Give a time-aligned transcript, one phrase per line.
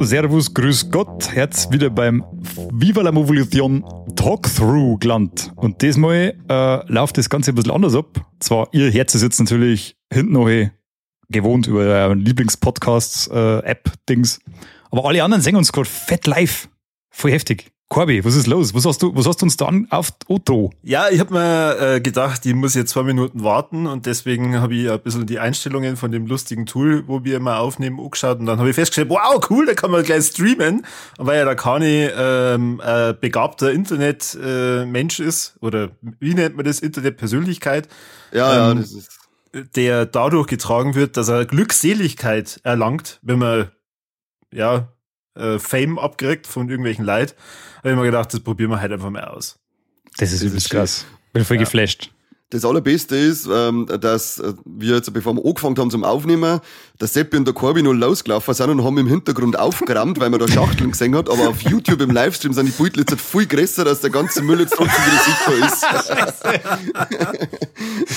[0.00, 2.24] Servus, Grüß Gott, Herz wieder beim
[2.72, 3.84] Viva la Movolution
[4.14, 5.50] Talkthrough gelandet.
[5.56, 8.26] Und diesmal äh, läuft das Ganze ein bisschen anders ab.
[8.40, 10.48] Zwar, ihr Herz ist jetzt natürlich hinten noch
[11.28, 14.40] gewohnt über euren Lieblingspodcasts-App-Dings,
[14.90, 16.70] aber alle anderen singen uns gerade fett live.
[17.10, 17.70] Voll heftig.
[17.88, 18.74] Corby, was ist los?
[18.74, 20.70] Was hast du, was hast du uns da an, auf Otto?
[20.82, 24.74] Ja, ich habe mir äh, gedacht, ich muss jetzt zwei Minuten warten und deswegen habe
[24.74, 28.46] ich ein bisschen die Einstellungen von dem lustigen Tool, wo wir immer aufnehmen, angeschaut und
[28.46, 30.84] dann habe ich festgestellt, wow, cool, da kann man gleich streamen.
[31.16, 35.88] Und weil ja der Kani ähm, äh, begabter Internetmensch äh, ist, oder
[36.20, 37.88] wie nennt man das, Internetpersönlichkeit?
[38.32, 39.18] Ja, ähm, ja, das ist
[39.74, 43.70] der dadurch getragen wird, dass er Glückseligkeit erlangt, wenn man
[44.52, 44.88] ja
[45.38, 47.34] äh, Fame abkriegt von irgendwelchen Leid,
[47.78, 49.58] habe ich mir gedacht, das probieren wir halt einfach mal aus.
[50.18, 51.06] Das ist übelst krass.
[51.32, 51.62] Bin voll ja.
[51.62, 52.10] geflasht.
[52.50, 56.60] Das Allerbeste ist, ähm, dass wir jetzt, bevor wir angefangen haben zum Aufnehmen,
[56.98, 60.40] der Seppi und der Corby noch losgelaufen sind und haben im Hintergrund aufgerammt, weil man
[60.40, 61.28] da Schachteln gesehen hat.
[61.28, 64.60] Aber auf YouTube im Livestream sind die Beutel jetzt viel größer, dass der ganze Müll
[64.60, 65.58] jetzt trotzdem wieder sichtbar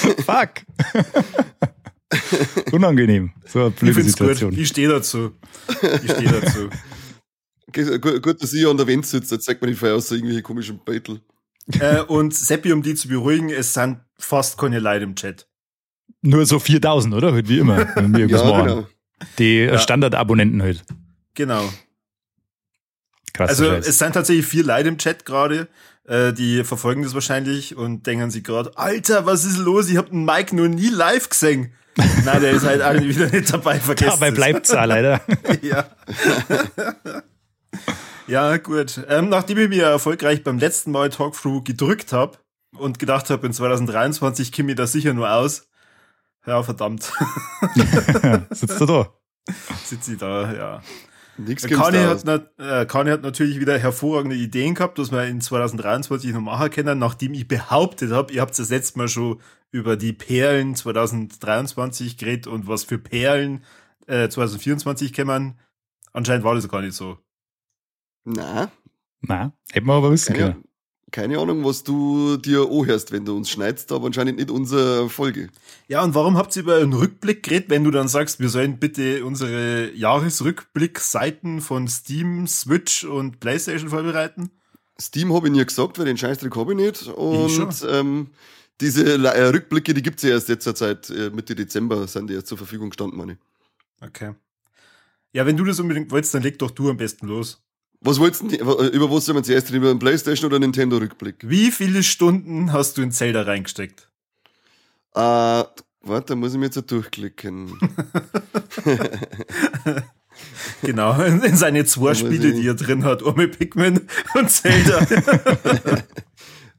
[0.08, 0.25] ist.
[0.25, 0.50] Fuck.
[2.72, 3.31] Unangenehm.
[3.45, 4.52] So eine blöde ich Situation.
[4.52, 4.59] Gut.
[4.59, 5.31] Ich stehe dazu.
[6.03, 6.69] Ich stehe dazu.
[7.73, 10.41] Gut, dass ich an der Wand sitze, jetzt zeigt man die Feier aus so irgendwelche
[10.41, 11.22] komischen Beutel.
[11.80, 15.47] Äh, und Seppi, um die zu beruhigen, es sind fast keine Leute im Chat.
[16.22, 17.36] Nur so 4000, oder?
[17.47, 17.78] Wie immer.
[17.95, 18.88] Wenn wir ja, genau.
[19.38, 19.78] Die ja.
[19.78, 20.83] Standardabonnenten halt.
[21.33, 21.72] Genau.
[23.33, 23.50] Krass.
[23.50, 23.88] Also Scheiß.
[23.88, 25.67] es sind tatsächlich vier Leute im Chat gerade,
[26.06, 29.89] äh, die verfolgen das wahrscheinlich und denken sich gerade, Alter, was ist los?
[29.89, 31.73] Ich hab den Mike noch nie live gesehen.
[32.25, 34.11] Nein, der ist halt alle wieder nicht dabei vergessen.
[34.11, 35.22] Dabei bleibt's da leider.
[35.61, 35.85] ja.
[38.28, 39.02] Ja, gut.
[39.09, 42.38] Ähm, nachdem ich mir erfolgreich beim letzten Mal Talkthrough gedrückt habe
[42.78, 45.70] und gedacht habe, in 2023 komme ich da sicher nur aus.
[46.46, 47.04] Ja, verdammt.
[48.52, 49.14] Sitzt du da?
[49.84, 50.82] Sitzt sie da, ja.
[51.38, 56.34] Nix Kani hat, äh, Kani hat natürlich wieder hervorragende Ideen gehabt, dass wir in 2023
[56.34, 60.14] noch machen können, nachdem ich behauptet habe, ihr habt das letzte Mal schon über die
[60.14, 63.64] Perlen 2023 geredet und was für Perlen
[64.08, 65.59] äh, 2024 kämen.
[66.14, 67.18] Anscheinend war das gar nicht so.
[68.24, 68.72] Na.
[69.22, 70.64] Na, hätten wir aber wissen keine, können.
[71.12, 75.50] Keine Ahnung, was du dir anhörst, wenn du uns schneidest, aber anscheinend nicht unsere Folge.
[75.88, 78.80] Ja, und warum habt ihr über einen Rückblick geredet, wenn du dann sagst, wir sollen
[78.80, 84.52] bitte unsere Jahresrückblick-Seiten von Steam, Switch und Playstation vorbereiten?
[85.00, 87.08] Steam habe ich nie gesagt, weil den Scheißdreck habe ich nicht.
[87.08, 88.30] Und ich ähm,
[88.80, 92.30] diese äh, Rückblicke, die gibt es ja erst jetzt zur Zeit, äh, Mitte Dezember sind
[92.30, 93.38] die erst zur Verfügung gestanden, meine ich.
[94.02, 94.34] Okay.
[95.34, 97.64] Ja, wenn du das unbedingt wolltest, dann leg doch du am besten los.
[98.03, 99.84] Was wolltest du, über was sollen wir zuerst reden?
[99.84, 101.47] Über einen Playstation oder Nintendo Rückblick?
[101.47, 104.09] Wie viele Stunden hast du in Zelda reingesteckt?
[105.13, 107.78] Äh, warte, da muss ich mir jetzt durchklicken.
[110.81, 115.06] genau, in seine zwei Spiele, die er drin hat, Orme Pikmin und Zelda.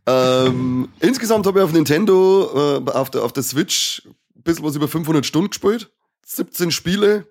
[0.07, 4.03] ähm, insgesamt habe ich auf Nintendo, äh, auf, der, auf der Switch,
[4.35, 5.93] ein bisschen was über 500 Stunden gespielt.
[6.27, 7.27] 17 Spiele,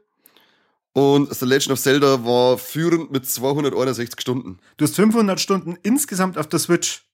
[0.94, 4.60] und The Legend of Zelda war führend mit 261 Stunden.
[4.78, 7.06] Du hast 500 Stunden insgesamt auf der Switch?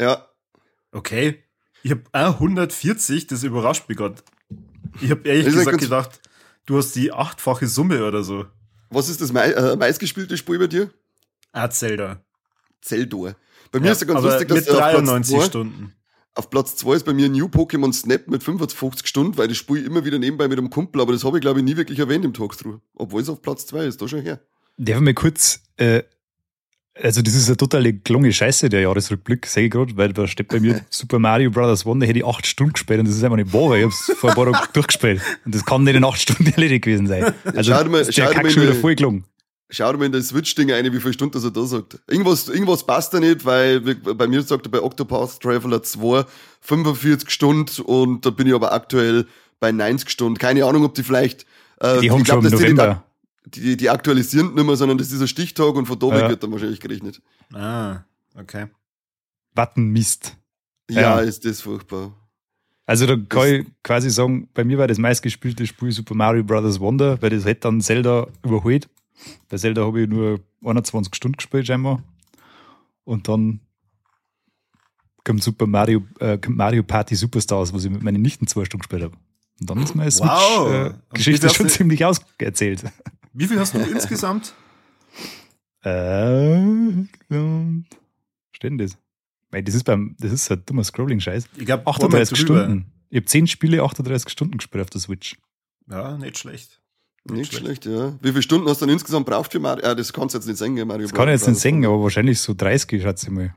[0.00, 0.26] Ja.
[0.92, 1.42] Okay.
[1.82, 4.16] Ich habe 140, das überrascht mich gerade.
[5.00, 6.20] Ich habe ehrlich das gesagt gedacht,
[6.66, 8.44] du hast die achtfache Summe oder so.
[8.90, 10.90] Was ist das mei äh, meistgespielte Spiel bei dir?
[11.52, 12.22] Ah, Zelda.
[12.82, 13.34] Zelda.
[13.70, 15.94] Bei mir ja, ist ja ganz lustig, dass mit 93 Stunden.
[16.34, 19.80] Auf Platz 2 ist bei mir New Pokémon Snap mit 55 Stunden, weil das spiele
[19.80, 21.98] ich immer wieder nebenbei mit einem Kumpel, aber das habe ich glaube ich nie wirklich
[21.98, 22.80] erwähnt im Talkthrough.
[22.94, 24.40] Obwohl es auf Platz 2 ist, da schon her.
[24.78, 26.02] Darf ich mal kurz, äh,
[26.94, 30.48] also das ist eine totale gelungene Scheiße, der Jahresrückblick, sage ich gerade, weil da steht
[30.48, 31.84] bei mir Super Mario Bros.
[31.84, 33.92] One, da hätte ich 8 Stunden gespielt und das ist einfach nicht wahr, ich habe
[33.92, 35.20] es vor ein paar Tagen durchgespielt.
[35.44, 37.34] Und das kann nicht in 8 Stunden erledigt gewesen sein.
[37.44, 39.24] Also schau mal, der Kack schon wieder voll gelungen
[39.72, 42.00] schau mir in das Switch-Ding ein, wie viele Stunden er da sagt.
[42.06, 46.24] Irgendwas, irgendwas passt da nicht, weil bei mir sagt er bei Octopath Traveler 2
[46.60, 49.26] 45 Stunden und da bin ich aber aktuell
[49.60, 50.38] bei 90 Stunden.
[50.38, 51.46] Keine Ahnung, ob die vielleicht,
[51.80, 53.04] äh, die haben glaub, schon November.
[53.46, 56.28] Die, die, die, aktualisieren nicht mehr, sondern das ist ein Stichtag und von da ja.
[56.28, 57.20] wird dann wahrscheinlich gerechnet.
[57.52, 58.00] Ah,
[58.38, 58.66] okay.
[59.54, 60.36] Wattenmist.
[60.88, 62.14] Ja, ja, ist das furchtbar.
[62.86, 66.78] Also da kann ich quasi sagen, bei mir war das meistgespielte Spiel Super Mario Bros.
[66.78, 68.88] Wonder, weil das hätte dann Zelda überholt.
[69.48, 72.02] Bei Zelda habe ich nur 21 Stunden gespielt, scheinbar.
[73.04, 73.60] Und dann
[75.24, 79.02] kommt Super Mario, äh, Mario Party Superstars, was ich mit meinen Nichten zwei Stunden gespielt
[79.02, 79.16] habe.
[79.60, 81.52] Und dann ist meine Switch-Geschichte wow.
[81.52, 82.84] äh, schon ziemlich auserzählt.
[83.32, 84.54] Wie viel hast du insgesamt?
[85.84, 86.62] Äh,
[88.52, 88.96] steht denn das?
[89.50, 91.48] Weil das ist beim, das ist ein dummer Scrolling-Scheiß.
[91.56, 92.86] Ich glaube, 38 Stunden.
[93.10, 95.36] Ich habe 10 Spiele, 38 Stunden gespielt auf der Switch.
[95.90, 96.80] Ja, nicht schlecht.
[97.24, 97.84] Nicht schlecht.
[97.84, 97.86] schlecht.
[97.86, 98.18] ja.
[98.20, 99.84] Wie viele Stunden hast du dann insgesamt braucht für Mario?
[99.84, 101.02] Ah, das kannst du jetzt nicht singen, Mario.
[101.02, 103.54] Das kann ich jetzt nicht singen, aber wahrscheinlich so 30, schätze ich mal.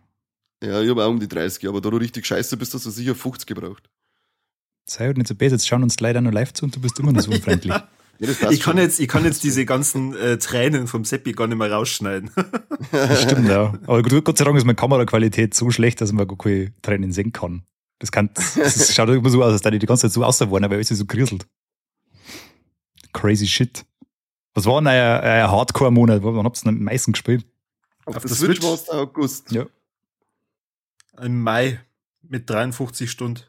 [0.63, 2.89] Ja, ich habe auch um die 30, aber da du richtig scheiße bist, hast du
[2.89, 3.89] sicher 50 gebraucht.
[4.85, 6.99] Sei halt nicht so besser, jetzt schauen uns leider noch live zu und du bist
[6.99, 7.73] immer noch so unfreundlich.
[8.17, 11.57] Ja, ich, kann jetzt, ich kann jetzt diese ganzen äh, Tränen vom Seppi gar nicht
[11.57, 12.31] mehr rausschneiden.
[12.91, 13.73] das stimmt, ja.
[13.87, 17.33] Aber Gott sei Dank ist meine Kameraqualität so schlecht, dass man gar keine Tränen sehen
[17.33, 17.63] kann.
[17.99, 20.69] Das, kann, das schaut immer so aus, als da die die ganze Zeit so außerwohnen,
[20.69, 21.45] weil alles so kriselt.
[23.15, 23.85] Crazy shit.
[24.53, 26.21] Was war denn euer, euer Hardcore-Monat?
[26.21, 27.45] Wann habt ihr denn am meisten gespielt?
[28.05, 29.51] Auf, Auf der Switch, Switch war es der August.
[29.51, 29.65] Ja.
[31.21, 31.79] Im Mai
[32.21, 33.41] mit 53 Stunden.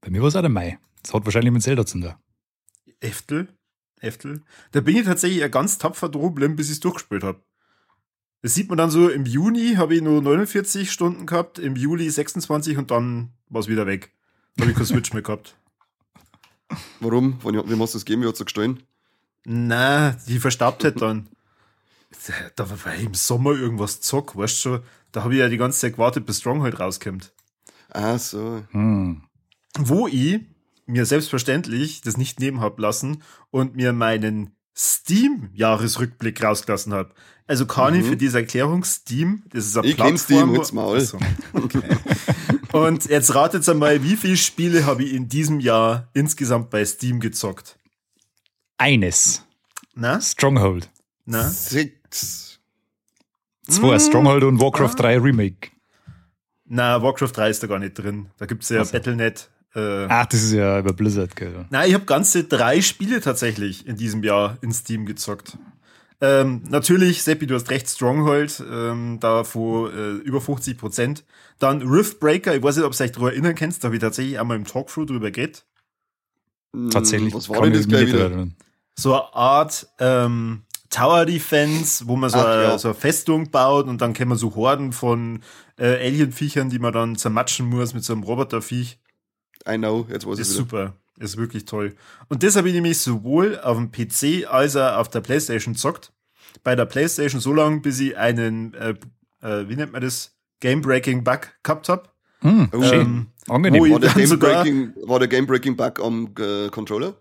[0.00, 0.78] Bei mir war es auch der Mai.
[1.02, 2.14] Das hat wahrscheinlich mit Zelda zu tun.
[3.00, 3.48] Eftel?
[4.00, 4.42] Eftel?
[4.72, 7.42] Da bin ich tatsächlich ja ganz tapfer drum bis ich es durchgespielt habe.
[8.40, 12.08] Das sieht man dann so, im Juni habe ich nur 49 Stunden gehabt, im Juli
[12.08, 14.14] 26 und dann war es wieder weg.
[14.56, 15.56] Da habe ich kein Switch mehr gehabt.
[17.00, 17.38] Warum?
[17.42, 18.22] Wie hast du das gegeben?
[18.22, 18.82] Wie hat es gestohlen?
[19.44, 21.28] Na, die verstaubt halt dann.
[22.56, 24.82] Da war im Sommer irgendwas zock, weißt du schon.
[25.12, 27.32] Da habe ich ja die ganze Zeit gewartet, bis Stronghold rauskommt.
[27.90, 28.64] Ah, so.
[28.70, 29.22] Hm.
[29.78, 30.40] Wo ich
[30.86, 37.12] mir selbstverständlich das nicht nehmen hab lassen und mir meinen Steam-Jahresrückblick rausgelassen habe.
[37.46, 38.04] Also Kani, mhm.
[38.04, 40.64] für diese Erklärung, Steam, das ist eine ich Plattform.
[40.64, 40.94] Steam, Maul.
[40.96, 41.18] Also,
[41.52, 41.82] okay.
[42.72, 47.20] und jetzt ratet einmal, wie viele Spiele habe ich in diesem Jahr insgesamt bei Steam
[47.20, 47.78] gezockt?
[48.78, 49.44] Eines.
[49.94, 50.20] Na?
[50.20, 50.90] Stronghold.
[51.24, 51.48] Na?
[51.48, 52.58] Six.
[53.68, 55.02] Zwei, Stronghold und Warcraft ah.
[55.02, 55.70] 3 Remake.
[56.66, 58.30] Na, Warcraft 3 ist da gar nicht drin.
[58.38, 58.92] Da gibt's ja also.
[58.92, 59.50] Battlenet.
[59.76, 61.66] Äh, Ach, das ist ja über Blizzard, gell?
[61.70, 65.58] Na, ich habe ganze drei Spiele tatsächlich in diesem Jahr in Steam gezockt.
[66.22, 71.24] Ähm, natürlich, Seppi, du hast recht, Stronghold, ähm, da vor äh, über 50 Prozent.
[71.58, 74.40] Dann Riftbreaker, ich weiß nicht, ob du dich darüber erinnern kannst, da habe ich tatsächlich
[74.40, 75.66] einmal im Talkthrough drüber geredet.
[76.72, 77.34] Hm, Tatsächlich.
[77.34, 78.46] Was war denn das gleich wieder?
[78.98, 82.78] So eine Art ähm, Tower Defense, wo man so, Ach, eine, ja.
[82.78, 85.42] so eine Festung baut und dann kann man so Horden von
[85.78, 88.98] äh, Alien-Viechern, die man dann zermatschen muss mit so einem Roboterviech.
[89.68, 91.94] I know, jetzt weiß ich Ist super, ist wirklich toll.
[92.28, 96.12] Und das habe ich nämlich sowohl auf dem PC als auch auf der Playstation zockt.
[96.62, 98.94] Bei der Playstation so lange, bis ich einen, äh,
[99.42, 102.08] äh, wie nennt man das, Game-Breaking-Bug gehabt habe.
[102.40, 103.92] Hm, oh, ähm, Angenehm.
[103.92, 104.00] War
[105.18, 107.14] der Game-Breaking Game Bug am äh, Controller?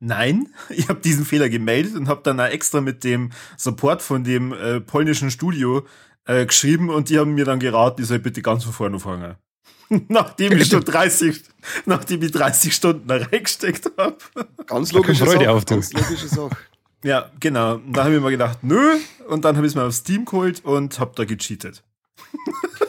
[0.00, 4.52] Nein, ich habe diesen Fehler gemeldet und habe dann extra mit dem Support von dem
[4.52, 5.86] äh, polnischen Studio
[6.24, 9.36] äh, geschrieben und die haben mir dann geraten, ich soll bitte ganz von vorne fangen.
[10.08, 11.42] nachdem ich schon 30,
[11.86, 14.16] nachdem ich 30 Stunden da reingesteckt habe.
[14.66, 15.50] Ganz logische Sache.
[15.50, 16.56] Auf, ganz logische Sache.
[17.04, 17.74] Ja, genau.
[17.74, 18.96] Und da habe ich mir gedacht, nö.
[19.28, 21.82] Und dann habe ich es mal auf Steam geholt und habe da gecheatet.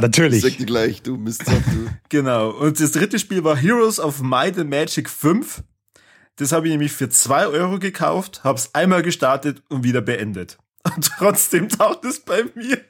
[0.00, 0.42] Natürlich.
[0.42, 1.90] Sag dir gleich, du Mistsack, du.
[2.08, 2.50] Genau.
[2.50, 5.62] Und das dritte Spiel war Heroes of Might and Magic 5.
[6.36, 10.58] Das habe ich nämlich für zwei Euro gekauft, habe es einmal gestartet und wieder beendet.
[10.96, 12.80] Und trotzdem taucht es bei mir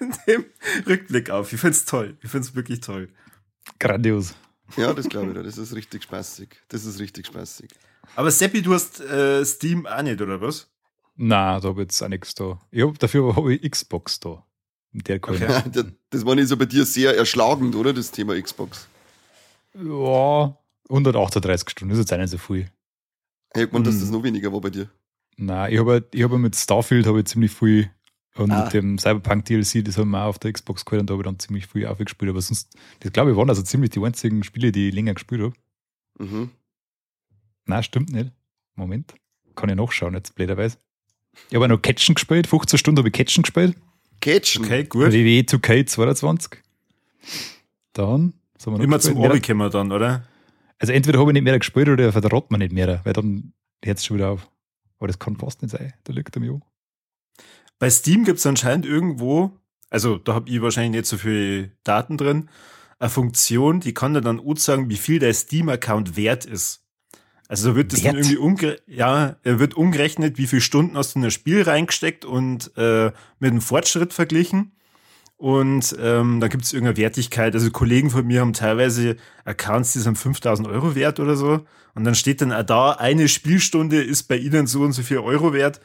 [0.00, 0.44] in dem
[0.86, 1.52] Rückblick auf.
[1.52, 2.16] Ich finde es toll.
[2.22, 3.08] Ich finde es wirklich toll.
[3.78, 4.34] Grandios.
[4.76, 5.44] Ja, das glaube ich.
[5.44, 6.48] Das ist richtig spaßig.
[6.68, 7.70] Das ist richtig spaßig.
[8.16, 10.68] Aber Seppi, du hast äh, Steam auch nicht, oder was?
[11.16, 12.60] Na, da habe ich jetzt auch nichts da.
[12.70, 14.44] Ich hab, dafür habe ich Xbox da.
[14.92, 15.62] Der okay.
[16.10, 17.92] das war nicht so bei dir sehr erschlagend, oder?
[17.92, 18.86] Das Thema Xbox.
[19.74, 20.56] Ja,
[20.88, 22.70] 138 Stunden ist jetzt auch nicht so viel.
[23.54, 24.00] Hey, man, dass hm.
[24.00, 24.90] das noch weniger war bei dir.
[25.36, 27.90] Nein, ich habe halt, ich hab mit Starfield habe ich ziemlich viel
[28.36, 28.64] und ah.
[28.64, 31.22] mit dem Cyberpunk DLC, das haben wir auch auf der Xbox geholt und da habe
[31.22, 32.30] ich dann ziemlich viel aufgespielt.
[32.30, 35.42] Aber sonst, das glaube ich, waren also ziemlich die einzigen Spiele, die ich länger gespielt
[35.42, 35.54] habe.
[36.18, 36.50] Mhm.
[37.66, 38.32] Nein, stimmt nicht.
[38.74, 39.14] Moment.
[39.54, 40.78] Kann ich nachschauen, jetzt blöderweise.
[41.50, 43.76] Ich habe noch Catchen gespielt, 15 Stunden habe ich Catchen gespielt.
[44.20, 44.64] Catchen?
[44.64, 45.12] Okay, gut.
[45.12, 46.56] WWE 2K22.
[47.92, 50.26] Dann, sind wir Immer zum Obi kommen dann, oder?
[50.78, 53.52] Also entweder habe ich nicht mehr gespielt oder vertraut man nicht mehr, weil dann
[53.84, 54.48] hört es schon wieder auf.
[54.98, 56.71] Aber das kann fast nicht sein, da liegt er mir auch.
[57.82, 59.58] Bei Steam gibt es anscheinend irgendwo,
[59.90, 62.48] also da habe ich wahrscheinlich nicht so viele Daten drin,
[63.00, 66.84] eine Funktion, die kann dir dann auch sagen, wie viel der Steam-Account wert ist.
[67.48, 71.18] Also da wird das dann irgendwie umge ja, wird umgerechnet, wie viele Stunden hast du
[71.18, 73.10] in das Spiel reingesteckt und äh,
[73.40, 74.76] mit dem Fortschritt verglichen.
[75.36, 77.52] Und ähm, da gibt es irgendeine Wertigkeit.
[77.52, 81.66] Also Kollegen von mir haben teilweise Accounts, die sind 5000 Euro wert oder so.
[81.96, 85.52] Und dann steht dann da, eine Spielstunde ist bei ihnen so und so viel Euro
[85.52, 85.80] wert.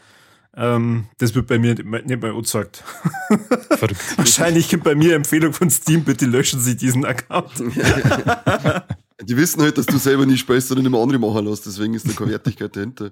[0.60, 2.84] Ähm, das wird bei mir nicht mehr angezeigt.
[4.18, 7.54] Wahrscheinlich gibt bei mir Empfehlung von Steam, bitte löschen Sie diesen Account.
[9.22, 12.08] Die wissen halt, dass du selber nicht spielst, sondern immer andere machen lässt, deswegen ist
[12.08, 13.12] da keine Wertigkeit dahinter.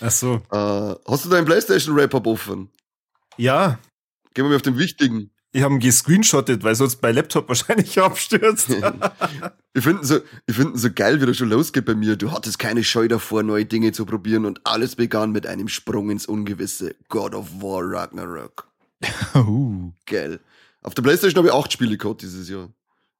[0.00, 0.40] Ach so.
[0.50, 2.70] Äh, hast du deinen PlayStation Wrap-Up offen?
[3.36, 3.78] Ja.
[4.32, 5.30] Gehen wir mal auf den wichtigen.
[5.52, 8.70] Ich habe ihn gescreenshottet, weil sonst bei Laptop wahrscheinlich abstürzt.
[9.74, 12.16] ich finde so, ich finde so geil, wie das schon losgeht bei mir.
[12.16, 16.10] Du hattest keine Scheu davor, neue Dinge zu probieren und alles begann mit einem Sprung
[16.10, 16.94] ins Ungewisse.
[17.08, 18.68] God of War Ragnarok.
[19.34, 19.92] uh.
[20.06, 20.40] Geil.
[20.82, 22.70] Auf der Playstation habe ich acht Spiele gehabt dieses Jahr.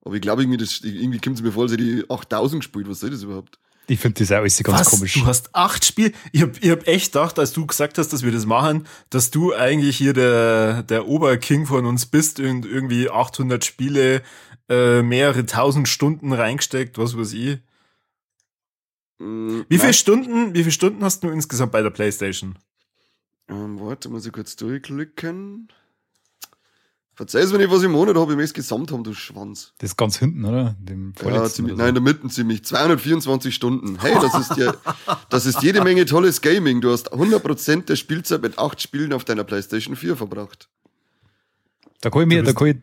[0.03, 2.89] Aber ich glaube, irgendwie, irgendwie kommt es mir vor, als hätte ich 8000 gespielt.
[2.89, 3.59] Was soll das überhaupt?
[3.91, 4.91] Ich finde das auch alles ganz Was?
[4.91, 5.15] komisch.
[5.15, 6.13] Du hast acht Spiele.
[6.33, 9.31] Ich habe ich hab echt gedacht, als du gesagt hast, dass wir das machen, dass
[9.31, 14.23] du eigentlich hier der, der Oberking von uns bist und irgendwie 800 Spiele,
[14.69, 17.61] äh, mehrere tausend Stunden reingesteckt, was weiß ich.
[19.19, 22.59] Mm, wie viele Stunden, wie viele Stunden hast du insgesamt bei der Playstation?
[23.49, 25.69] Ähm, warte, muss ich kurz durchklicken.
[27.19, 29.73] Verzeih's mir nicht, was ich im Monat habe, ich gesamt haben, du Schwanz.
[29.79, 30.77] Das ist ganz hinten, oder?
[30.79, 31.83] Dem ja, ziemlich, so.
[31.83, 32.65] nein, in der Mitte ziemlich.
[32.65, 33.99] 224 Stunden.
[34.01, 34.73] Hey, das ist ja,
[35.29, 36.81] das ist jede Menge tolles Gaming.
[36.81, 40.69] Du hast 100% der Spielzeit mit acht Spielen auf deiner Playstation 4 verbracht.
[42.03, 42.77] Da kann ich mir, da kann ich,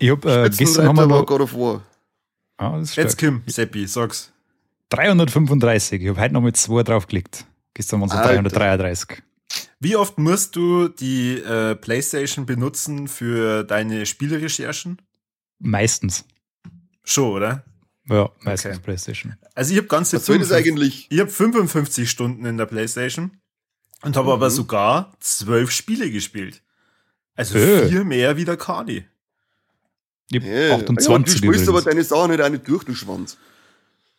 [0.00, 1.82] ich hab, äh, gestern haben wir noch, God of War.
[2.56, 4.32] Ah, das ist Jetzt Kim, Seppi, sag's.
[4.88, 6.02] 335.
[6.02, 7.44] Ich habe heute noch mit zwei draufgelegt.
[7.74, 9.22] Gestern waren es 333.
[9.80, 15.00] Wie oft musst du die äh, PlayStation benutzen für deine Spielerecherchen?
[15.60, 16.24] Meistens.
[17.04, 17.64] Schon, oder?
[18.08, 18.84] Ja, meistens okay.
[18.84, 19.36] PlayStation.
[19.54, 21.06] Also ich habe ganze Was 55, eigentlich?
[21.10, 23.32] Ich habe 55 Stunden in der PlayStation
[24.02, 24.32] und habe mhm.
[24.32, 26.62] aber sogar zwölf Spiele gespielt.
[27.34, 27.88] Also äh.
[27.88, 29.04] vier mehr wie der Kani.
[30.30, 30.72] Ich hey.
[30.72, 33.38] 28 ja, du spielst aber deine Sachen nicht eine durch, du Schwanz.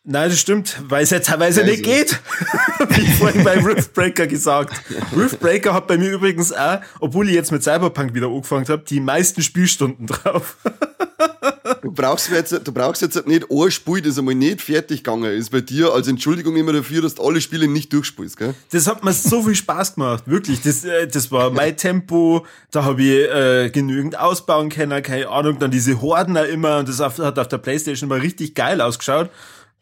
[0.02, 2.18] Nein, das stimmt, weil es ja teilweise nicht geht.
[2.88, 4.80] Wie vorhin bei Riftbreaker gesagt.
[5.14, 8.98] Riftbreaker hat bei mir übrigens auch, obwohl ich jetzt mit Cyberpunk wieder angefangen habe, die
[8.98, 10.56] meisten Spielstunden drauf.
[11.82, 15.50] du brauchst jetzt, du brauchst jetzt nicht ein Spiel, das einmal nicht fertig gegangen ist
[15.50, 18.54] bei dir, als Entschuldigung immer dafür, dass du alle Spiele nicht durchspielst, gell?
[18.70, 20.62] Das hat mir so viel Spaß gemacht, wirklich.
[20.62, 25.58] Das, äh, das war mein Tempo, da habe ich äh, genügend ausbauen können, keine Ahnung,
[25.58, 29.30] dann diese Horden da immer und das hat auf der Playstation immer richtig geil ausgeschaut.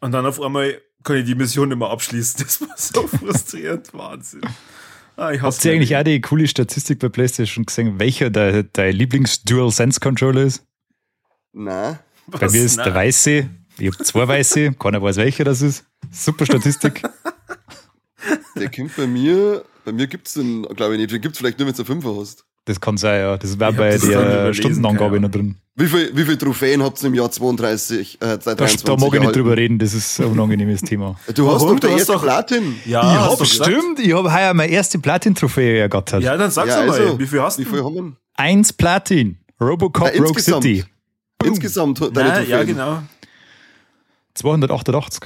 [0.01, 2.39] Und dann auf einmal kann ich die Mission nicht mehr abschließen.
[2.45, 3.89] Das war so frustrierend.
[3.93, 4.41] Wahnsinn.
[5.15, 10.43] Ah, Habt ihr eigentlich auch die coole Statistik bei PlayStation gesehen, welcher der, dein Lieblings-Dual-Sense-Controller
[10.43, 10.63] ist?
[11.51, 11.99] Nein.
[12.27, 12.53] Bei Was?
[12.53, 12.85] mir ist Nein.
[12.85, 13.49] der weiße.
[13.79, 14.73] Ich habe zwei weiße.
[14.79, 15.85] Keiner weiß, welcher das ist.
[16.11, 17.03] Super Statistik.
[18.55, 19.65] Der kommt bei mir.
[19.83, 21.11] Bei mir gibt es den, glaube ich nicht.
[21.11, 22.45] Den gibt es vielleicht nur, wenn du einen Fünfer hast.
[22.69, 23.35] Das kann sein, ja.
[23.35, 25.55] Das wäre bei der Stundenangabe noch drin.
[25.75, 29.13] Wie viele wie viel Trophäen habt ihr im Jahr 32, äh, 2023 Da, da mag
[29.15, 31.19] ich nicht drüber reden, das ist ein unangenehmes Thema.
[31.33, 31.79] Du hast Warum?
[31.79, 32.75] doch der erste doch, Platin.
[32.85, 36.21] Ja, ich hab, stimmt, ich habe heuer meine erste Platin-Trophäe ergattert.
[36.21, 37.63] Ja, dann sag's ja, also, mal, wie viel hast du?
[37.63, 38.13] Wie viel haben wir?
[38.35, 39.39] Eins Platin.
[39.59, 40.85] Robocop Na, Rogue City.
[41.43, 42.49] Insgesamt deine Nein, Trophäen.
[42.51, 43.01] Ja, genau.
[44.35, 45.21] 288.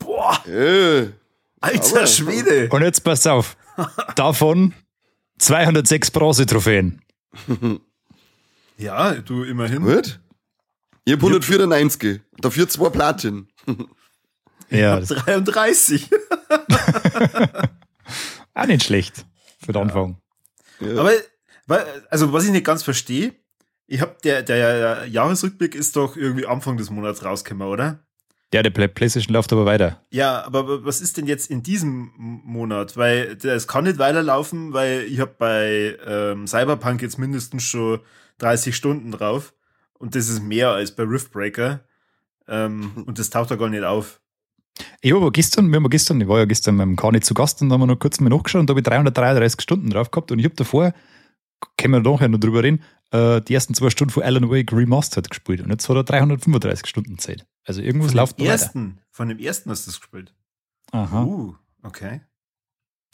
[0.00, 0.38] Boah.
[0.46, 1.06] Äh,
[1.62, 2.68] Alter aber, Schwede.
[2.68, 3.56] Und jetzt pass auf.
[4.16, 4.74] Davon
[5.44, 7.02] 206 Bronze-Trophäen.
[8.78, 9.82] Ja, du immerhin.
[9.82, 10.18] Gut.
[11.04, 13.48] Ich hab 194, dafür zwei Platin.
[14.70, 15.00] ja.
[15.00, 16.08] 33.
[18.54, 19.26] Auch nicht schlecht
[19.62, 20.16] für den Anfang.
[20.80, 20.98] Ja.
[20.98, 21.12] Aber,
[22.08, 23.34] also, was ich nicht ganz verstehe,
[23.86, 28.03] ich hab der, der Jahresrückblick ist doch irgendwie Anfang des Monats rausgekommen, oder?
[28.54, 30.00] Ja, der PlayStation läuft aber weiter.
[30.12, 32.96] Ja, aber was ist denn jetzt in diesem Monat?
[32.96, 37.98] Weil es kann nicht weiterlaufen, weil ich habe bei ähm, Cyberpunk jetzt mindestens schon
[38.38, 39.54] 30 Stunden drauf.
[39.94, 41.80] Und das ist mehr als bei Riftbreaker.
[42.46, 44.20] Ähm, und das taucht da gar nicht auf.
[45.00, 47.60] Ich habe gestern, wir haben gestern, ich war ja gestern mit dem Kani zu Gast
[47.60, 50.12] und da haben wir noch kurz mal nachgeschaut und da habe ich 333 Stunden drauf
[50.12, 50.94] gehabt und ich habe davor,
[51.76, 55.28] können wir nachher noch drüber reden, äh, die ersten zwei Stunden von Alan Wake Remastered
[55.28, 57.44] gespielt und jetzt hat er 335 Stunden Zeit.
[57.64, 59.02] Also irgendwas von läuft ersten, weiter.
[59.10, 60.34] Von dem ersten hast du das gespielt?
[60.92, 61.24] Aha.
[61.24, 62.20] Uh, okay.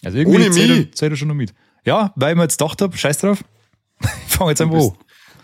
[0.03, 1.55] Also irgendwie Ohne zählt, zählt er schon noch mit.
[1.85, 3.45] Ja, weil ich mir jetzt gedacht habe, scheiß drauf,
[4.01, 4.93] ich fange jetzt einfach an.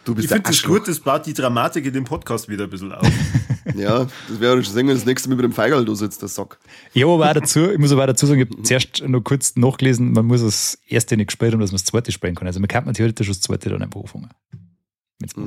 [0.04, 2.70] Du bist ich finde es gut, das baut die Dramatik in dem Podcast wieder ein
[2.70, 3.04] bisschen auf.
[3.74, 6.60] ja, das wäre schon singen, das nächste Mal mit dem Feigerl da sitzt, der Sack.
[6.92, 9.56] Ja, aber auch dazu, ich muss aber auch dazu sagen, ich habe zuerst noch kurz
[9.56, 12.46] nachgelesen, man muss das erste nicht gespielt haben, dass man das zweite spielen kann.
[12.46, 14.30] Also man kann man theoretisch das zweite dann einfach anfangen.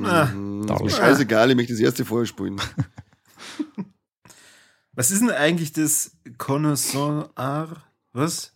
[0.04, 2.60] Ah, ist mir scheißegal, ich möchte das erste vorher spielen.
[4.92, 7.30] Was ist denn eigentlich das Connoisseur?
[8.12, 8.52] Was?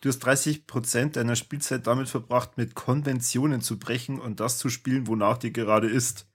[0.00, 5.06] Du hast 30% deiner Spielzeit damit verbracht, mit Konventionen zu brechen und das zu spielen,
[5.08, 6.28] wonach dir gerade ist.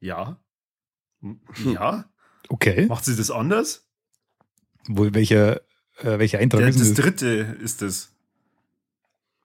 [0.00, 0.38] Ja.
[1.20, 1.40] Hm.
[1.64, 2.08] Ja.
[2.48, 2.86] Okay.
[2.86, 3.88] Macht sie das anders?
[4.86, 5.62] Wo, welcher,
[5.98, 6.94] äh, welcher Eintrag Der, ist das?
[6.94, 8.12] Das dritte ist es.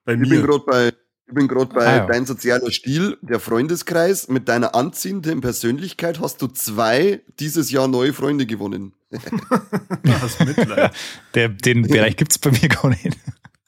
[0.04, 0.28] Bei ich mir.
[0.28, 0.92] Bin grad bei,
[1.26, 2.06] ich bin gerade bei ah, ja.
[2.06, 4.28] dein sozialer Stil, der Freundeskreis.
[4.28, 8.92] Mit deiner anziehenden Persönlichkeit hast du zwei dieses Jahr neue Freunde gewonnen.
[10.02, 10.92] das Mitleid.
[11.34, 13.16] Der, den Bereich gibt es bei mir gar nicht.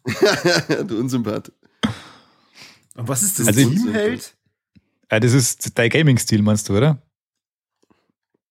[0.89, 1.53] du Unsympath.
[2.95, 4.35] Und was ist das also Teamheld?
[5.09, 7.01] Ah, das ist dein Gaming-Stil, meinst du, oder?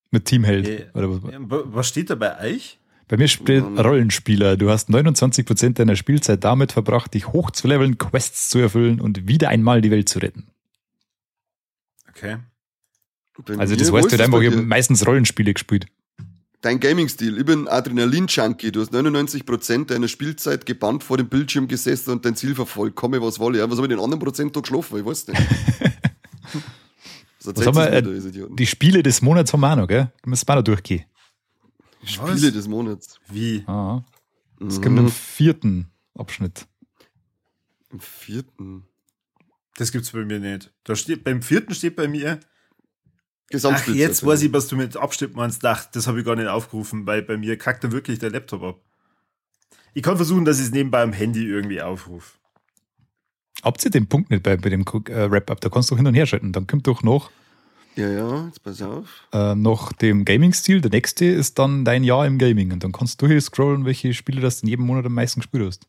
[0.10, 0.96] Mit Teamheld.
[0.96, 1.22] Oder was?
[1.24, 2.80] was steht da bei euch?
[3.08, 4.58] Bei mir steht Rollenspieler.
[4.58, 9.28] Du hast 29% deiner Spielzeit damit verbracht, dich hoch zu leveln, Quests zu erfüllen und
[9.28, 10.48] wieder einmal die Welt zu retten.
[12.10, 12.38] Okay.
[13.58, 15.86] also das heißt halt einfach, ich habe meistens Rollenspiele gespielt.
[16.62, 18.72] Dein Gaming-Stil, ich bin Adrenalin-Junkie.
[18.72, 22.96] Du hast 99% deiner Spielzeit gebannt vor dem Bildschirm gesessen und dein Ziel verfolgt.
[22.96, 23.60] Komme, was wolle.
[23.60, 24.98] Ja, was habe ich den anderen Prozent da geschlafen?
[24.98, 25.40] Ich weiß nicht.
[27.44, 28.04] was haben wir, äh,
[28.56, 30.12] die Spiele des Monats haben wir auch noch, gell?
[30.26, 31.04] Müssen wir noch durchgehen.
[32.06, 32.54] Spiele was?
[32.54, 33.20] des Monats.
[33.28, 33.64] Wie?
[33.68, 34.04] Ah,
[34.60, 34.84] das mhm.
[34.84, 36.68] kommt im vierten Abschnitt.
[37.92, 38.84] Im vierten?
[39.78, 40.74] Das gibt's bei mir nicht.
[40.84, 42.40] Da steht, beim vierten steht bei mir.
[43.64, 45.64] Ach, jetzt weiß ich, was du mit Abschnitt meinst.
[45.66, 48.64] Ach, das habe ich gar nicht aufgerufen, weil bei mir kackt da wirklich der Laptop
[48.64, 48.82] ab.
[49.94, 52.38] Ich kann versuchen, dass ich es nebenbei am Handy irgendwie aufrufe.
[53.64, 55.62] Habt ihr den Punkt nicht bei, bei dem äh, Wrap-Up?
[55.62, 56.52] Da kannst du hin und her schalten.
[56.52, 57.32] Dann kommt doch noch.
[57.96, 59.08] Ja, ja, jetzt pass auf.
[59.32, 60.82] Äh, noch dem Gaming-Stil.
[60.82, 62.74] Der nächste ist dann dein Jahr im Gaming.
[62.74, 65.66] Und dann kannst du hier scrollen, welche Spiele du in jedem Monat am meisten gespielt
[65.66, 65.88] hast.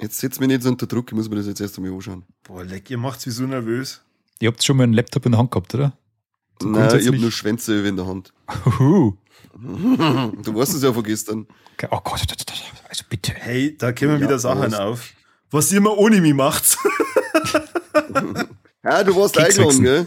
[0.00, 2.24] Jetzt setzt mich nicht so unter Druck, ich muss mir das jetzt erst einmal anschauen.
[2.42, 4.02] Boah, leck, ihr macht's wie so nervös.
[4.40, 5.96] Ihr habt schon mal einen Laptop in der Hand gehabt, oder?
[6.60, 8.32] So Nein, ich hab nur Schwänze in der Hand.
[9.58, 11.46] Du weißt es ja von gestern.
[11.90, 12.26] Oh Gott,
[12.90, 13.32] also bitte.
[13.32, 14.74] Hey, da kommen ja, wieder Sachen was.
[14.74, 15.12] auf.
[15.50, 16.76] Was ihr immer ohne mich macht.
[18.84, 20.06] ja, du warst eingeladen, gell?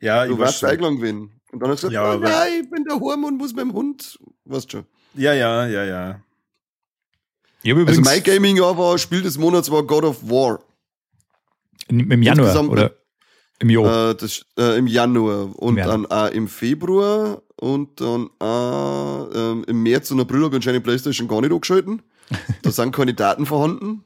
[0.00, 1.30] Ja, du warst eingeladen gewesen.
[1.50, 3.64] Und dann hast du gesagt, ja, oh, nein, ich bin der Horm und muss mit
[3.64, 4.18] dem Hund.
[4.44, 4.84] Weißt schon.
[5.14, 6.20] Ja, ja, ja, ja.
[7.86, 10.60] also mein Gaming-Jahr war, Spiel des Monats war God of War.
[11.88, 12.92] Im, im Januar, Insgesamt oder?
[13.60, 14.10] Im Jahr?
[14.10, 15.58] Äh, das, äh, Im Januar.
[15.58, 20.48] Und Im dann auch im Februar und dann auch ähm, im März und April habe
[20.48, 22.02] ich anscheinend Playstation gar nicht angeschalten.
[22.62, 24.04] da sind keine Daten vorhanden.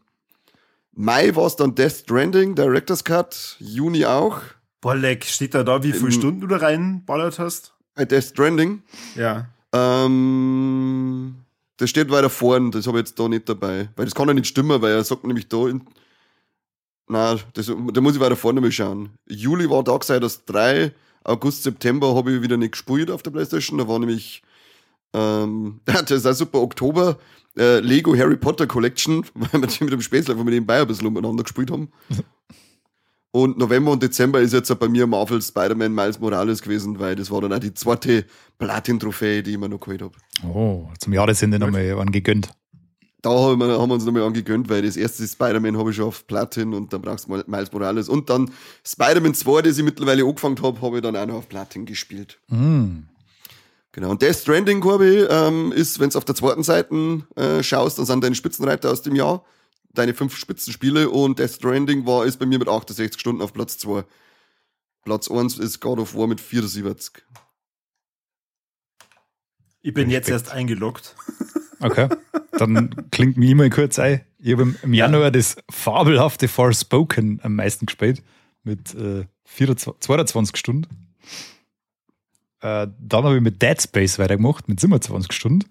[1.01, 4.41] Mai war es dann Death Stranding, Director's Cut, Juni auch.
[4.81, 7.73] Boah, leck, steht da da, wie viele Stunden du da reinballert hast?
[7.95, 8.83] Bei Death Stranding?
[9.15, 9.47] Ja.
[9.73, 11.37] Ähm,
[11.77, 13.91] das steht weiter vorn, das habe ich jetzt da nicht dabei.
[13.95, 15.87] Weil das kann ja nicht stimmen, weil er sagt nämlich da, in,
[17.07, 19.11] na, das, da muss ich weiter vorne mal schauen.
[19.29, 23.87] Juli war Darksiders 3, August, September habe ich wieder nicht gespielt auf der Playstation, da
[23.87, 24.43] war nämlich,
[25.13, 27.19] ähm, das ist auch super, Oktober,
[27.57, 31.07] äh, Lego Harry Potter Collection, weil wir mit dem Spätzle mit dem Bayer ein bisschen
[31.07, 31.91] umeinander gespielt haben.
[33.31, 37.31] Und November und Dezember ist jetzt bei mir Marvel Spider-Man Miles Morales gewesen, weil das
[37.31, 38.25] war dann auch die zweite
[38.59, 40.15] Platin-Trophäe, die ich mir noch geholt habe.
[40.43, 42.49] Oh, zum Jahresende nochmal angegönnt.
[43.21, 46.07] Da haben wir, haben wir uns nochmal angegönnt, weil das erste Spider-Man habe ich schon
[46.07, 48.09] auf Platin und dann brauchst du Miles Morales.
[48.09, 48.51] Und dann
[48.85, 52.41] Spider-Man 2, das ich mittlerweile angefangen habe, habe ich dann auch noch auf Platin gespielt.
[52.49, 53.01] Mm.
[53.93, 57.99] Genau, und Death Stranding, Corby, ähm, ist, wenn du auf der zweiten Seite äh, schaust,
[57.99, 59.45] dann sind deine Spitzenreiter aus dem Jahr
[59.99, 63.79] deine fünf Spitzenspiele und Death Stranding war, ist bei mir mit 68 Stunden auf Platz
[63.79, 64.05] 2.
[65.05, 67.25] Platz 1 ist God of War mit 74.
[69.81, 71.15] Ich bin jetzt erst eingeloggt.
[71.81, 72.09] Okay,
[72.59, 74.23] dann klingt mir immer kurz ein.
[74.41, 75.31] Ich habe im Januar ja.
[75.31, 78.25] das fabelhafte Forspoken am meisten gespielt
[78.65, 80.89] mit äh, 24, 22 Stunden.
[82.61, 85.65] Äh, dann habe ich mit Dead Space weitergemacht mit 27 Stunden.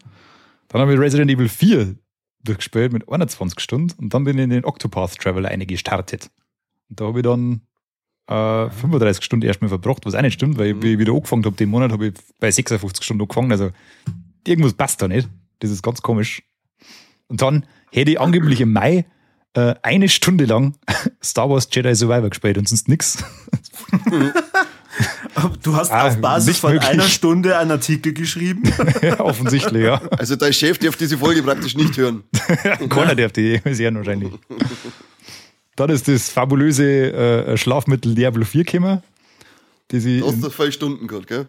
[0.69, 1.95] Dann habe ich Resident Evil 4
[2.43, 6.29] durchgespielt mit 21 Stunden und dann bin ich in den Octopath Traveler eine gestartet.
[6.89, 7.61] Und da habe ich dann
[8.27, 11.45] äh, 35 Stunden erstmal verbracht, was auch nicht stimmt, weil ich, wie ich wieder angefangen
[11.45, 13.51] habe, den Monat habe ich bei 56 Stunden angefangen.
[13.51, 13.71] Also
[14.45, 15.29] irgendwas passt da nicht.
[15.59, 16.43] Das ist ganz komisch.
[17.27, 19.05] Und dann hätte ich angeblich im Mai
[19.53, 20.75] äh, eine Stunde lang
[21.23, 23.23] Star Wars Jedi Survivor gespielt und sonst nichts.
[25.61, 26.89] Du hast ah, auf Basis von möglich.
[26.89, 28.63] einer Stunde einen Artikel geschrieben?
[29.01, 30.01] ja, offensichtlich, ja.
[30.17, 32.23] Also dein Chef darf diese Folge praktisch nicht hören.
[32.89, 34.33] Keiner darf die sehen wahrscheinlich.
[35.75, 39.03] Dann ist das fabulöse äh, Schlafmittel Diablo 4 gekommen.
[39.91, 41.47] Die sie du hast du zwei Stunden gehabt, gell?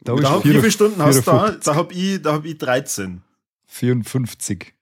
[0.00, 1.50] Da, da hab, wie viele Stunden hast du da?
[1.50, 3.22] Da hab ich, da hab ich 13.
[3.66, 4.74] 54.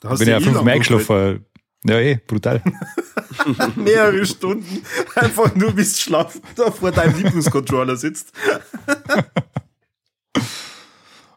[0.00, 1.46] Da hast bin ja fünf Mal geschlafen.
[1.84, 2.62] Ja, eh, brutal.
[3.76, 4.82] Mehrere Stunden
[5.16, 8.32] einfach nur bis schlafen da vor deinem Lieblingscontroller sitzt.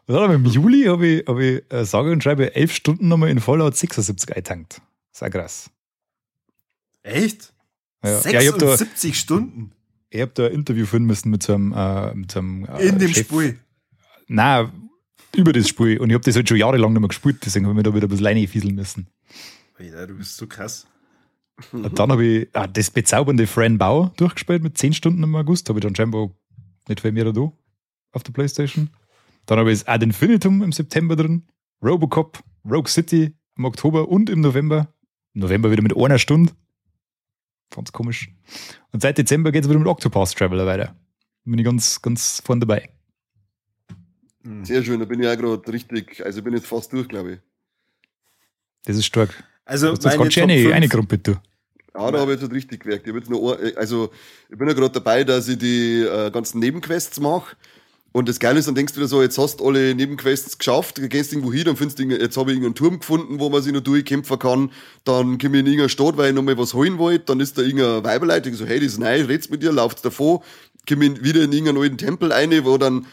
[0.08, 3.40] Ja, Im Juli habe ich, hab ich äh, sage und schreibe elf Stunden nochmal in
[3.40, 4.80] Fallout 76 eintankt.
[5.10, 5.68] Sehr krass.
[7.02, 7.52] Echt?
[8.04, 8.20] Ja.
[8.20, 9.72] 76 ja, da, Stunden?
[10.10, 12.86] Ich habe da ein Interview führen müssen mit so einem, äh, mit so einem äh,
[12.86, 13.26] In dem Chef.
[13.26, 13.58] Spiel?
[14.28, 14.70] Nein,
[15.34, 15.98] über das Spiel.
[15.98, 17.94] Und ich habe das halt schon jahrelang nicht mehr gespielt, deswegen habe ich mir da
[17.94, 19.08] wieder ein bisschen Leine fieseln müssen.
[19.78, 20.86] Ja, du bist so krass.
[21.72, 25.68] Und dann habe ich ah, das bezaubernde Fran Bau durchgespielt mit 10 Stunden im August.
[25.68, 26.30] Habe ich dann scheinbar
[26.88, 27.52] nicht viel mehr da
[28.12, 28.90] auf der Playstation.
[29.46, 31.46] Dann habe ich das Ad Infinitum im September drin,
[31.82, 34.92] Robocop, Rogue City im Oktober und im November.
[35.34, 36.52] Im November wieder mit einer Stunde.
[37.70, 38.30] Ganz komisch.
[38.92, 40.94] Und seit Dezember geht es wieder mit Octopath Traveler weiter.
[41.44, 42.90] Bin ich ganz, ganz vorne dabei.
[44.62, 47.32] Sehr schön, da bin ich auch gerade richtig, also ich bin jetzt fast durch, glaube
[47.32, 47.40] ich.
[48.84, 49.44] Das ist stark.
[49.66, 51.32] Also, das ist ganz schön eine, eine Gruppe, du.
[51.94, 53.06] Ja, da habe ich jetzt richtig gewerkt.
[53.06, 54.10] Ich, jetzt noch, also,
[54.48, 57.56] ich bin ja gerade dabei, dass ich die äh, ganzen Nebenquests mache.
[58.12, 60.96] Und das Geile ist, dann denkst du dir so, jetzt hast du alle Nebenquests geschafft,
[60.96, 63.60] du gehst irgendwo hin, dann findest du, jetzt habe ich irgendeinen Turm gefunden, wo man
[63.60, 64.70] sich noch durchkämpfen kann.
[65.04, 67.26] Dann komme ich in irgendeine Stadt, weil ich noch mal was holen wollte.
[67.26, 70.02] Dann ist da irgendein Weiberleiter, ich so, hey, das ist neu, red's mit dir, lauft
[70.02, 70.42] davor.
[70.88, 73.04] Komme ich wieder in irgendeinen alten Tempel rein, wo dann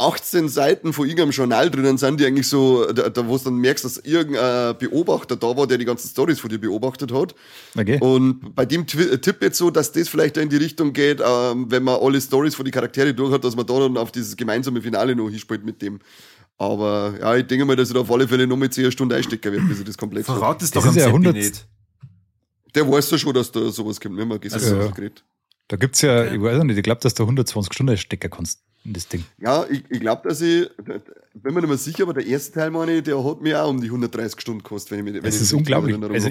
[0.00, 3.56] 18 Seiten von irgendeinem Journal drinnen sind, die eigentlich so, da, da wo du dann
[3.56, 7.34] merkst, dass irgendein Beobachter da war, der die ganzen Stories von dir beobachtet hat.
[7.76, 7.98] Okay.
[8.00, 11.82] Und bei dem Tipp jetzt so, dass das vielleicht in die Richtung geht, ähm, wenn
[11.82, 14.80] man alle Stories von die Charaktere durch hat, dass man da dann auf dieses gemeinsame
[14.80, 16.00] Finale noch hinspielt mit dem.
[16.56, 19.14] Aber ja, ich denke mal, dass ich da auf alle Fälle noch mit 10 Stunden
[19.14, 21.66] einstecken wird, bis ich das komplett Verrat es doch am ja 100 nicht.
[22.74, 24.24] Der weiß ja schon, dass da sowas kommt, ne?
[24.24, 24.92] Man also, ja.
[25.68, 28.60] Da gibt's ja, ja, ich weiß nicht, ich glaube, dass du 120 Stunden stecken kannst
[28.84, 29.24] in das Ding.
[29.38, 30.68] Ja, ich, ich glaube, dass ich,
[31.34, 33.80] bin mir nicht mehr sicher, aber der erste Teil, meine der hat mir auch um
[33.80, 35.96] die 130 Stunden gekostet, wenn ich mir Das ist unglaublich.
[36.02, 36.30] Also,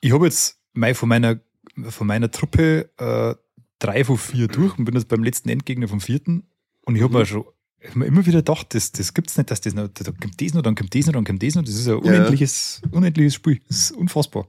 [0.00, 1.40] ich habe jetzt mal von meiner,
[1.88, 3.34] von meiner Truppe äh,
[3.78, 6.46] drei von vier durch und bin jetzt beim letzten Endgegner vom vierten.
[6.84, 7.18] Und ich habe mhm.
[7.20, 7.44] mir schon
[7.80, 10.40] ich hab mir immer wieder gedacht, das, das es nicht, dass das noch, da kommt
[10.40, 11.62] das noch, dann kommt das noch, dann kommt das noch.
[11.62, 12.90] Das ist ein unendliches, ja.
[12.90, 13.60] unendliches Spiel.
[13.68, 14.48] Das ist unfassbar.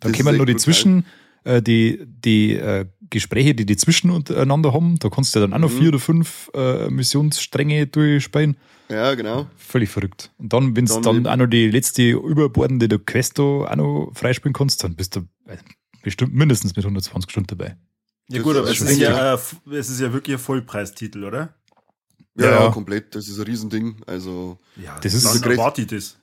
[0.00, 1.06] Dann das kommen noch die Zwischen,
[1.44, 4.98] äh, die, die äh, Gespräche, die die zwischeneinander haben.
[4.98, 5.78] Da kannst du ja dann auch noch mhm.
[5.78, 8.56] vier oder fünf äh, Missionsstränge durchspielen.
[8.88, 9.46] Ja, genau.
[9.56, 10.30] Völlig verrückt.
[10.38, 14.12] Und dann, wenn du dann, dann auch noch die letzte überbordende der Questo auch noch
[14.14, 15.56] freispielen kannst, dann bist du äh,
[16.02, 17.76] bestimmt mindestens mit 120 Stunden dabei.
[18.28, 19.38] Ja gut, aber es ist ja, äh,
[19.72, 21.54] es ist ja wirklich ein Vollpreistitel, oder?
[22.38, 23.14] Ja, ja, komplett.
[23.14, 24.02] Das ist ein Riesending.
[24.06, 26.16] Also, ja, das ist so erwartet das.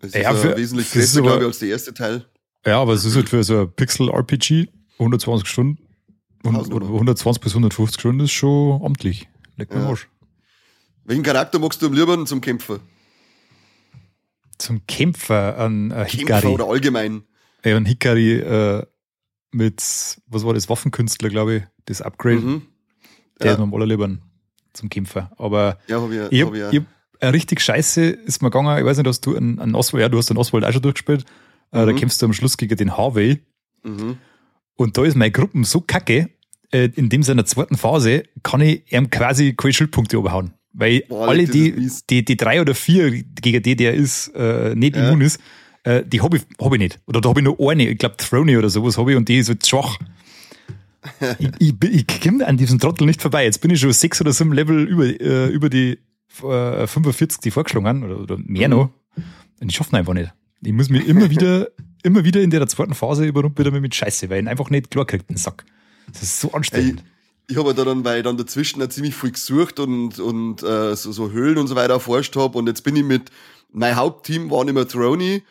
[0.00, 2.24] Es ist ja, für, wesentlich größer, glaube ich, als der erste Teil.
[2.64, 5.78] Ja, aber es ist halt für so ein Pixel-RPG 120 Stunden
[6.44, 9.28] 120 bis 150 Stunden ist schon amtlich.
[9.56, 9.88] Leck mir ja.
[9.88, 10.08] Arsch.
[11.04, 12.80] Welchen Charakter magst du am liebsten zum Kämpfer?
[14.58, 16.40] Zum Kämpfer an äh, Hikari.
[16.42, 17.24] Kämpfer oder allgemein.
[17.64, 18.86] Ja, ein Hikari äh,
[19.52, 19.82] mit,
[20.26, 22.40] was war das, Waffenkünstler, glaube ich, das Upgrade.
[22.40, 22.62] Mhm.
[23.40, 23.52] Der ja.
[23.52, 24.22] ist mir am allerliebsten
[24.72, 25.30] zum Kämpfer.
[25.36, 26.82] Aber ja, hab ich, ich, hab, ich, ich
[27.20, 28.78] hab, richtig scheiße ist mir gegangen.
[28.78, 30.82] Ich weiß nicht, hast du einen, einen Oswald, ja, du hast den Oswald auch schon
[30.82, 31.24] durchgespielt.
[31.72, 31.86] Äh, mhm.
[31.86, 33.40] Da kämpfst du am Schluss gegen den Harvey.
[33.82, 34.18] Mhm.
[34.76, 36.30] Und da ist meine Gruppe so kacke,
[36.72, 40.54] äh, in dem seiner zweiten Phase kann ich ihm quasi keine Schildpunkte überhauen.
[40.72, 44.96] Weil Boah, alle die, die, die drei oder vier, gegen die der ist, äh, nicht
[44.96, 45.08] ja.
[45.08, 45.40] immun ist,
[45.84, 46.98] äh, die habe ich, hab ich nicht.
[47.06, 49.38] Oder da habe ich nur eine, ich glaube Throny oder sowas habe ich und die
[49.38, 49.98] ist halt schwach.
[51.38, 53.44] ich, ich, ich komme an diesem Trottel nicht vorbei.
[53.44, 55.98] Jetzt bin ich schon sechs oder sieben Level über, äh, über die
[56.42, 58.74] äh, 45, die vorgeschlagen haben, oder, oder mehr mhm.
[58.74, 58.90] noch.
[59.60, 60.32] Und ich schaffe einfach nicht.
[60.62, 61.68] Ich muss mir immer wieder,
[62.04, 65.28] immer wieder in der zweiten Phase überrumpeln mit Scheiße, weil ich einfach nicht klar kriegt,
[65.28, 65.64] den Sack.
[66.12, 67.00] Das ist so anstrengend.
[67.00, 67.06] Ey,
[67.48, 70.94] ich habe da dann, weil ich dann dazwischen auch ziemlich viel gesucht und, und äh,
[70.94, 73.30] so, so Höhlen und so weiter erforscht habe und jetzt bin ich mit,
[73.72, 75.42] mein Hauptteam war immer Throny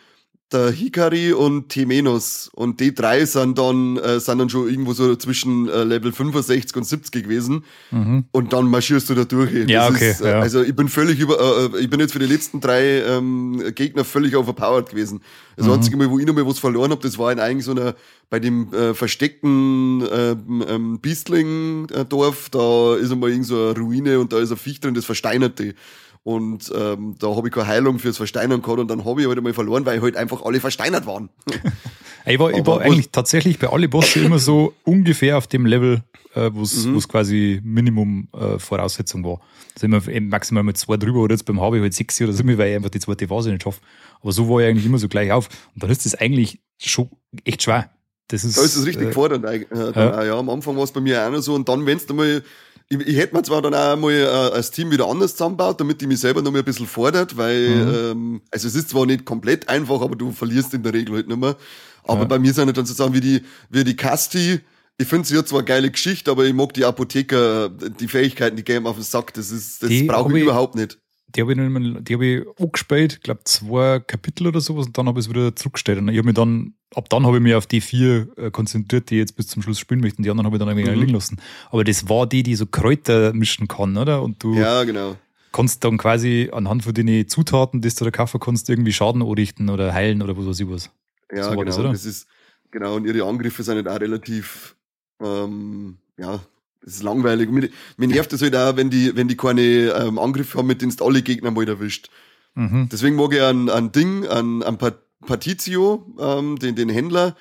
[0.53, 2.49] der Hikari und Temenos.
[2.53, 6.75] Und die drei sind dann, äh, sind dann schon irgendwo so zwischen äh, Level 65
[6.75, 7.63] und 70 gewesen.
[7.91, 8.25] Mhm.
[8.31, 9.51] Und dann marschierst du da durch.
[9.67, 10.11] Ja, okay.
[10.11, 10.39] Ist, äh, ja.
[10.39, 11.39] Also ich bin völlig über,
[11.73, 15.21] äh, ich bin jetzt für die letzten drei ähm, Gegner völlig overpowered gewesen.
[15.55, 15.73] Das mhm.
[15.73, 17.95] einzige Mal, wo ich noch mal was verloren habe, das war in eigentlich so einer,
[18.33, 24.33] bei dem äh, versteckten ähm, ähm, Biestling-Dorf, da ist einmal irgend so eine Ruine und
[24.33, 25.75] da ist ein Viech drin, das versteinert die.
[26.23, 29.37] Und ähm, da habe ich keine Heilung fürs Versteinern gehabt und dann habe ich halt
[29.37, 31.29] einmal verloren, weil halt einfach alle versteinert waren.
[32.25, 36.01] ich war, ich war eigentlich tatsächlich bei alle Bosse immer so ungefähr auf dem Level,
[36.33, 36.97] äh, wo es mhm.
[37.01, 39.41] quasi Minimum äh, Voraussetzung war.
[39.75, 42.43] Da sind wir maximal mit zwei drüber oder jetzt beim HB halt sechs oder so,
[42.43, 43.81] weil ich einfach die zweite Phase nicht schaffe.
[44.21, 45.49] Aber so war ich eigentlich immer so gleich auf.
[45.75, 47.11] Und dann ist das eigentlich schon
[47.45, 47.91] echt schwer.
[48.27, 49.45] Das ist, da ist es richtig äh, fordernd.
[49.45, 50.23] Äh, ja.
[50.23, 50.37] ja.
[50.37, 52.43] am Anfang war es bei mir auch noch so und dann, wenn du mal
[52.89, 56.01] ich, ich hätte mir zwar dann auch mal äh, als Team wieder anders zusammenbaut, damit
[56.01, 57.93] ich mich selber noch mal ein bisschen fordert, weil, mhm.
[57.95, 61.27] ähm, also es ist zwar nicht komplett einfach, aber du verlierst in der Regel halt
[61.27, 61.55] nicht mehr.
[62.03, 62.25] Aber ja.
[62.25, 64.59] bei mir sind halt dann so Sachen wie die, wie die Casti,
[64.97, 68.63] ich finde sie hat zwar geile Geschichte, aber ich mag die Apotheker, die Fähigkeiten, die
[68.63, 70.99] geben auf den Sack, das ist, das brauche ich, ich überhaupt nicht
[71.35, 75.07] die habe ich, die hab ich angespielt, ich glaube zwei Kapitel oder sowas und dann
[75.07, 75.99] habe ich es wieder zurückgestellt.
[75.99, 79.09] Und ich habe mich dann, ab dann habe ich mich auf die vier äh, konzentriert,
[79.09, 80.23] die jetzt bis zum Schluss spielen möchten.
[80.23, 80.99] Die anderen habe ich dann irgendwie mhm.
[80.99, 81.39] liegen lassen.
[81.71, 84.21] Aber das war die, die so Kräuter mischen kann, oder?
[84.21, 85.15] Und du ja, genau.
[85.51, 89.69] kannst dann quasi anhand von den Zutaten, die du da kaufen kannst, irgendwie Schaden anrichten
[89.69, 90.89] oder heilen oder was weiß ich was.
[91.31, 91.63] Ja, so genau.
[91.63, 92.27] Das, das, ist,
[92.71, 92.95] genau.
[92.95, 94.75] Und ihre Angriffe sind halt auch relativ,
[95.21, 96.39] ähm, ja,
[96.83, 97.49] das ist langweilig.
[97.49, 100.81] Mir, mir nervt das halt auch, wenn die, wenn die keine ähm, Angriffe haben, mit
[100.81, 102.09] denen du alle Gegner mal erwischt.
[102.55, 102.89] Mhm.
[102.91, 104.77] Deswegen mag ich ein, ein Ding, ein, ein
[105.25, 107.35] Partizio, ähm, den, den Händler,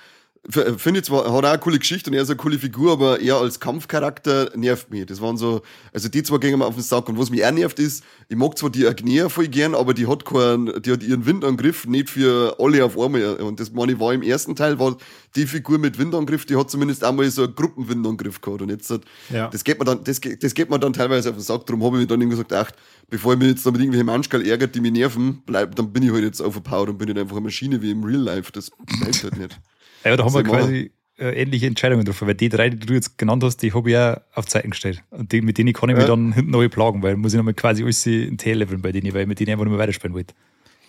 [0.50, 3.20] finde ich zwar, hat auch eine coole Geschichte und er ist eine coole Figur, aber
[3.20, 5.06] er als Kampfcharakter nervt mich.
[5.06, 7.08] Das waren so, also die zwei gehen mir auf den Sack.
[7.08, 10.08] Und was mich auch nervt ist, ich mag zwar die Agnea voll gern, aber die
[10.08, 13.36] hat keinen, die hat ihren Windangriff nicht für alle auf einmal.
[13.36, 14.96] Und das meine ich war im ersten Teil, war
[15.36, 18.62] die Figur mit Windangriff, die hat zumindest einmal so einen Gruppenwindangriff gehabt.
[18.62, 19.46] Und jetzt, hat, ja.
[19.46, 21.66] das geht mir dann, das, das geht mir dann teilweise auf den Sack.
[21.66, 22.76] Darum habe ich mir dann irgendwie gesagt, ach,
[23.10, 26.02] bevor ich mich jetzt da mit irgendwelchen Manschkal ärgert, die mich nerven, bleib, dann bin
[26.02, 28.50] ich halt jetzt overpowered und bin nicht einfach eine Maschine wie im Real Life.
[28.50, 29.60] Das bleibt halt nicht.
[30.04, 33.18] Ja, da haben wir quasi äh, ähnliche Entscheidungen getroffen, weil die drei, die du jetzt
[33.18, 35.02] genannt hast, die habe ich ja auf Zeiten gestellt.
[35.10, 37.54] Und die, mit denen kann ich mich dann hinten neu plagen, weil muss ich nochmal
[37.54, 40.34] quasi alles in T-Leveln bei denen, weil ich mit denen einfach nicht mehr weiterspielen wollte.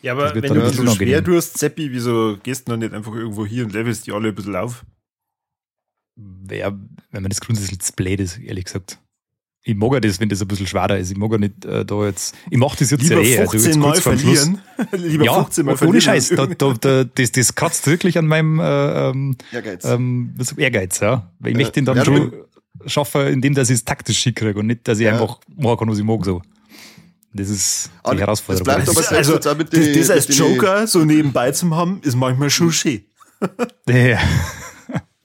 [0.01, 3.13] Ja, aber wenn du so schwer du hast, Zeppi, wieso gehst du dann nicht einfach
[3.13, 4.85] irgendwo hier und levelst die alle ein bisschen auf?
[6.49, 6.77] Ja,
[7.11, 8.99] wenn man das grundsätzlich blöd ist, ehrlich gesagt
[9.65, 11.09] ich mag ja das, wenn das ein bisschen schwerer ist.
[11.09, 12.35] Ich mag ja nicht äh, da jetzt.
[12.49, 13.47] Ich mache das jetzt Lieber ja eh.
[13.47, 14.61] 15 also Mal verlieren.
[14.91, 15.95] Lieber ja, 15 Mal ohne verlieren.
[15.95, 16.29] Ohne Scheiß.
[16.35, 19.85] Da, da, da, das, das kratzt wirklich an meinem äh, ähm, Ehrgeiz.
[19.85, 21.31] Ähm, Ehrgeiz, ja.
[21.39, 22.33] Weil ich äh, möchte ihn dann ja, schon
[22.85, 25.13] schaffen, indem dass ich es taktisch schick kriege und nicht, dass ich ja.
[25.13, 26.25] einfach machen kann, was ich mag.
[26.25, 26.41] So.
[27.33, 28.65] Das ist die aber Herausforderung.
[28.65, 32.49] Das bleibt aber also, das, die, das als Joker so nebenbei zu haben, ist manchmal
[32.49, 33.05] schon schön.
[33.87, 34.19] ja.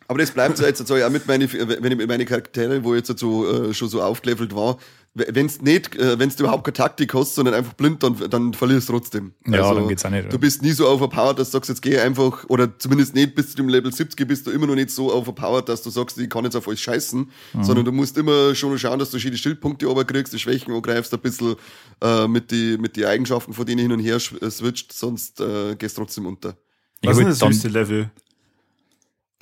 [0.09, 2.94] Aber das bleibt so jetzt so, auch mit meine, wenn ich mit meine Charaktere, wo
[2.94, 4.79] jetzt so äh, schon so aufgelevelt war,
[5.14, 8.55] wenn es nicht, äh, wenn du überhaupt keine Taktik hast, sondern einfach blind, dann, dann
[8.55, 9.33] verlierst du trotzdem.
[9.47, 10.33] Ja, also, dann geht's auch nicht.
[10.33, 13.51] Du bist nie so overpowered, dass du sagst, jetzt geh einfach, oder zumindest nicht bis
[13.51, 16.31] zu dem Level 70 bist du immer noch nicht so overpowered, dass du sagst, ich
[16.31, 17.64] kann jetzt auf alles scheißen, mhm.
[17.64, 21.21] sondern du musst immer schon schauen, dass du die Schildpunkte kriegst, die Schwächen angreifst, ein
[21.21, 21.57] bisschen
[22.03, 25.75] äh, mit die mit die Eigenschaften von denen hin und her äh, switcht, sonst äh,
[25.77, 26.55] gehst du trotzdem unter.
[27.03, 28.11] Was ist das höchste Level?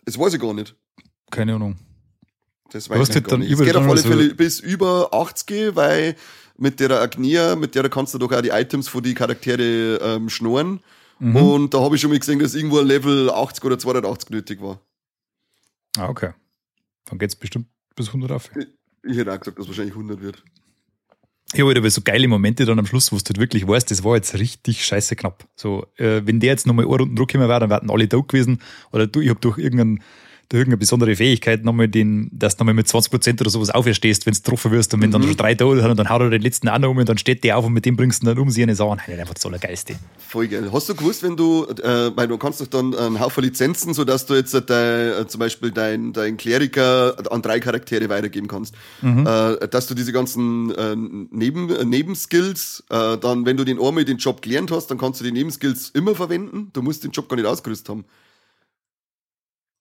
[0.07, 0.75] Das weiß ich gar nicht.
[1.31, 1.77] Keine Ahnung.
[2.71, 3.51] Das weiß ich gar nicht.
[3.51, 6.17] Es geht auf alle Fälle bis über 80, weil
[6.57, 10.29] mit der Agnia, mit der kannst du doch auch die Items von die Charaktere ähm,
[10.29, 10.81] schnorren.
[11.19, 11.37] Mhm.
[11.37, 14.63] Und da habe ich schon mal gesehen, dass irgendwo ein Level 80 oder 280 nötig
[14.63, 14.81] war.
[15.99, 16.33] Ah, okay.
[17.07, 18.51] Dann geht es bestimmt bis 100 auf.
[18.57, 18.67] Ich,
[19.03, 20.43] ich hätte auch gesagt, dass wahrscheinlich 100 wird.
[21.57, 24.05] Ja, halt aber so geile Momente dann am Schluss, wo du halt wirklich weißt, das
[24.05, 25.45] war jetzt richtig scheiße knapp.
[25.57, 28.61] So, äh, wenn der jetzt nochmal eine Runde Druck wäre, dann wären alle da gewesen.
[28.93, 30.03] Oder du, ich habe durch irgendeinen
[30.49, 34.27] durch irgendeine besondere Fähigkeit nochmal den, dass du nochmal mit 20 Prozent oder sowas auferstehst,
[34.27, 35.15] wenn du getroffen wirst und wenn mhm.
[35.15, 37.19] dann schon drei Tode hat und dann haut er den letzten noch um und dann
[37.19, 39.01] steht der auf und mit dem bringst du dann um sie eine Sachen.
[39.07, 39.97] Nein, einfach das Allergeiste.
[40.19, 40.71] Voll geil.
[40.73, 44.27] Hast du gewusst, wenn du, äh, weil du kannst doch dann einen Haufen Lizenzen, sodass
[44.27, 49.27] du jetzt äh, dein, zum Beispiel dein, dein Kleriker an drei Charaktere weitergeben kannst, mhm.
[49.27, 54.19] äh, dass du diese ganzen äh, Neben, Nebenskills, äh, dann, wenn du den einmal den
[54.19, 56.71] Job gelernt hast, dann kannst du die Nebenskills immer verwenden.
[56.73, 58.05] Du musst den Job gar nicht ausgerüstet haben.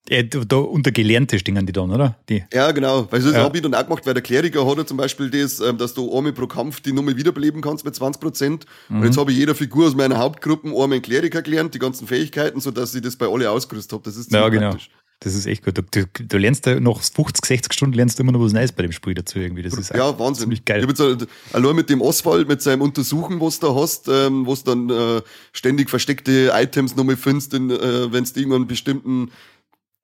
[0.08, 2.16] Ja, da unter Gelernte stehen die dann, oder?
[2.28, 2.44] Die.
[2.52, 3.06] Ja, genau.
[3.10, 3.42] Weil das ja.
[3.42, 5.94] habe ich dann auch gemacht, weil der Kleriker hat ja zum Beispiel das, ähm, dass
[5.94, 8.66] du einmal pro Kampf die Nummer wiederbeleben kannst mit 20 Prozent.
[8.88, 8.98] Mhm.
[8.98, 12.06] Und jetzt habe ich jeder Figur aus meiner Hauptgruppe einmal einen Kleriker gelernt, die ganzen
[12.06, 14.04] Fähigkeiten, sodass ich das bei alle ausgerüstet habe.
[14.04, 14.70] Das ist ja, genau.
[14.70, 14.90] Praktisch.
[15.20, 15.78] Das ist echt gut.
[15.78, 18.72] Du, du, du lernst da noch 50, 60 Stunden lernst du immer noch was Neues
[18.72, 19.62] bei dem Spiel dazu irgendwie.
[19.62, 20.42] Das ist ja Wahnsinn.
[20.42, 20.84] ziemlich geil.
[20.84, 24.62] Ich jetzt, allein mit dem Oswald, mit seinem Untersuchen, was du da hast, ähm, was
[24.62, 29.30] dann äh, ständig versteckte Items nochmal findest, äh, wenn du irgendeinen bestimmten äh,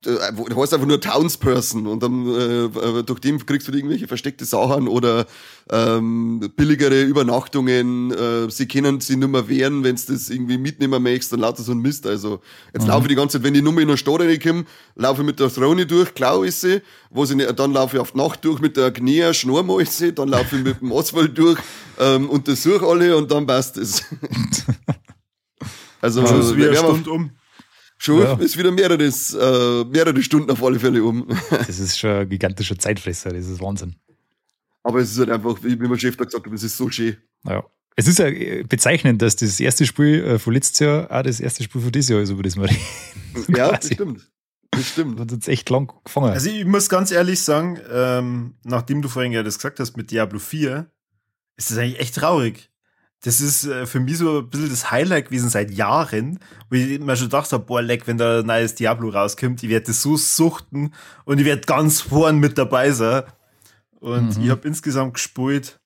[0.03, 4.45] du heißt einfach nur Townsperson und dann äh, äh, durch den kriegst du irgendwelche versteckte
[4.45, 5.25] Sachen oder
[5.69, 8.11] ähm, billigere Übernachtungen.
[8.11, 11.63] Äh, sie können sie nicht mehr wehren, wenn du das irgendwie mitnehmen möchtest, dann lauter
[11.63, 12.05] so ein Mist.
[12.05, 12.41] Also
[12.73, 12.89] jetzt mhm.
[12.89, 15.39] laufe ich die ganze Zeit, wenn die Nummer in der Stadt reinkomme, laufe ich mit
[15.39, 18.43] der Throne durch, klau ist sie, wo sie nicht, dann laufe ich auf die Nacht
[18.45, 21.59] durch mit der Gnea, schnur mal sie, dann laufe ich mit dem Oswald durch,
[21.99, 24.03] ähm, untersuche alle und dann passt es.
[26.01, 27.31] also, also wie eine Stunde um.
[28.03, 28.33] Schon ja.
[28.33, 31.25] ist wieder mehreres, äh, mehrere Stunden auf alle Fälle um.
[31.49, 33.95] das ist schon ein gigantischer Zeitfresser, das ist Wahnsinn.
[34.83, 37.15] Aber es ist halt einfach, wie mein Chef da gesagt hat, es ist so schön.
[37.47, 37.63] Ja.
[37.95, 38.29] Es ist ja
[38.67, 42.09] bezeichnend, dass das erste Spiel äh, von letztes Jahr auch das erste Spiel von dieses
[42.09, 42.81] Jahr ist, über das wir reden.
[43.55, 44.29] Ja, das stimmt.
[44.71, 45.19] Das stimmt.
[45.19, 46.31] Hat uns echt lang gefangen.
[46.31, 50.11] Also ich muss ganz ehrlich sagen, ähm, nachdem du vorhin ja das gesagt hast mit
[50.11, 50.91] Diablo 4,
[51.55, 52.72] ist das eigentlich echt traurig
[53.23, 56.99] das ist äh, für mich so ein bisschen das Highlight gewesen seit Jahren, wo ich
[56.99, 60.01] mir schon gedacht habe, boah, leck, wenn da ein neues Diablo rauskommt, ich werde das
[60.01, 63.23] so suchten und ich werde ganz vorn mit dabei sein.
[64.01, 64.43] Und mhm.
[64.43, 65.79] ich habe insgesamt gespielt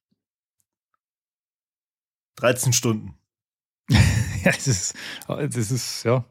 [2.37, 3.13] 13 Stunden.
[3.89, 3.99] ja,
[4.45, 4.95] das ist,
[5.27, 6.25] das ist, ja.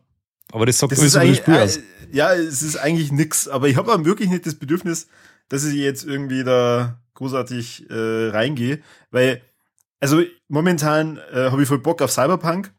[0.50, 1.78] Aber das sagt das alles über das Spiel aus.
[2.10, 5.06] Ja, es ist eigentlich nix, aber ich habe wirklich nicht das Bedürfnis,
[5.48, 9.42] dass ich jetzt irgendwie da großartig äh, reingehe, weil
[10.00, 12.72] also momentan äh, habe ich voll Bock auf Cyberpunk.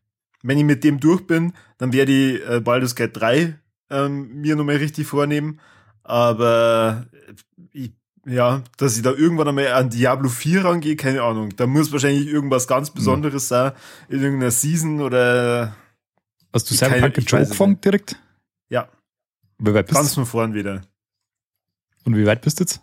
[0.44, 4.56] Wenn ich mit dem durch bin, dann werde ich äh, Baldur's Gate 3 ähm, mir
[4.56, 5.60] nochmal richtig vornehmen.
[6.04, 7.34] Aber äh,
[7.72, 7.92] ich,
[8.26, 11.56] ja, dass ich da irgendwann einmal an Diablo 4 rangehe, keine Ahnung.
[11.56, 13.48] Da muss wahrscheinlich irgendwas ganz Besonderes mhm.
[13.48, 13.72] sein,
[14.10, 15.76] in irgendeiner Season oder.
[16.54, 18.16] Hast du Cyberpunk Joe gefangen direkt?
[18.70, 18.90] Ja.
[19.60, 20.82] Wie weit bist Ganz von vorn wieder.
[22.06, 22.82] Und wie weit bist du jetzt?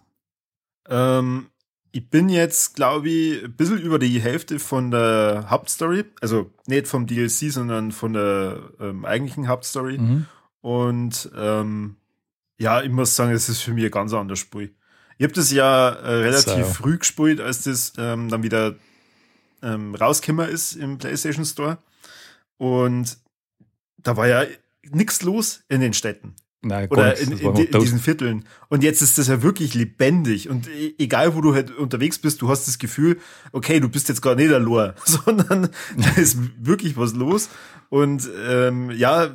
[0.88, 1.47] Ähm,
[1.94, 6.04] ich bin jetzt, glaube ich, ein bisschen über die Hälfte von der Hauptstory.
[6.20, 9.98] Also nicht vom DLC, sondern von der ähm, eigentlichen Hauptstory.
[9.98, 10.26] Mhm.
[10.61, 11.94] Und ähm,
[12.59, 14.74] ja, ich muss sagen, es ist für mich ein ganz anderes Spiel.
[15.18, 16.72] Ich habe das ja äh, relativ so.
[16.72, 18.74] früh gespielt, als das ähm, dann wieder
[19.62, 21.78] ähm, rausgekommen ist im PlayStation Store.
[22.57, 23.18] Und
[23.98, 24.46] da war ja
[24.90, 26.35] nichts los in den Städten.
[26.64, 28.44] Nein, Oder in, in, in diesen Vierteln.
[28.68, 30.48] Und jetzt ist das ja wirklich lebendig.
[30.48, 33.18] Und egal, wo du halt unterwegs bist, du hast das Gefühl,
[33.53, 37.48] okay, du bist jetzt gar nicht allein, sondern da ist wirklich was los.
[37.90, 39.31] Und ähm, ja,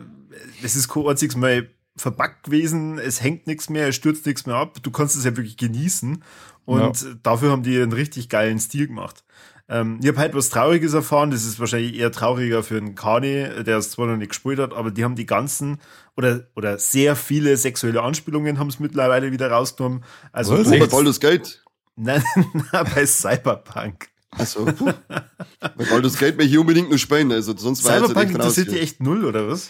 [0.64, 4.82] es ist einziges Mal verbackt gewesen, es hängt nichts mehr, es stürzt nichts mehr ab.
[4.82, 6.24] Du kannst es ja wirklich genießen.
[6.66, 7.10] Und ja.
[7.24, 9.24] dafür haben die einen richtig geilen Stil gemacht.
[9.70, 13.64] Ähm, ich habe halt was Trauriges erfahren, das ist wahrscheinlich eher trauriger für einen Kani,
[13.64, 15.80] der es zwar noch nicht gespielt hat, aber die haben die ganzen
[16.18, 20.04] oder, oder sehr viele sexuelle Anspielungen haben es mittlerweile wieder rausgenommen.
[20.32, 20.70] Also was?
[20.70, 21.64] bei Baldur's Gate?
[21.96, 24.10] Nein, nein, bei Cyberpunk.
[24.32, 24.66] Achso.
[24.66, 29.02] bei Baldur's Gate möchte ich unbedingt nur spielen, also sonst war Cyberpunk interessiert die echt
[29.02, 29.70] null, oder was?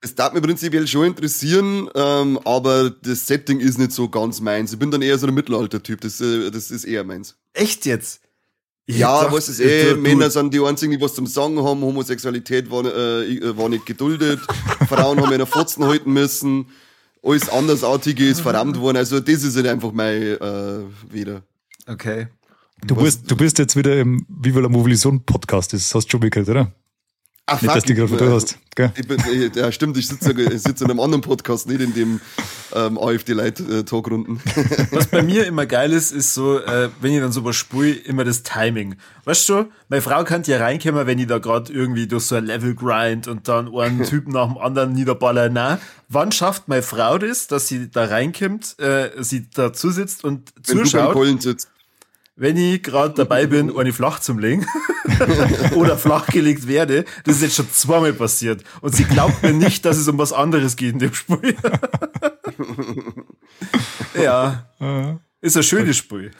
[0.00, 4.72] Es darf mich prinzipiell schon interessieren, ähm, aber das Setting ist nicht so ganz meins.
[4.72, 7.36] Ich bin dann eher so ein Mittelalter-Typ, das, äh, das ist eher meins.
[7.54, 8.20] Echt jetzt?
[8.96, 12.70] Ja, dachte, was ist eh, Männer sind die einzigen, die was zum Sagen haben, Homosexualität
[12.70, 14.40] war, äh, äh war nicht geduldet,
[14.88, 16.66] Frauen haben in der Fotzen halten müssen,
[17.22, 21.42] alles Andersartige ist verrammt worden, also das ist halt einfach mein äh, wieder.
[21.86, 22.28] Okay.
[22.86, 26.20] Du bist, du bist jetzt wieder im Viva la Movision Podcast, das hast du schon
[26.20, 26.72] mitgekriegt, oder?
[27.50, 28.58] Ach, nicht, fuck, dass du gerade äh, hast.
[28.74, 28.92] Gell?
[28.94, 31.94] Ich bin, ich, ja, stimmt, ich sitze, ich sitze in einem anderen Podcast, nicht in
[31.94, 32.20] dem
[32.74, 34.38] ähm, AfD-Light-Talkrunden.
[34.90, 37.92] Was bei mir immer geil ist, ist so, äh, wenn ich dann so was spule,
[37.92, 38.96] immer das Timing.
[39.24, 42.44] Weißt du, meine Frau kann ja reinkommen, wenn ich da gerade irgendwie durch so ein
[42.44, 45.48] Level grind und dann einen Typen nach dem anderen niederballer.
[45.48, 45.80] Na,
[46.10, 50.84] wann schafft meine Frau das, dass sie da reinkommt, äh, sie dazu sitzt und wenn
[50.84, 51.14] zuschaut?
[51.14, 51.68] Du beim sitzt
[52.38, 54.66] wenn ich gerade dabei bin, eine flach zum legen
[55.74, 58.62] oder flachgelegt werde, das ist jetzt schon zweimal passiert.
[58.80, 61.56] Und sie glaubt mir nicht, dass es um was anderes geht in dem Spiel.
[64.22, 64.68] ja.
[65.40, 66.30] Ist ein schönes Spiel.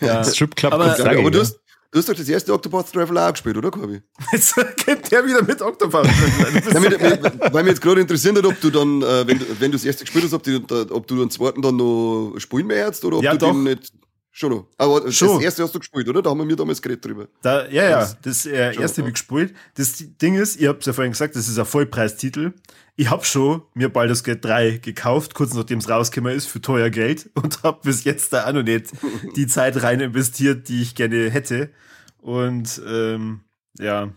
[0.00, 0.24] ja.
[0.24, 1.58] Strip Club aber, aber du, hast,
[1.96, 4.02] Du hast doch das erste Octopath Traveler auch gespielt, oder, Corby?
[4.32, 7.32] Jetzt kennt der wieder mit Octopath Traveler.
[7.54, 10.04] weil mich jetzt gerade interessiert hat, ob du dann, äh, wenn, wenn du das erste
[10.04, 13.22] gespielt hast, ob, die, ob du den zweiten dann noch spielen mehr jetzt oder ob
[13.24, 13.52] ja, du doch.
[13.52, 13.94] den nicht.
[14.30, 14.66] Schon noch.
[14.76, 15.36] Aber Schon.
[15.36, 16.20] das erste hast du gespielt, oder?
[16.20, 17.28] Da haben wir mir damals geredet drüber.
[17.40, 19.54] Da, ja, ja, das äh, erste habe ich gespielt.
[19.76, 22.52] Das Ding ist, ich habe ja vorhin gesagt, das ist ein Vollpreistitel.
[22.98, 26.88] Ich habe schon mir Baldur's Gate 3 gekauft, kurz nachdem es rausgekommen ist, für teuer
[26.88, 28.92] Geld und habe bis jetzt da auch noch nicht
[29.36, 31.70] die Zeit rein investiert, die ich gerne hätte.
[32.18, 33.40] Und ähm,
[33.78, 34.10] ja.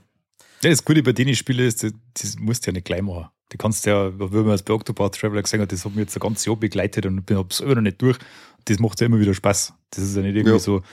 [0.62, 3.28] Ja, das Gute bei denen Spielen ist, das musst du ja nicht gleich machen.
[3.52, 6.15] Die kannst ja, wie man es bei Octopath Traveler gesehen hat, das hat mich jetzt
[6.15, 8.18] ein ganzes Jahr begleitet und ich habe es immer noch nicht durch.
[8.65, 9.74] Das macht ja immer wieder Spaß.
[9.89, 10.60] Das ist ja nicht irgendwie ja.
[10.60, 10.84] so,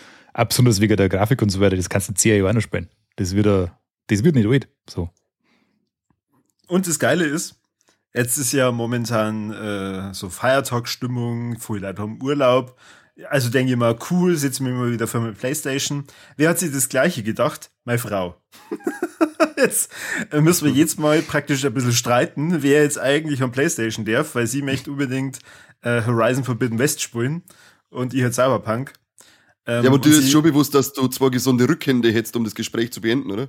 [0.49, 2.89] besonders wegen der Grafik und so weiter, das kannst du zehn Jahre noch spielen.
[3.17, 3.71] Das wird,
[4.07, 4.69] das wird nicht alt.
[4.89, 5.11] So.
[6.67, 7.61] Und das Geile ist,
[8.17, 12.77] jetzt ist ja momentan äh, so Feiertagsstimmung, viele Leute haben Urlaub
[13.31, 16.05] also denke ich mal, cool, sitzen wir mal wieder vor der Playstation.
[16.37, 17.71] Wer hat sich das Gleiche gedacht?
[17.85, 18.37] Meine Frau.
[19.57, 19.91] jetzt
[20.33, 24.47] müssen wir jetzt mal praktisch ein bisschen streiten, wer jetzt eigentlich am Playstation darf, weil
[24.47, 25.39] sie möchte unbedingt
[25.83, 27.43] äh, Horizon Forbidden West spielen
[27.89, 28.93] und ich halt Cyberpunk.
[29.67, 32.55] Ähm, ja, aber du ist schon bewusst, dass du zwei gesunde Rückhände hättest, um das
[32.55, 33.49] Gespräch zu beenden, oder?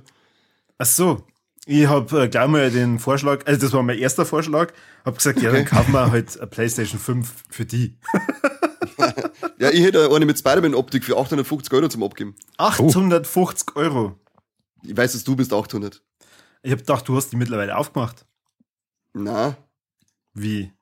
[0.78, 1.26] Ach so.
[1.70, 4.72] Ich habe äh, gleich mal den Vorschlag, also das war mein erster Vorschlag,
[5.04, 7.98] habe gesagt, ja, dann kaufen wir halt eine PlayStation 5 für die.
[9.58, 12.36] ja, ich hätte eine mit Spider-Man-Optik für 850 Euro zum Abgeben.
[12.56, 13.80] 850 oh.
[13.80, 14.18] Euro?
[14.82, 16.02] Ich weiß, dass du bist 800.
[16.62, 18.24] Ich habe gedacht, du hast die mittlerweile aufgemacht.
[19.12, 19.58] Na.
[20.32, 20.72] Wie?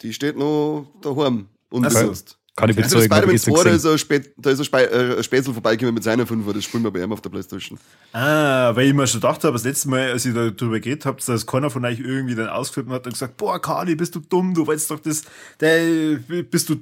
[0.00, 1.50] Die steht noch daheim.
[1.68, 2.14] Und also,
[2.56, 3.12] kann ich bezeugen.
[3.12, 6.04] Also Spider-Man 2, da ist ein, Spä da ist ein, Spe äh, Spätzl vorbeigekommen mit
[6.04, 7.78] seiner 5, das spielen wir bei ihm auf der Playstation.
[8.12, 11.04] Ah, weil ich mir schon gedacht habe, das letzte Mal, als ich da drüber geredet
[11.04, 14.20] habe, dass keiner von euch irgendwie dann ausgeflippt hat und gesagt, boah, Kali, bist du
[14.20, 15.22] dumm, du weißt doch das,
[15.60, 16.76] der, bist du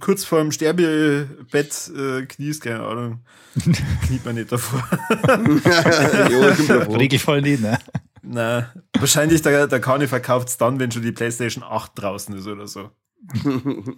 [0.00, 3.20] kurz vor dem Sterbebett äh, kniest, keine Ahnung.
[4.06, 4.82] Kniet man nicht davor.
[6.98, 7.78] Regelfall nicht, ne?
[8.22, 12.46] Na, wahrscheinlich der, der Kani verkauft es dann, wenn schon die PlayStation 8 draußen ist
[12.46, 12.90] oder so.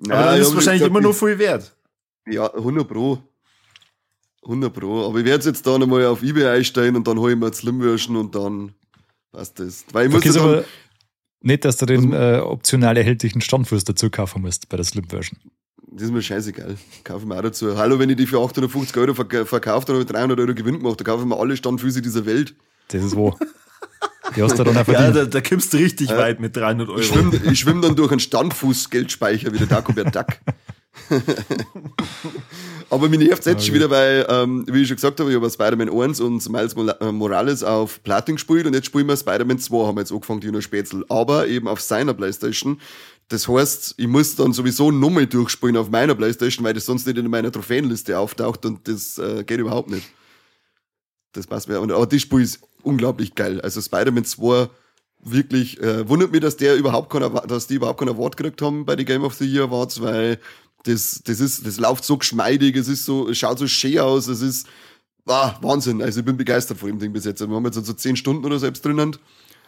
[0.00, 1.74] Na, aber dann ist es wahrscheinlich immer noch viel wert.
[2.26, 3.18] Ja, 100 Pro.
[4.42, 5.06] 100 Pro.
[5.06, 8.16] Aber ich werde jetzt da nochmal auf Ebay einsteigen und dann hole ich mir Slim-Version
[8.16, 8.72] und dann
[9.32, 9.84] passt das.
[9.92, 10.64] Weil ich muss ja dann,
[11.42, 15.38] nicht, dass du den äh, optional erhältlichen Standfuß dazu kaufen musst bei der Slim-Version.
[15.92, 16.76] Das ist mir scheißegal.
[17.04, 17.76] Kaufe ich mir auch dazu.
[17.76, 21.00] Hallo, wenn ich die für 850 Euro verkauft habe, habe ich 300 Euro Gewinn gemacht.
[21.00, 22.54] Da kaufe ich mir alle Standfüße dieser Welt
[22.88, 23.36] Das ist wo.
[24.36, 26.18] Die hast du dann einfach Ja, da, da kommst du richtig ja.
[26.18, 27.00] weit mit 300 Euro.
[27.00, 30.26] Ich schwimme schwimm dann durch einen Standfuß-Geldspeicher wie der Dagobert Duck.
[32.90, 35.48] Aber mir nervt jetzt schon wieder, weil, ähm, wie ich schon gesagt habe, ich habe
[35.48, 39.86] Spider-Man 1 und Miles äh, Morales auf Platin gespielt und jetzt spielen wir Spider-Man 2,
[39.86, 41.04] haben wir jetzt angefangen, die nur Spätzl.
[41.08, 42.80] Aber eben auf seiner Playstation.
[43.28, 47.16] Das heißt, ich muss dann sowieso nochmal durchspielen auf meiner Playstation, weil das sonst nicht
[47.16, 50.08] in meiner Trophäenliste auftaucht und das äh, geht überhaupt nicht.
[51.32, 51.76] Das passt mir.
[51.76, 53.60] Aber das Spiel ist unglaublich geil.
[53.60, 54.68] Also Spider-Man 2
[55.22, 58.84] wirklich, äh, wundert mich, dass der überhaupt kein, dass die überhaupt keinen Award gekriegt haben
[58.84, 60.38] bei den Game of the Year Awards, weil
[60.84, 64.28] das, das ist, das läuft so geschmeidig, es ist so, es schaut so schön aus,
[64.28, 64.66] es ist,
[65.26, 66.00] ah, Wahnsinn.
[66.02, 67.40] Also ich bin begeistert von dem Ding bis jetzt.
[67.46, 69.16] Wir haben jetzt so zehn Stunden oder selbst drinnen.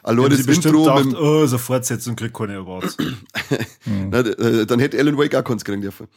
[0.02, 0.82] Allein das Intro.
[0.82, 2.96] Gedacht, mit, oh, so Fortsetzung kriegt keine Awards.
[3.84, 4.08] mhm.
[4.10, 6.08] Na, äh, dann hätte Alan Wake auch keins kriegen dürfen.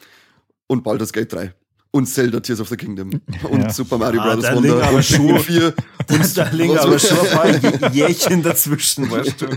[0.67, 1.53] Und bald das Gate 3
[1.95, 3.09] und Zelda Tears of the Kingdom
[3.49, 3.69] und ja.
[3.69, 4.51] Super Mario ah, Bros.
[4.51, 5.73] Wonder aber und schon, 4.
[6.11, 9.47] Und da liegen aber schon ein paar Jährchen dazwischen, weißt du.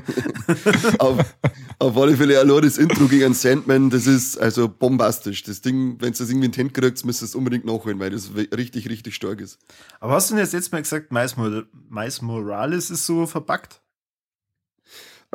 [0.99, 1.19] auf,
[1.79, 5.43] auf alle Fälle, allein das Intro gegen Sandman, das ist also bombastisch.
[5.43, 7.99] Das Ding, wenn du das irgendwie in den Händen kriegst, müsstest du es unbedingt nachholen,
[7.99, 9.59] weil das richtig, richtig stark ist.
[10.01, 13.83] Aber hast du denn jetzt letztes Mal gesagt, Miles Morales ist so verpackt?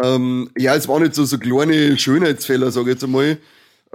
[0.02, 3.38] Ähm, ja, es waren nicht so, so kleine Schönheitsfehler, sage ich jetzt einmal.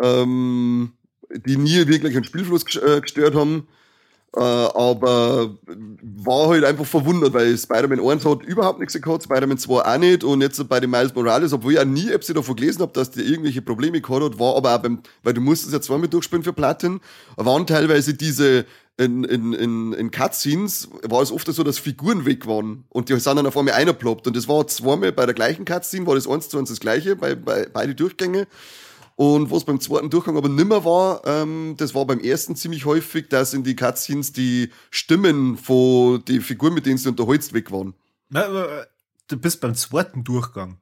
[0.01, 0.93] Ähm,
[1.31, 3.67] die nie wirklich einen Spielfluss äh, gestört haben.
[4.37, 5.57] Äh, aber
[6.03, 10.23] war halt einfach verwundert, weil Spider-Man 1 hat überhaupt nichts gehabt, Spider-Man 2 auch nicht
[10.23, 13.11] und jetzt bei den Miles Morales, obwohl ich auch nie etwas davon gelesen habe, dass
[13.11, 16.43] der irgendwelche Probleme gehabt hat, war aber auch beim, weil du musstest ja zweimal durchspielen
[16.43, 17.01] für Platin,
[17.37, 18.67] waren teilweise diese
[18.99, 23.19] in, in, in, in Cutscenes war es oft so, dass Figuren weg waren und die
[23.19, 26.29] sind dann auf einmal einerploppt und das war zweimal bei der gleichen Cutscene, war das
[26.29, 28.47] eins zu eins das gleiche, bei, bei beide Durchgänge
[29.19, 33.29] und was beim zweiten Durchgang aber nimmer war, ähm, das war beim ersten ziemlich häufig,
[33.29, 37.95] dass in die Cutscenes die Stimmen von den Figuren, mit denen sie unterholzt, weg waren.
[38.31, 40.79] Du bist beim zweiten Durchgang.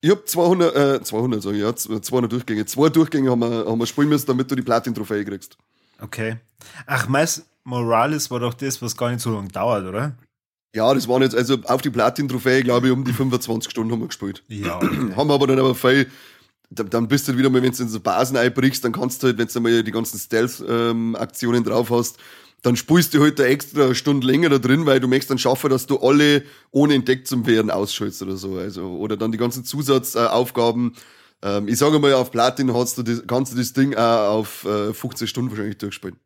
[0.00, 2.64] Ich hab 200, äh, 200, sag ich, ja, 200 Durchgänge.
[2.64, 5.58] Zwei Durchgänge haben wir, haben wir spielen müssen, damit du die Platin-Trophäe kriegst.
[6.00, 6.38] Okay.
[6.86, 10.16] Ach, Miles Morales war doch das, was gar nicht so lange dauert, oder?
[10.74, 14.00] Ja, das waren jetzt, also auf die Platin-Trophäe, glaube ich, um die 25 Stunden haben
[14.00, 14.42] wir gespielt.
[14.48, 14.76] Ja.
[14.82, 15.14] Okay.
[15.14, 16.10] haben wir aber dann aber viel
[16.70, 19.28] dann bist du halt wieder mal, wenn du in so Basen einbrichst, dann kannst du
[19.28, 22.18] halt, wenn du mal die ganzen Stealth-Aktionen drauf hast,
[22.62, 25.70] dann spulst du halt eine extra Stunde länger da drin, weil du möchtest dann schaffen,
[25.70, 28.56] dass du alle ohne entdeckt zu werden ausschaltest oder so.
[28.56, 30.94] Also, oder dann die ganzen Zusatzaufgaben.
[31.40, 34.64] Ähm, ich sage mal, auf Platin hast du das, kannst du das Ding auch auf
[34.64, 36.16] äh, 15 Stunden wahrscheinlich durchspielen.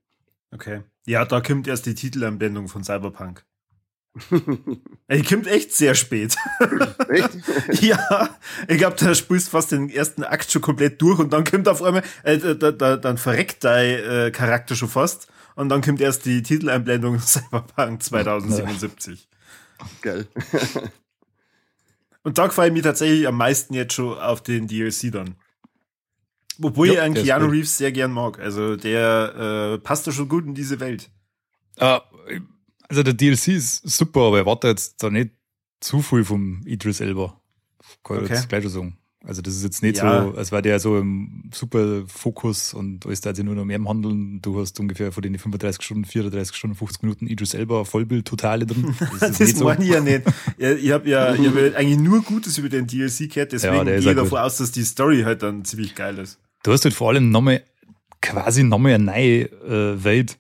[0.53, 0.83] Okay.
[1.07, 3.45] Ja, da kommt erst die Titelanblendung von Cyberpunk.
[4.31, 6.37] Die kommt echt sehr spät.
[7.09, 7.31] Echt?
[7.83, 8.29] ja,
[8.69, 11.83] ich glaube, da spielst fast den ersten Akt schon komplett durch und dann kommt auf
[11.83, 16.27] einmal, äh, da, da, dann verreckt dein äh, Charakter schon fast und dann kommt erst
[16.27, 19.29] die Titeleinblendung Cyberpunk 2077.
[20.03, 20.29] Geil.
[22.23, 25.37] und da gefällt ich mir tatsächlich am meisten jetzt schon auf den DLC dann.
[26.61, 28.39] Obwohl ja, ich einen Keanu Reeves sehr gern mag.
[28.39, 31.11] Also der äh, passt da schon gut in diese Welt.
[31.81, 31.99] Uh,
[32.93, 35.31] also der DLC ist super, aber ich warte jetzt da nicht
[35.81, 37.41] zu viel vom Idris Elba.
[38.05, 38.35] Kann ich okay.
[38.35, 38.97] jetzt gleich schon sagen.
[39.25, 40.25] Also das ist jetzt nicht ja.
[40.25, 43.77] so, als war der so im super Fokus und alles da sich nur noch mehr
[43.77, 44.43] im Handeln.
[44.43, 48.67] Du hast ungefähr von den 35 Stunden, 34 Stunden, 50 Minuten Idris Elba Vollbild totale
[48.67, 48.95] drin.
[49.21, 49.65] Das, das so.
[49.65, 50.23] meine ich ja nicht.
[50.59, 53.99] ich habe ja, ich hab eigentlich nur Gutes über den DLC gehört, deswegen ja, gehe
[53.99, 56.39] ich davon aus, dass die Story halt dann ziemlich geil ist.
[56.63, 57.63] Du hast halt vor allem nochmal,
[58.21, 60.39] quasi nochmal eine neue äh, Welt,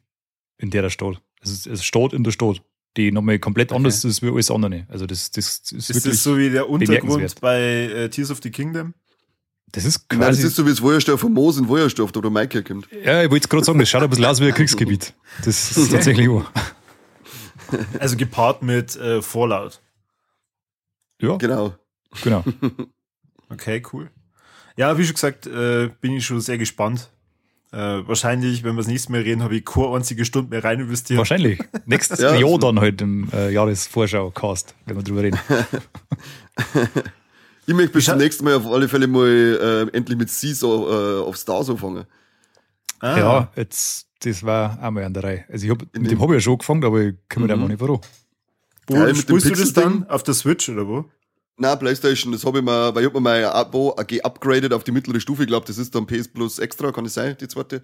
[0.58, 1.18] in der er steht.
[1.42, 2.62] Es, ist, es steht in der Stadt,
[2.96, 3.76] die nochmal komplett okay.
[3.76, 4.86] anders ist wie alles andere.
[4.88, 8.40] Also das, das ist, ist wirklich das so wie der Untergrund bei äh, Tears of
[8.42, 8.94] the Kingdom?
[9.72, 10.20] Das ist quasi.
[10.20, 12.88] Nein, das ist so wie das Feuerstoff von Moos in Feuerstoff, oder Maike kommt.
[13.04, 15.14] Ja, ich wollte gerade sagen, das schaut ein bisschen aus wie ein Kriegsgebiet.
[15.44, 16.50] Das ist tatsächlich wahr.
[17.98, 19.80] Also gepaart mit äh, Fallout.
[21.20, 21.36] Ja.
[21.36, 21.74] Genau.
[22.22, 22.44] Genau.
[23.48, 24.10] Okay, cool.
[24.78, 27.10] Ja, wie schon gesagt, äh, bin ich schon sehr gespannt.
[27.72, 30.78] Äh, wahrscheinlich, wenn wir das nächste Mal reden, habe ich keine einzige Stunde mehr rein
[30.80, 31.16] investiert.
[31.16, 31.58] Wahrscheinlich.
[31.86, 35.40] Nächstes ja, Jahr dann halt im äh, Jahresvorschau-Cast, wenn wir drüber reden.
[37.66, 40.86] ich möchte bis zum nächsten Mal auf alle Fälle mal äh, endlich mit Sie so
[40.90, 42.04] äh, auf Stars anfangen.
[43.00, 43.18] Ah.
[43.18, 45.44] Ja, jetzt, das war auch mal an der Reihe.
[45.48, 47.48] Also ich hab, mit dem habe ich ja schon angefangen, aber ich komme mhm.
[47.48, 48.00] da mal nicht voran.
[48.86, 50.06] Wo ja, spielst du das dann?
[50.10, 51.06] Auf der Switch oder wo?
[51.58, 54.92] Na, PlayStation, das habe ich mal, weil ich habe mir mein Abo geupgradet auf die
[54.92, 55.42] mittlere Stufe.
[55.42, 57.82] Ich glaube, das ist dann PS Plus Extra, kann es sein, die zweite?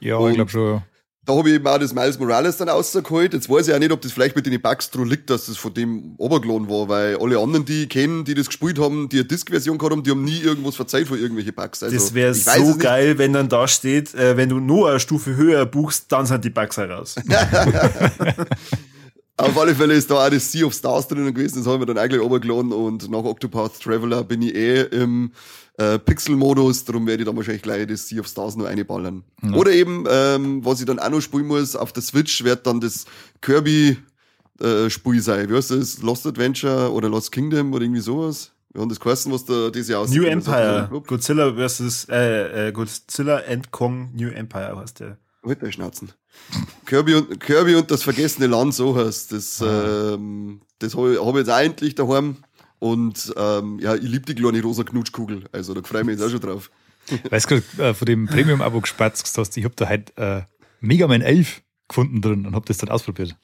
[0.00, 0.82] Ja, Und ich glaube schon.
[1.26, 3.34] Da habe ich eben auch das Miles Morales dann rausgeholt.
[3.34, 5.58] Jetzt weiß ich auch nicht, ob das vielleicht mit den Bugs drin liegt, dass das
[5.58, 9.18] von dem obergelohnt war, weil alle anderen, die ich kenne, die das gespielt haben, die
[9.18, 11.82] eine Disk-Version gehabt haben, die haben nie irgendwas verzeiht für irgendwelche Bugs.
[11.82, 15.36] Also, das wäre so geil, wenn dann da steht, äh, wenn du nur eine Stufe
[15.36, 17.16] höher buchst, dann sind die Bugs heraus.
[19.40, 21.86] Auf alle Fälle ist da auch das Sea of Stars drin gewesen, das haben wir
[21.86, 25.32] dann eigentlich runtergeladen und nach Octopath Traveler bin ich eh im
[25.78, 29.24] äh, Pixel-Modus, darum werde ich dann wahrscheinlich gleich das Sea of Stars noch einballern.
[29.42, 29.52] Ja.
[29.52, 32.80] Oder eben, ähm, was ich dann auch noch spielen muss, auf der Switch wird dann
[32.80, 33.06] das
[33.40, 33.96] Kirby
[34.60, 35.48] äh, Spiel sein.
[35.48, 36.02] Wie heißt das?
[36.02, 38.52] Lost Adventure oder Lost Kingdom oder irgendwie sowas?
[38.72, 40.20] Wir haben das geheißen, was da dieses Jahr aussieht.
[40.20, 40.88] New Empire.
[41.06, 45.16] Godzilla versus äh, äh, Godzilla and Kong New Empire heißt der.
[45.44, 46.12] Halt der Schnauzen.
[46.84, 49.62] Kirby und, Kirby und das vergessene Land, so heißt das.
[49.62, 50.14] Ah.
[50.14, 52.36] Ähm, das habe ich, jetzt eigentlich daheim.
[52.78, 55.44] Und ähm, ja, ich liebe die kleine rosa Knutschkugel.
[55.52, 56.70] Also da freue ich mich jetzt auch schon drauf.
[57.30, 60.42] Weißt du, äh, von dem Premium-Abo gespatzt hast, ich habe da halt äh,
[60.80, 63.36] Mega Man 11 gefunden drin und habe das dann ausprobiert.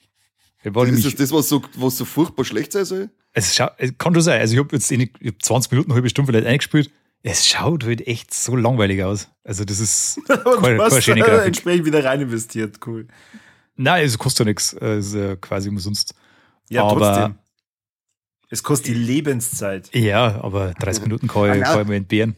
[0.62, 3.10] Das ist das, das was, so, was so furchtbar schlecht sein soll?
[3.32, 4.40] Es, es kann schon sein.
[4.40, 6.90] Also ich habe jetzt ich hab 20 Minuten, eine halbe Stunde vielleicht eingespielt.
[7.28, 9.28] Es schaut halt echt so langweilig aus.
[9.42, 11.46] Also das ist keine, keine schöne Grafik.
[11.46, 13.08] entsprechend wieder rein investiert, cool.
[13.74, 14.72] Nein, es kostet ja nichts.
[14.74, 16.14] Es ist ja quasi umsonst.
[16.68, 17.34] Ja, aber trotzdem.
[18.48, 19.92] Es kostet die Lebenszeit.
[19.92, 22.36] Ja, aber 30 Minuten kann ich, kann ich mal entbehren.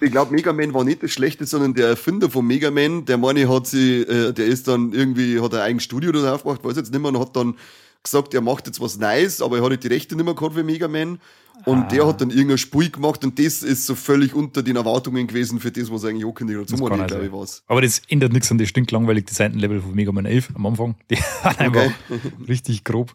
[0.00, 3.18] Ich glaube, Mega Man war nicht das Schlechte, sondern der Erfinder von Mega Man, der
[3.18, 6.76] meine hat sie, äh, der ist dann irgendwie, hat ein eigenes Studio da aufgemacht, weiß
[6.76, 7.54] jetzt nicht mehr, und hat dann
[8.02, 10.64] gesagt, er macht jetzt was Neues, aber er hat die Rechte nicht mehr gehabt für
[10.64, 11.20] Mega Man.
[11.64, 11.88] Und ah.
[11.88, 15.58] der hat dann irgendein Spiel gemacht und das ist so völlig unter den Erwartungen gewesen
[15.58, 16.68] für das, was eigentlich angekündigt hat.
[16.68, 17.62] So das glaube ich, was.
[17.66, 20.96] Aber das ändert nichts an das stinklangweilig designten Level von Mega Man 11 am Anfang.
[21.10, 21.90] Die waren einfach
[22.48, 23.14] richtig grob.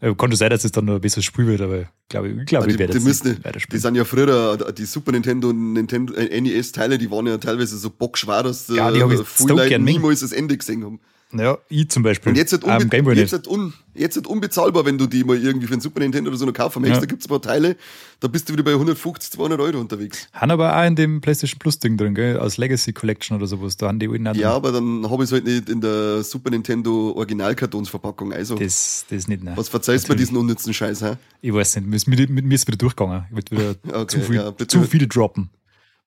[0.00, 2.46] Äh, konnte sein, dass es dann noch ein besseres Spiel wird, aber ich glaube, ich,
[2.46, 3.42] glaube, ich werde die, müssen,
[3.72, 7.36] die sind ja früher, äh, die Super Nintendo und Nintendo äh, NES-Teile, die waren ja
[7.38, 11.00] teilweise so bockschwer, dass ja, die äh, viele niemals das Ende gesehen haben.
[11.32, 12.30] Ja, ich zum Beispiel.
[12.30, 15.36] Und jetzt halt, unbe um, jetzt, halt un jetzt halt unbezahlbar, wenn du die mal
[15.36, 17.02] irgendwie für ein Super Nintendo oder so noch kaufen möchtest.
[17.02, 17.06] Ja.
[17.06, 17.76] Da gibt's ein paar Teile,
[18.20, 20.26] da bist du wieder bei 150, 200 Euro unterwegs.
[20.32, 22.38] Haben aber auch in dem PlayStation Plus Ding drin, gell?
[22.38, 23.76] Aus Legacy Collection oder sowas.
[23.76, 26.48] Da haben die alten Ja, aber dann habe ich es halt nicht in der Super
[26.48, 28.32] Nintendo Originalkartonsverpackung.
[28.32, 29.52] Also, das, das nicht, ne?
[29.54, 31.16] Was verzeihst du diesen unnützen Scheiß, hä?
[31.42, 32.06] Ich weiß nicht.
[32.06, 33.26] Mit, mit mir ist wieder durchgegangen.
[33.28, 35.50] Ich würde wieder okay, zu, viel, ja, zu viel droppen.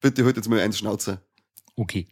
[0.02, 1.20] Bitte halt jetzt mal eins Schnauze.
[1.76, 2.08] Okay.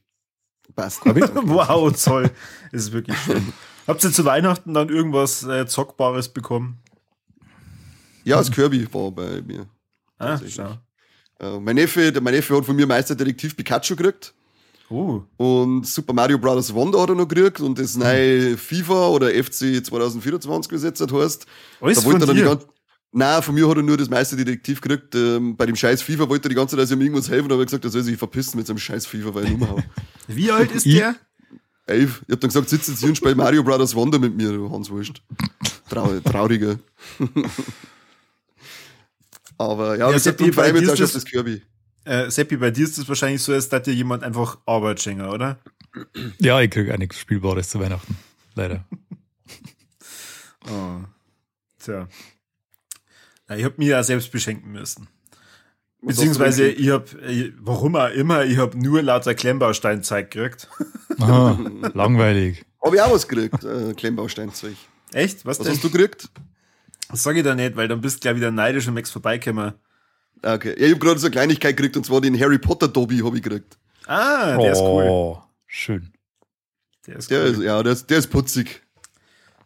[0.76, 1.02] Passt.
[1.06, 2.32] wow, toll.
[2.72, 3.54] Das ist wirklich schön.
[3.88, 6.78] Habt ihr zu Weihnachten dann irgendwas äh, Zockbares bekommen?
[8.24, 9.66] Ja, das Kirby war bei mir.
[10.20, 10.78] Ah, schau.
[11.40, 14.34] Äh, mein, Neffe, der, mein Neffe hat von mir Meisterdetektiv Pikachu gekriegt.
[14.90, 15.22] Uh.
[15.38, 16.74] Und Super Mario Bros.
[16.74, 21.46] Wonder hat er noch gekriegt und das neue FIFA oder FC 2024 gesetzt hat, heißt.
[21.80, 22.68] Alles da wollte er dann die ganze,
[23.12, 25.16] Nein, von mir hat er nur das Meisterdetektiv gekriegt.
[25.16, 27.62] Ähm, bei dem scheiß FIFA wollte er die ganze Zeit, dass ihm irgendwas helfen, aber
[27.62, 29.84] er gesagt, er soll sich verpissen mit seinem scheiß FIFA, weil ich Nummer habe.
[30.28, 31.16] Wie alt ist der?
[31.88, 32.22] Elf.
[32.28, 34.72] Ich hab dann gesagt, sitz jetzt hier und spiel Mario Brothers Wonder mit mir, du
[34.72, 35.24] Hans Wurscht.
[35.90, 36.78] Trau trauriger.
[39.58, 41.64] aber ja, ja das Seppi, bei dir ist das, das Kirby.
[42.06, 45.24] Äh, Seppi, bei dir ist das wahrscheinlich so, als dass dir jemand einfach Arbeit schenkt,
[45.24, 45.58] oder?
[46.40, 48.16] Ja, ich krieg auch nichts Spielbares zu Weihnachten.
[48.54, 48.86] Leider.
[50.70, 51.00] oh.
[51.80, 52.08] Tja.
[53.50, 55.08] Ja, ich habe mir ja selbst beschenken müssen.
[56.02, 57.06] Beziehungsweise ich habe,
[57.60, 60.70] warum auch immer, ich habe nur lauter Klemmbausteinzeug gekriegt.
[61.20, 61.60] Aha,
[61.94, 62.64] langweilig.
[62.82, 64.76] Habe ich auch was gekriegt, äh, Klemmbausteinzeug.
[65.12, 65.46] Echt?
[65.46, 66.30] Was, was hast du gekriegt?
[67.10, 69.74] Das sage ich da nicht, weil dann bist du gleich wieder neidisch und Max vorbeikommen.
[70.42, 70.76] Okay.
[70.80, 73.36] Ja, ich habe gerade so eine Kleinigkeit gekriegt und zwar den Harry Potter Dobby habe
[73.36, 73.78] ich gekriegt.
[74.06, 75.04] Ah, der oh, ist cool.
[75.10, 76.14] Oh, schön.
[77.08, 77.48] Der ist, der cool.
[77.50, 78.82] ist ja, der ist, der ist putzig.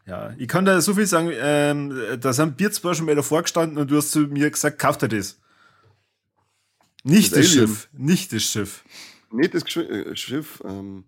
[0.05, 3.41] Ja, ich kann da so viel sagen, ähm, da sind Bier zwar schon mal davor
[3.41, 5.39] gestanden und du hast zu mir gesagt, kauft er das.
[7.03, 8.83] Nicht das, das Schiff, nicht das Schiff.
[9.31, 11.05] Nicht das äh, Schiff, ähm,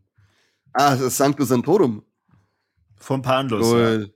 [0.74, 2.04] ah, das Sanctus Santorum.
[2.98, 3.68] Vom Panlos.
[3.68, 4.14] Cool.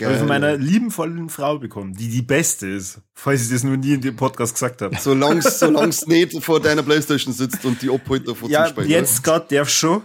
[0.00, 0.06] Ja.
[0.06, 3.76] Habe ich von meiner liebenvollen Frau bekommen, die die beste ist, falls ich das nur
[3.76, 4.96] nie in dem Podcast gesagt habe.
[4.98, 5.38] Solange
[5.88, 8.88] es nicht vor deiner Playstation sitzt und die abholt davor ja, zum Spielen.
[8.88, 10.02] Jetzt gerade darf schon.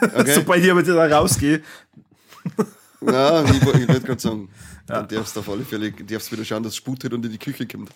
[0.00, 0.32] Okay.
[0.34, 1.62] Sobald ich aber da rausgehe.
[3.00, 4.48] Ja, ich, ich würde gerade sagen,
[4.88, 5.02] ja.
[5.02, 7.66] dann darfst du auf alle Fälle darfst wieder schauen, dass Sput und in die Küche
[7.66, 7.90] kommt.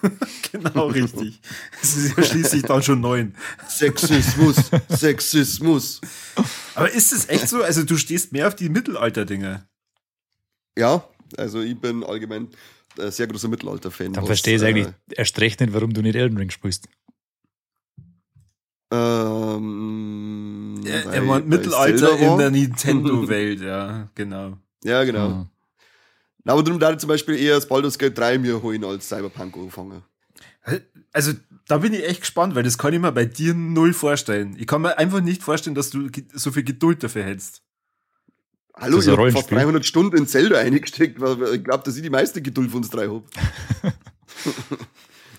[0.52, 1.40] genau, richtig.
[1.82, 3.34] Es ist ja schließlich dann schon neun.
[3.68, 6.00] Sexismus, Sexismus.
[6.74, 7.62] Aber ist es echt so?
[7.62, 9.66] Also, du stehst mehr auf die Mittelalter-Dinge.
[10.78, 11.04] Ja,
[11.36, 12.48] also ich bin allgemein
[12.98, 14.12] ein sehr großer Mittelalter-Fan.
[14.12, 16.88] Dann verstehe ich äh, eigentlich erst recht nicht, warum du nicht Elden Ring spielst.
[18.90, 24.56] Ähm, er, er meint Mittelalter in der Nintendo-Welt, ja, genau.
[24.82, 25.28] Ja, genau.
[25.28, 25.46] Mhm.
[26.44, 30.02] Aber darum da zum Beispiel eher das Baldur's Gate 3 mir holen als Cyberpunk anfangen.
[31.12, 31.32] Also,
[31.66, 34.56] da bin ich echt gespannt, weil das kann ich mir bei dir null vorstellen.
[34.58, 37.62] Ich kann mir einfach nicht vorstellen, dass du so viel Geduld dafür hättest.
[38.74, 42.10] Hallo, ich habe fast 300 Stunden in Zelda eingesteckt, weil ich glaube, dass ich die
[42.10, 43.24] meiste Geduld von uns drei habe.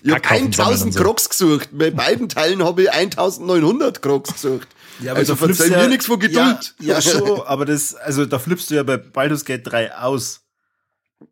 [0.02, 1.02] Ich habe 1000 so.
[1.02, 1.68] Crocs gesucht.
[1.72, 4.68] Bei beiden Teilen habe ich 1900 Crocs gesucht.
[5.00, 6.74] Ja, aber also verzeih ja, mir nichts von Geduld.
[6.78, 10.42] Ja, ja, schon, aber das, also da flippst du ja bei Baldur's Gate 3 aus.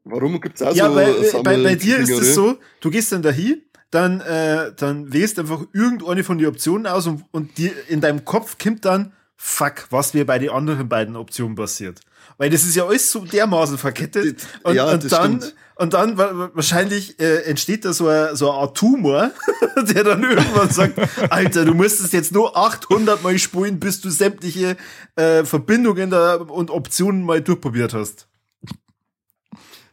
[0.05, 3.23] Warum gibt's auch ja, so bei, bei, bei dir ist es so, du gehst dann
[3.23, 8.01] dahin, dann, äh, dann wählst einfach irgendeine von den Optionen aus und, und dir in
[8.01, 12.01] deinem Kopf kommt dann, fuck, was wäre bei den anderen beiden Optionen passiert.
[12.37, 14.47] Weil das ist ja alles so dermaßen verkettet.
[14.63, 15.55] Und, ja, und dann, stimmt.
[15.79, 19.31] Und dann wahrscheinlich äh, entsteht da so ein, so eine Art Tumor,
[19.77, 20.99] der dann irgendwann sagt,
[21.31, 24.77] Alter, du müsstest jetzt nur 800 Mal spulen, bis du sämtliche
[25.15, 28.27] äh, Verbindungen da und Optionen mal durchprobiert hast.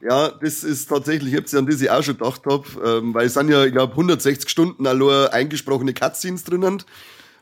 [0.02, 3.14] Ja, das ist tatsächlich, ich habe ja an das ich auch schon gedacht habe, ähm,
[3.14, 6.82] weil es sind ja, ich glaube, 160 Stunden allein eingesprochene Cutscenes drinnen,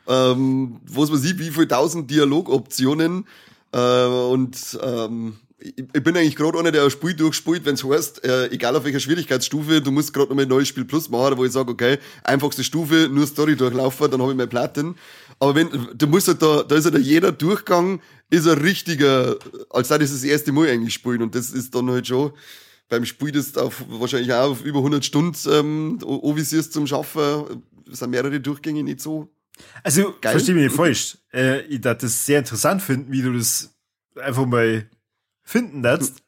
[0.07, 3.25] ähm, was man sieht, wie viele tausend Dialogoptionen
[3.71, 7.83] äh, und ähm, ich, ich bin eigentlich gerade einer, der ein Spiel durchspielt, wenn es
[7.83, 11.37] heißt, äh, egal auf welcher Schwierigkeitsstufe, du musst gerade nochmal ein neues Spiel Plus machen,
[11.37, 14.95] wo ich sage, okay, einfachste Stufe, nur Story durchlaufen, dann habe ich meine Platten.
[15.39, 19.37] Aber wenn, du musst halt da, da ist halt jeder Durchgang, ist ein richtiger,
[19.69, 21.21] als sei das das erste Mal eigentlich spielen.
[21.21, 22.33] Und das ist dann halt schon
[22.89, 28.09] beim Spiel, das auf, wahrscheinlich auch auf über 100 Stunden ähm, anvisierst zum Schaffen, sind
[28.09, 29.29] mehrere Durchgänge nicht so.
[29.83, 30.31] Also, geil.
[30.33, 31.17] verstehe mich nicht falsch.
[31.31, 33.73] Äh, ich darf das sehr interessant finden, wie du das
[34.15, 34.87] einfach mal
[35.43, 36.23] finden darfst.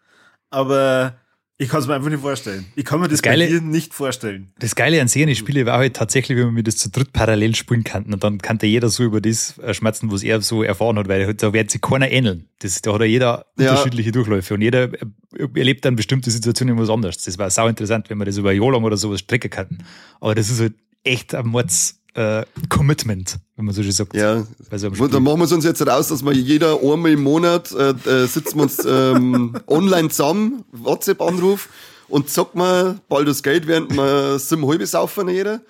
[0.50, 1.16] Aber
[1.58, 2.66] ich kann es mir einfach nicht vorstellen.
[2.76, 4.52] Ich kann mir das, das Geile, bei dir nicht vorstellen.
[4.60, 7.86] Das Geile an Serien Spiele war halt tatsächlich, wenn wir das zu dritt parallel spielen
[7.86, 11.08] könnten und dann kann jeder so über das äh, schmerzen, was er so erfahren hat,
[11.08, 12.50] weil da wird sich keiner ähneln.
[12.60, 13.70] Das, da hat ja jeder ja.
[13.70, 17.24] unterschiedliche Durchläufe und jeder äh, erlebt dann bestimmte Situationen was anderes.
[17.24, 19.78] Das war sau interessant, wenn wir das über ein Jahr lang oder sowas strecken könnten.
[20.20, 20.74] Aber das ist halt
[21.06, 24.16] echt ein Mords äh, Commitment, wenn man so schön sagt.
[24.16, 27.72] Ja, so dann machen wir es uns jetzt raus, dass wir jeder einmal im Monat
[27.74, 31.70] äh, äh, sitzen wir uns ähm, online zusammen, WhatsApp-Anruf
[32.08, 35.62] und zocken wir Baldur's Gate, während wir sieben halbe saufen jeder.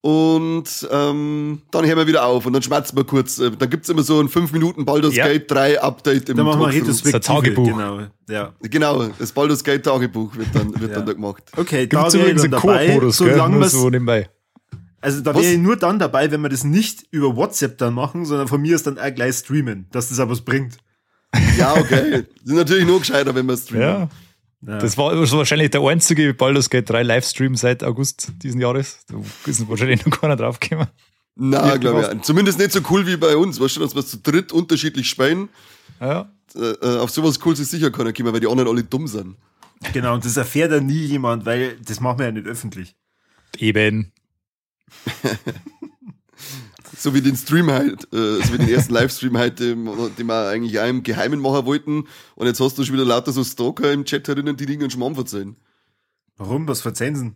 [0.00, 3.38] Und ähm, dann hören wir wieder auf und dann schmerzen wir kurz.
[3.38, 5.28] Äh, dann gibt's immer so ein 5 Minuten Baldur's ja.
[5.28, 7.20] Gate 3 Update im Dann machen wir Retrospektive.
[7.20, 7.66] Das Tagebuch.
[7.68, 8.52] Genau, ja.
[8.62, 10.96] genau, das Baldur's Gate Tagebuch wird dann, wird ja.
[10.96, 11.44] dann da gemacht.
[11.56, 14.28] Okay, da wäre ich dann dabei, solange so nebenbei.
[15.02, 18.24] Also da wäre ich nur dann dabei, wenn wir das nicht über WhatsApp dann machen,
[18.24, 20.78] sondern von mir ist dann auch gleich streamen, dass das aber was bringt.
[21.58, 22.24] Ja, okay.
[22.40, 23.82] Das ist natürlich nur gescheiter, wenn wir streamen.
[23.82, 24.08] Ja.
[24.66, 24.78] ja.
[24.78, 29.00] Das war wahrscheinlich der einzige Baldur's Gate 3 Livestream seit August diesen Jahres.
[29.08, 30.86] Da ist wahrscheinlich noch keiner draufgekommen.
[31.34, 32.22] Na, glaube ich.
[32.22, 33.58] Zumindest nicht so cool wie bei uns.
[33.60, 35.48] Weißt du, dass wir zu dritt unterschiedlich spielen.
[36.00, 36.30] Ja.
[36.54, 39.36] Äh, äh, auf sowas cool ist sicher keiner kommen, weil die anderen alle dumm sind.
[39.92, 42.94] Genau, und das erfährt ja nie jemand, weil das machen wir ja nicht öffentlich.
[43.58, 44.12] Eben.
[46.96, 49.88] so wie den Stream halt, äh, so wie den ersten Livestream halt, den,
[50.18, 52.04] den wir eigentlich auch im Geheimen machen wollten.
[52.34, 55.14] Und jetzt hast du schon wieder lauter so Stalker im Chat herinnen, die Dinge Schmarrn
[55.14, 55.56] verzeihen.
[56.36, 56.66] Warum?
[56.68, 57.32] Was verzeihen sie?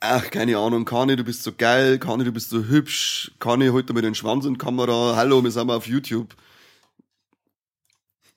[0.00, 3.92] Ach, keine Ahnung, Kani, du bist so geil, Kani, du bist so hübsch, Kani, heute
[3.92, 6.34] mal den Schwanz in die Kamera, hallo, wir sind mal auf YouTube.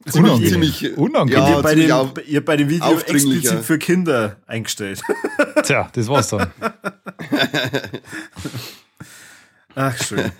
[0.10, 1.44] Ziemlich, ziemlich unangenehm.
[1.44, 5.02] Ja, ihr, bei dem, ihr bei dem Video explizit für Kinder eingestellt.
[5.64, 6.52] Tja, das war's dann.
[9.76, 10.32] Ach, schön.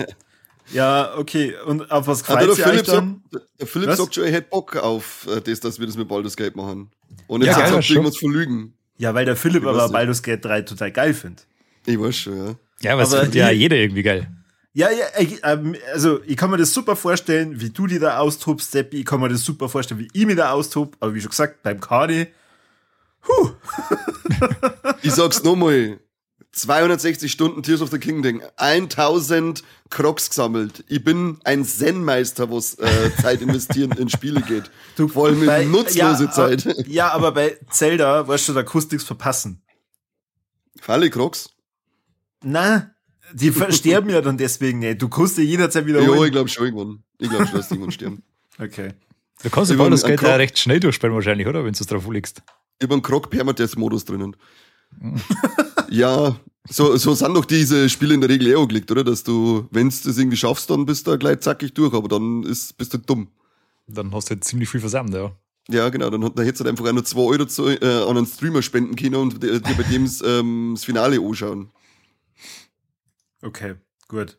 [0.74, 1.54] Ja, okay.
[1.66, 3.22] Und auf was freut sich euch dann?
[3.32, 3.98] Sagt, der Philipp was?
[3.98, 6.90] sagt schon, er hätte Bock auf äh, das, dass wir das mit Baldur's Gate machen.
[7.28, 8.74] Und jetzt ja, sagt irgendwas verlügen.
[8.98, 11.46] Ja, weil der Philipp aber Baldur's Gate 3 total geil findet.
[11.86, 12.56] Ich weiß schon, ja.
[12.82, 14.28] Ja, aber, aber das findet ja jeder irgendwie geil.
[14.78, 15.08] Ja, ja,
[15.42, 18.98] ähm, also ich kann mir das super vorstellen, wie du dir da austobst, Seppi.
[18.98, 20.96] Ich kann mir das super vorstellen, wie ich mir da austob.
[21.00, 22.28] Aber wie schon gesagt, beim Kadi,
[23.28, 23.54] huh.
[25.02, 26.00] ich sag's nochmal.
[26.52, 30.84] 260 Stunden Tears of the Kingdom, 1000 Crocs gesammelt.
[30.88, 34.70] Ich bin ein Zen-Meister, was äh, Zeit investieren in Spiele geht.
[34.96, 36.68] Du, Vor allem bei, nutzlose ja, Zeit.
[36.68, 39.64] Aber, ja, aber bei Zelda weißt du, da nichts verpassen.
[40.80, 41.50] Falle Crocs?
[42.44, 42.92] Na,
[43.34, 45.02] die sterben ja dann deswegen nicht.
[45.02, 47.04] Du kannst dir jederzeit wieder Ja, ich glaube schon irgendwann.
[47.20, 48.24] Ich glaube schon, dass die irgendwann sterben.
[48.60, 48.94] Okay.
[49.44, 51.64] Du kannst aber das Geld ja recht schnell durchspielen wahrscheinlich, oder?
[51.64, 52.42] Wenn du es drauf legst.
[52.82, 54.36] Über einen Krog Permadeath-Modus drinnen.
[55.92, 56.36] ja,
[56.70, 59.04] so, so sind doch diese Spiele in der Regel eh angelegt, oder?
[59.04, 62.42] Dass du, wenn du das irgendwie schaffst, dann bist du gleich zackig durch, aber dann
[62.44, 63.28] ist, bist du dumm.
[63.88, 65.32] Dann hast du halt ziemlich viel versammelt, ja.
[65.70, 68.26] Ja, genau, dann, dann hättest du halt einfach nur 2 Euro zu, äh, an einen
[68.26, 71.70] Streamer spenden können und dir bei dem ähm, das Finale anschauen.
[73.42, 73.76] Okay,
[74.08, 74.38] gut.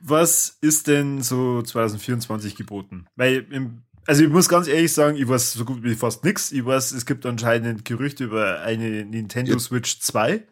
[0.00, 3.06] Was ist denn so 2024 geboten?
[3.16, 6.52] Weil, im, also ich muss ganz ehrlich sagen, ich weiß so gut wie fast nichts.
[6.52, 9.58] Ich weiß, es gibt anscheinend Gerüchte über eine Nintendo ja.
[9.58, 10.46] Switch 2.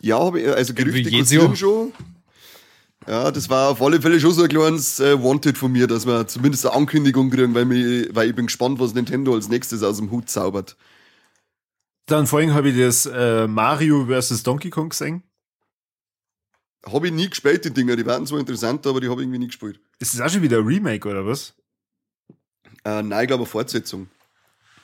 [0.00, 1.92] Ja, also Gerüchte kursieren schon.
[3.06, 6.06] Ja, das war auf alle Fälle schon so ein kleines äh, Wanted von mir, dass
[6.06, 9.82] wir zumindest eine Ankündigung kriegen, weil, mich, weil ich bin gespannt, was Nintendo als nächstes
[9.82, 10.76] aus dem Hut zaubert.
[12.06, 14.42] Dann vorhin habe ich das äh, Mario vs.
[14.42, 15.22] Donkey Kong gesehen.
[16.84, 17.96] Habe ich nie gespielt, die Dinger.
[17.96, 19.80] Die waren zwar interessant, aber die habe ich irgendwie nie gespielt.
[19.98, 21.54] Ist das auch schon wieder ein Remake oder was?
[22.84, 24.08] Äh, nein, ich glaube eine Fortsetzung.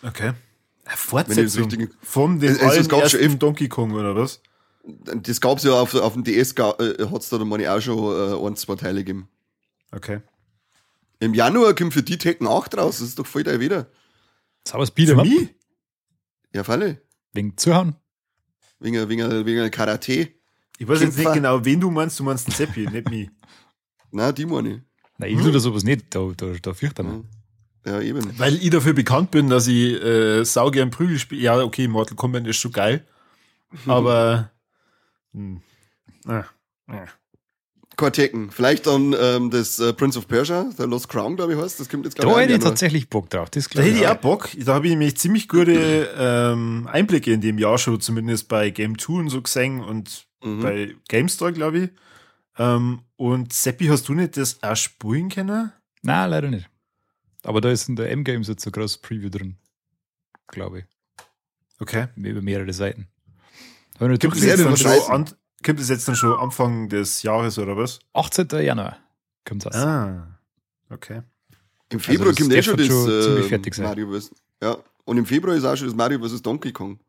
[0.03, 0.33] Okay.
[0.87, 4.41] Fortsetzung von dem also, ersten Donkey Kong oder was?
[4.85, 8.47] Das gab's ja auf, auf dem DS, äh, hat es da meine auch schon äh,
[8.47, 9.29] ein, zwei Teile gegeben.
[9.91, 10.21] Okay.
[11.21, 13.91] Im Januar kommt für die Tekken 8 raus, das ist doch voll der wieder.
[14.67, 15.55] Sauers Bieder, mich?
[16.55, 17.03] Ja, Falle.
[17.33, 17.97] Wegen Zuhauen?
[18.79, 20.29] Wegen, wegen, wegen Karate.
[20.79, 23.29] Ich weiß jetzt nicht genau, wen du meinst, du meinst den Seppi, nicht mich.
[24.13, 24.81] Nein, die meine ich.
[25.19, 25.51] Nein, ich hm?
[25.51, 27.25] tue sowas nicht, da, da, da fürchte ich mich.
[27.85, 28.39] Ja, eben.
[28.39, 31.43] Weil ich dafür bekannt bin, dass ich äh, saugern Prügel spiele.
[31.43, 33.05] Ja, okay, Mortal Kombat ist schon geil.
[33.87, 34.51] Aber.
[35.33, 35.61] Hm,
[36.27, 37.07] äh, äh.
[37.97, 38.53] Kortecken.
[38.53, 41.81] Vielleicht dann ähm, das äh, Prince of Persia, der Lost Crown, glaube ich, heißt.
[41.81, 42.33] Das kommt jetzt gerade.
[42.33, 43.51] Da hätte ich tatsächlich Bock drauf.
[43.51, 44.51] Das da hätte ich auch Bock.
[44.57, 48.97] Da habe ich nämlich ziemlich gute ähm, Einblicke in dem Jahr schon, zumindest bei Game
[48.99, 50.63] 2 und so gesehen und mhm.
[50.63, 51.91] bei GameStar, glaube ich.
[52.59, 55.73] Ähm, und Seppi, hast du nicht das auch spielen können?
[56.03, 56.69] Nein, leider nicht.
[57.45, 59.57] Aber da ist in der M-Games jetzt ein großes Preview drin.
[60.49, 60.85] Glaube ich.
[61.79, 62.09] Okay.
[62.17, 63.09] Über mehrere Seiten.
[63.99, 65.29] Gibt es jetzt dann schon an,
[65.65, 67.99] Kommt es jetzt dann schon Anfang des Jahres oder was?
[68.13, 68.49] 18.
[68.63, 68.99] Januar
[69.45, 69.75] kommt das.
[69.75, 70.39] Ah,
[70.89, 71.23] okay.
[71.91, 73.87] Im Februar also kommt eh schon das schon äh, fertig sein.
[73.87, 74.31] Mario vs.
[74.63, 76.43] Ja, und im Februar ist auch schon das Mario vs.
[76.43, 77.01] Donkey Kong.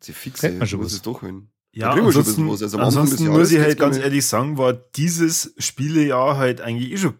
[0.00, 1.48] Sie fixe, ich muss es doch hin.
[1.72, 6.90] Ja, ansonsten, also ansonsten muss ich halt ganz ehrlich sagen, war dieses Spielejahr halt eigentlich
[6.90, 7.14] eh schon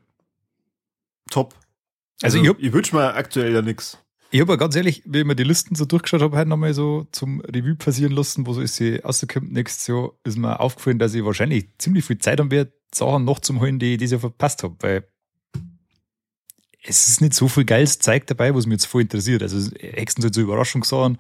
[1.31, 1.55] top.
[2.23, 3.99] Also, also ich, ich wünsche mir aktuell ja nichts.
[4.33, 7.07] Ich habe ganz ehrlich, wie ich mir die Listen so durchgeschaut habe, halt nochmal so
[7.11, 11.15] zum Revue passieren lassen, wo so ist sie rausgekommen nächstes Jahr, ist mir aufgefallen, dass
[11.15, 14.21] ich wahrscheinlich ziemlich viel Zeit haben werde, Sachen noch zum holen, die ich dieses Jahr
[14.21, 15.09] verpasst habe, weil
[16.83, 19.43] es ist nicht so viel geiles Zeug dabei, was mich jetzt voll interessiert.
[19.43, 21.19] Also Hexen sind so Überraschungssachen,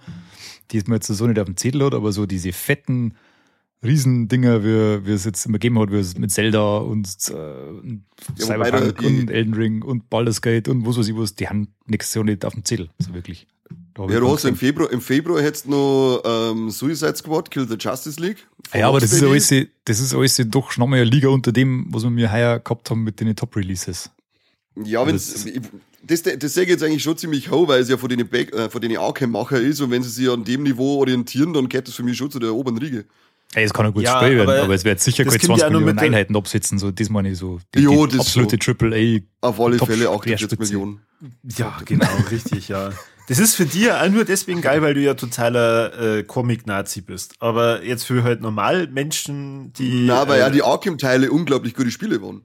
[0.70, 3.14] die es mir jetzt so nicht auf dem Zettel hat, aber so diese fetten
[3.82, 8.46] Riesendinger, wie, wie es jetzt immer gegeben hat, wie es mit Zelda und äh, ja,
[8.46, 12.14] Cyberpunk und Elden Ring und Baldur's Gate und was weiß ich was, die haben nächstes
[12.14, 13.46] Jahr nicht auf dem Zettel, so wirklich.
[13.96, 17.76] Ja, du hast im Februar, im Februar hättest du noch ähm, Suicide Squad, Kill the
[17.78, 18.46] Justice League.
[18.74, 19.52] Ja, aber das ist, alles,
[19.84, 22.90] das ist alles doch schon nochmal eine Liga unter dem, was wir mir heuer gehabt
[22.90, 24.10] haben mit den Top-Releases.
[24.84, 25.18] Ja, wenn
[26.02, 28.30] das, das, das sehe ich jetzt eigentlich schon ziemlich hoch, weil es ja von den,
[28.32, 31.88] äh, von den Arkham-Macher ist und wenn sie sich an dem Niveau orientieren, dann geht
[31.88, 33.04] das für mich schon zu der oberen Riege.
[33.54, 35.62] Ey, es kann ein gutes ja, Spiel werden, aber, aber es wird sicher keine 20
[35.62, 37.58] ja Millionen Einheiten absitzen, so diesmal nicht so.
[37.74, 38.72] Die, jo, die absolute so.
[38.72, 38.96] Triple
[39.42, 39.46] A.
[39.48, 41.00] Auf alle Fälle auch 48 Millionen.
[41.56, 42.92] Ja, genau, richtig, ja.
[43.26, 47.34] Das ist für dich ja nur deswegen geil, weil du ja totaler äh, Comic-Nazi bist.
[47.38, 50.04] Aber jetzt für halt normal Menschen, die.
[50.06, 52.44] Na, weil äh, ja die Arkham-Teile unglaublich gute Spiele waren.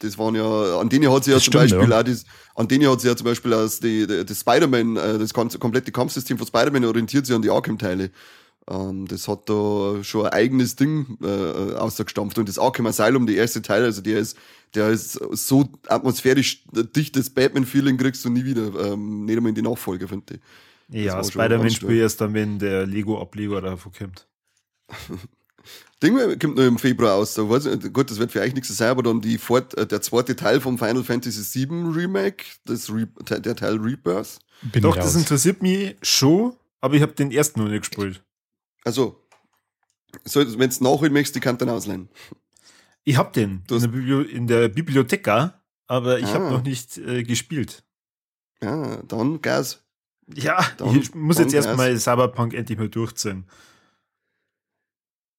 [0.00, 2.00] Das waren ja, an denen hat sie ja zum stimmt, Beispiel ja.
[2.00, 2.24] auch das,
[2.54, 5.92] an denen hat sie ja zum Beispiel das, die, das Spider-Man, äh, das ganze komplette
[5.92, 8.10] Kampfsystem von Spider-Man orientiert sich an die Arkham-Teile.
[8.68, 12.38] Ähm, das hat da schon ein eigenes Ding äh, ausgestampft.
[12.38, 14.36] Und das Arkham Asylum, der erste Teil, also der ist,
[14.74, 18.92] der ist so atmosphärisch dichtes Batman-Feeling kriegst du nie wieder.
[18.92, 20.40] Ähm, nicht einmal in die Nachfolge, finde ich.
[21.04, 24.26] Ja, Spider-Man spielt erst dann, wenn der Lego-Ableger davon kommt.
[26.02, 27.34] Ding kommt nur im Februar aus.
[27.34, 29.86] So, weiß nicht, gut, das wird für euch nichts sein, aber dann die Fort, äh,
[29.86, 34.38] der zweite Teil vom Final Fantasy VII Remake, das Re der Teil Rebirth.
[34.62, 38.22] Bin Doch, das interessiert mich schon, aber ich habe den ersten noch nicht gespielt.
[38.84, 39.26] Also,
[40.24, 42.08] so, wenn du nachholen möchtest, die kannst du dann ausleihen.
[43.04, 46.34] Ich hab den in der, Bibli in der Bibliotheka, aber ich ah.
[46.34, 47.84] habe noch nicht äh, gespielt.
[48.62, 49.84] Ja, dann Gas.
[50.34, 53.46] Ja, dann, ich muss jetzt erstmal Cyberpunk endlich mal durchziehen.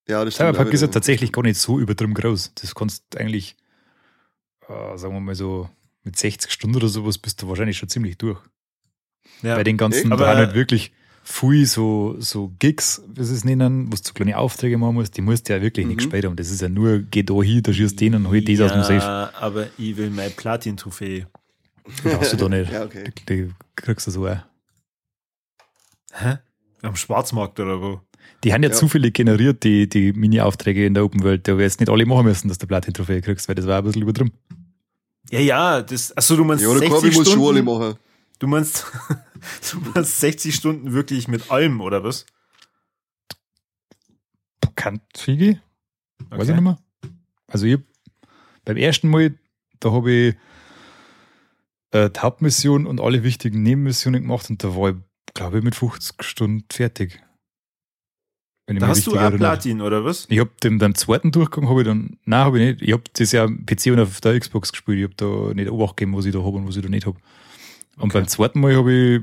[0.08, 0.50] Ja, das stimmt.
[0.50, 2.54] Cyberpunk ist ja tatsächlich gar nicht so übertrieben groß.
[2.56, 3.56] Das kannst du eigentlich,
[4.68, 5.70] äh, sagen wir mal so,
[6.04, 8.40] mit 60 Stunden oder sowas bist du wahrscheinlich schon ziemlich durch.
[9.42, 9.56] Ja.
[9.56, 10.94] Bei den ganzen, aber halt wirklich
[11.28, 15.18] viel so, so Gigs, wie sie es nennen, wo du so kleine Aufträge machen musst,
[15.18, 15.90] die musst du ja wirklich mhm.
[15.90, 16.38] nicht gespielt haben.
[16.38, 18.84] Das ist ja nur, geh da hin, da schießt den und hol das aus dem
[18.84, 19.06] Safe.
[19.06, 21.28] Ja, aber ich will meine Platin-Trophäe.
[22.04, 22.72] Die hast du da nicht.
[22.72, 23.12] ja, okay.
[23.28, 24.38] die, die, kriegst du so auch.
[26.14, 26.38] Hä?
[26.82, 28.02] Am Schwarzmarkt oder wo?
[28.44, 28.76] Die haben ja, ja.
[28.76, 31.48] zu viele generiert, die, die Mini-Aufträge in der Open World.
[31.48, 34.04] Da wirst nicht alle machen müssen, dass du Platin-Trophäe kriegst, weil das war ein bisschen
[34.04, 34.32] übertrieben.
[35.32, 37.32] Ja, ja, das, achso, du meinst ja, 60 Stunden?
[37.32, 37.96] Schon alle machen.
[38.40, 38.86] Du meinst,
[39.72, 42.26] du meinst 60 Stunden wirklich mit allem, oder was?
[44.76, 45.60] Kann Figi?
[46.26, 46.40] Okay.
[46.40, 46.78] Weiß ich nicht mehr.
[47.48, 47.80] Also ich
[48.64, 49.34] beim ersten Mal,
[49.80, 50.36] da habe ich
[51.92, 54.96] äh, die Hauptmission und alle wichtigen Nebenmissionen gemacht und da war ich,
[55.34, 57.24] glaube ich, mit 50 Stunden fertig.
[58.68, 60.26] Da hast du auch Platin, oder was?
[60.30, 62.82] Ich habe den beim zweiten Durchgang, habe ich dann, nein, habe ich nicht.
[62.82, 64.98] Ich habe das ja am PC und auf der Xbox gespielt.
[64.98, 67.06] Ich habe da nicht Obacht gegeben, was ich da habe und was ich da nicht
[67.06, 67.18] habe.
[67.98, 69.22] Und beim zweiten Mal habe ich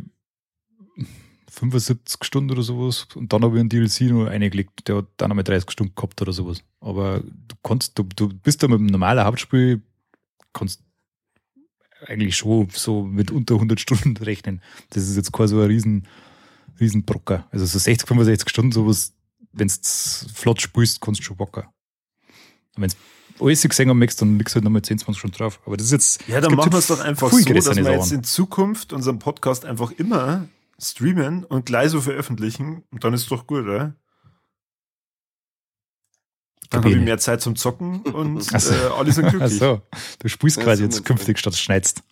[1.54, 5.30] 75 Stunden oder sowas und dann habe ich einen DLC nur eingelegt, der hat dann
[5.30, 6.62] einmal 30 Stunden gehabt oder sowas.
[6.80, 9.80] Aber du kannst, du, du bist da mit einem normalen Hauptspiel,
[10.52, 10.82] kannst
[12.06, 14.60] eigentlich schon so mit unter 100 Stunden rechnen.
[14.90, 16.06] Das ist jetzt quasi so ein riesen,
[16.80, 17.46] riesen Brocker.
[17.50, 19.12] Also so 60, 65 Stunden, sowas,
[19.54, 19.74] wenn du
[20.34, 21.64] flott spielst, kannst du schon bocken.
[22.76, 22.90] Und wenn
[23.38, 25.60] du alles gesehen haben möchtest, dann liegst du halt nochmal 10, 20 Stunden drauf.
[25.64, 26.28] Aber das ist jetzt.
[26.28, 29.64] Ja, dann machen wir es doch einfach so, dass wir jetzt in Zukunft unseren Podcast
[29.64, 30.48] einfach immer
[30.80, 32.82] streamen und gleich so veröffentlichen.
[32.90, 33.94] Und dann ist es doch gut, oder?
[36.70, 38.72] Dann habe ich mehr Zeit zum Zocken und so.
[38.72, 39.62] äh, alle sind glücklich.
[39.62, 39.82] Ach so.
[40.18, 42.02] Du spielst quasi jetzt künftig statt schneidest.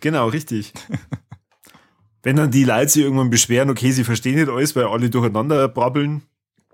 [0.00, 0.72] Genau, richtig.
[2.22, 5.66] Wenn dann die Leute sich irgendwann beschweren, okay, sie verstehen nicht alles, weil alle durcheinander
[5.68, 6.22] brabbeln,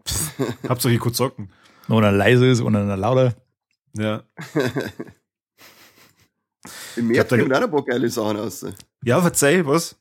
[0.08, 0.32] pff,
[0.68, 1.50] Hauptsache kurz zocken.
[1.88, 3.34] Und einer leise ist und einer lauter.
[3.96, 4.22] Ja.
[6.96, 8.66] Im März kommen auch ein paar geile Sachen aus.
[9.02, 9.96] Ja, verzeih, was?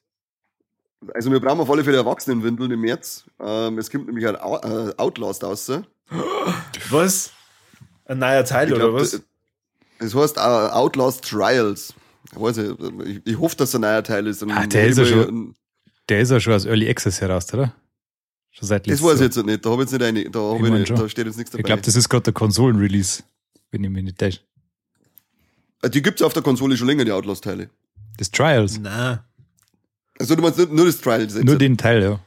[1.13, 3.25] Also wir brauchen auf alle Fälle Erwachsenenwindeln im März.
[3.39, 5.71] Ähm, es kommt nämlich ein äh, Outlast raus.
[6.89, 7.31] Was?
[8.05, 9.21] Ein neuer Teil glaub, oder was?
[9.99, 11.93] Das heißt uh, Outlast Trials.
[12.31, 14.41] Ich, weiß nicht, ich, ich hoffe, dass es ein neuer Teil ist.
[14.43, 15.55] Ah, der, ist ja schon,
[16.07, 17.73] der ist ja schon aus Early Access heraus, oder?
[18.57, 19.63] Schon seit das weiß ich jetzt nicht.
[19.63, 21.59] Da, habe ich jetzt nicht eine, da, ich ich nicht, da steht jetzt nichts dabei.
[21.59, 23.21] Ich glaube, das ist gerade der Konsolen-Release,
[23.71, 24.39] wenn ich mich nicht täusche.
[25.83, 27.69] Äh, die gibt es auf der Konsole schon länger, die Outlast-Teile.
[28.17, 28.79] Das Trials?
[28.79, 29.19] Nein.
[30.19, 31.35] Also du meinst nur das Trials?
[31.35, 32.19] Nur den Teil, ja.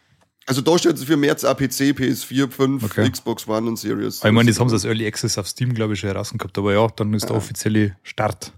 [0.46, 3.10] Also da steht es für März APC, PS4, 5, okay.
[3.10, 4.22] Xbox One und Series.
[4.24, 6.56] Ich meine, das haben sie als Early Access auf Steam, glaube ich, schon herausgehabt.
[6.56, 8.52] Aber ja, dann ist der offizielle Start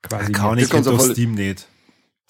[0.00, 0.32] quasi.
[0.32, 1.66] Ja, kann ich auf Steam nicht.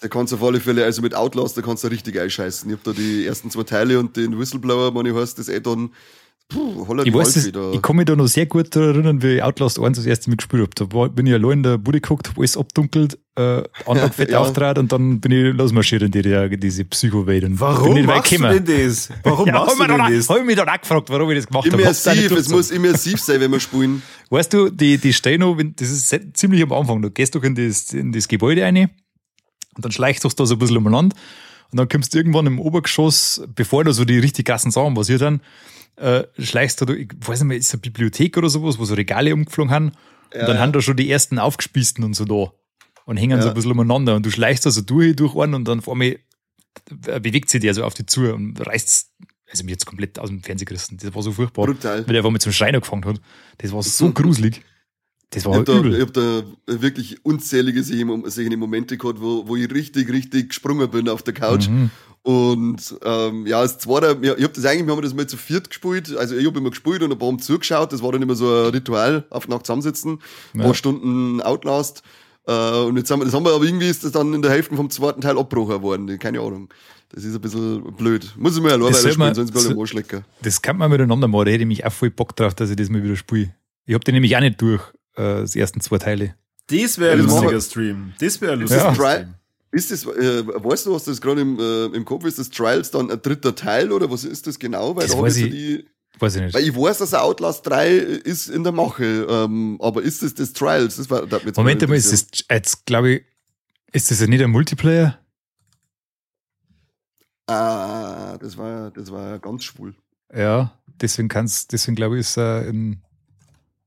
[0.03, 2.69] Da kannst du auf alle Fälle, also mit Outlast, da kannst du richtig einscheißen.
[2.69, 5.91] Ich habe da die ersten zwei Teile und den Whistleblower, man ich heißt das Add-on
[6.49, 9.79] Puh, ich weiß, das, ich kann mich da noch sehr gut erinnern, wie ich Outlast
[9.79, 10.71] 1 das erste Mal gespielt habe.
[10.75, 14.31] Da war, bin ich allein in der Bude geguckt, hab alles abdunkelt, äh, Anlage fett
[14.31, 14.39] ja.
[14.39, 17.45] auftrat und dann bin ich losmarschiert in die, die, diese Psycho-Welt.
[17.53, 19.09] Warum bin machst du denn das?
[19.23, 20.29] Warum ja, machst du denn das?
[20.29, 21.81] Hab ich mich dann auch gefragt, warum ich das gemacht habe.
[21.81, 24.03] Immersiv, es muss immersiv sein, wenn wir spielen.
[24.29, 27.93] Weißt du, die, die Steino, das ist ziemlich am Anfang, du gehst doch in das,
[27.93, 28.89] in das Gebäude rein
[29.75, 31.15] und dann schleichst du da so ein bisschen umeinander
[31.71, 35.21] und dann kommst du irgendwann im Obergeschoss, bevor da so die richtig krassen Sachen passiert
[35.21, 35.41] dann,
[35.95, 39.33] äh, schleichst du, ich weiß nicht mehr, ist eine Bibliothek oder sowas, wo so Regale
[39.33, 39.91] umgeflogen haben.
[40.33, 40.61] Ja, und dann ja.
[40.61, 42.53] haben da schon die ersten aufgespießten und so da.
[43.05, 43.41] Und hängen ja.
[43.41, 44.15] so ein bisschen umeinander.
[44.15, 46.19] Und du schleichst da so durch, durch einen und dann vor mir
[46.89, 49.11] bewegt sich der so auf die zu und reißt
[49.51, 50.97] also mich jetzt komplett aus dem Fernsehen gerissen.
[50.97, 51.67] Das war so furchtbar.
[51.67, 51.99] Brutal.
[51.99, 53.21] Weil der einfach mit zum Schreiner gefangen hat.
[53.59, 54.63] Das war so gruselig.
[55.33, 59.55] Das war ich habe da, ich hab da wirklich unzählige solche Momente gehabt, wo, wo
[59.55, 61.89] ich richtig, richtig gesprungen bin auf der Couch mhm.
[62.23, 65.69] Und ähm, ja, das zweite, ich habe das eigentlich, wir haben das mal zu viert
[65.69, 66.15] gespielt.
[66.15, 67.91] Also ich habe immer gespielt und ein paar haben zugeschaut.
[67.91, 70.19] Das war dann immer so ein Ritual, auf Nacht zusammensitzen,
[70.53, 70.65] ein ja.
[70.65, 72.01] paar Stunden Outlast.
[72.47, 74.51] Äh, und jetzt haben wir, das haben wir aber irgendwie ist das dann in der
[74.51, 76.17] Hälfte vom zweiten Teil abgebrochen worden.
[76.17, 76.69] Keine Ahnung.
[77.09, 78.33] Das ist ein bisschen blöd.
[78.37, 80.23] Muss ich mal alleine spielen, man, sonst will ich schlecken.
[80.41, 81.45] Das kann man miteinander machen.
[81.45, 83.53] Da hätte ich mich auch voll Bock drauf, dass ich das mal wieder spiele.
[83.85, 84.81] Ich habe den nämlich auch nicht durch,
[85.15, 86.35] äh, die ersten zwei Teile.
[86.67, 88.13] Das wäre ein lustiger Stream.
[88.19, 88.93] Das wäre ein lustiger ja.
[88.95, 89.33] Stream.
[89.71, 92.91] Ist das, äh, weißt du, was das gerade im, äh, im Kopf ist, das Trials
[92.91, 94.95] dann ein dritter Teil oder was ist das genau?
[94.95, 95.87] Weil das da weiß ich, die,
[96.19, 96.53] weiß ich nicht.
[96.53, 100.53] Weil ich weiß, dass Outlast 3 ist in der Mache, ähm, aber ist das das
[100.53, 100.97] Trials?
[100.97, 103.23] Das war, das Moment mal, ist das jetzt, glaube ich,
[103.91, 105.17] ist das ja nicht ein Multiplayer?
[107.47, 109.95] Ah, das war, das war ja ganz schwul.
[110.35, 113.01] Ja, deswegen kann's, deswegen glaube ich, ist er in,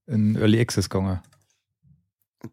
[0.07, 1.21] in Early Access gegangen.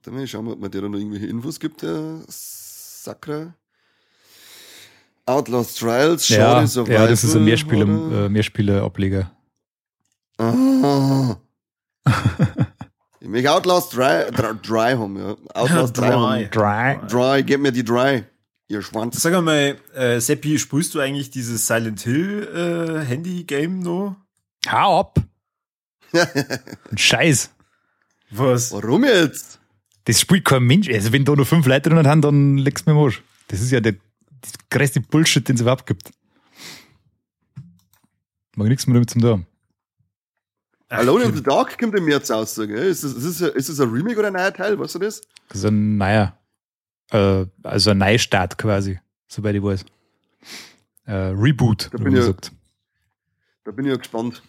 [0.04, 3.54] Dann schauen wir, ob man dir da noch irgendwelche Infos gibt, der Sakra.
[5.26, 7.86] Outlaws Trials, ja, Ja, das ist ein Mehrspieler,
[8.26, 9.32] äh, Mehrspieler-Ableger.
[10.38, 11.38] Ah.
[13.22, 15.36] ich möchte Outlaws Dry, dry, dry haben, ja.
[15.54, 16.10] Outlaws Dry.
[16.10, 16.50] Dry.
[16.50, 17.08] Dry.
[17.08, 18.24] Dry, gib mir die Dry.
[18.68, 19.22] Ihr Schwanz.
[19.22, 24.18] Sag mal, äh, Seppi, spielst du eigentlich dieses Silent Hill äh, Handy-Game noch?
[24.68, 25.23] Hau ab!
[26.96, 27.50] Scheiß.
[28.32, 28.72] Was?
[28.72, 29.60] Warum jetzt?
[30.06, 30.90] Das spielt kein Mensch.
[30.90, 33.22] Also, wenn da nur fünf Leute drin haben, dann legst du mir Marsch.
[33.48, 34.00] Das ist ja der, der
[34.70, 36.12] größte Bullshit, den es überhaupt gibt.
[38.56, 39.46] Mag nichts mehr damit zu tun.
[40.90, 42.56] Alone in the Dark kommt im März aus.
[42.56, 42.70] Gell?
[42.70, 44.78] Ist, das, ist, das, ist das ein Remake oder ein neuer Teil?
[44.78, 45.22] Weißt du das?
[45.50, 46.38] Das ist ein neuer.
[47.12, 49.86] Äh, also ein Neustart quasi, soweit ich weiß.
[51.06, 52.36] Äh, Reboot, da bin, ich,
[53.64, 54.42] da bin ich ja gespannt.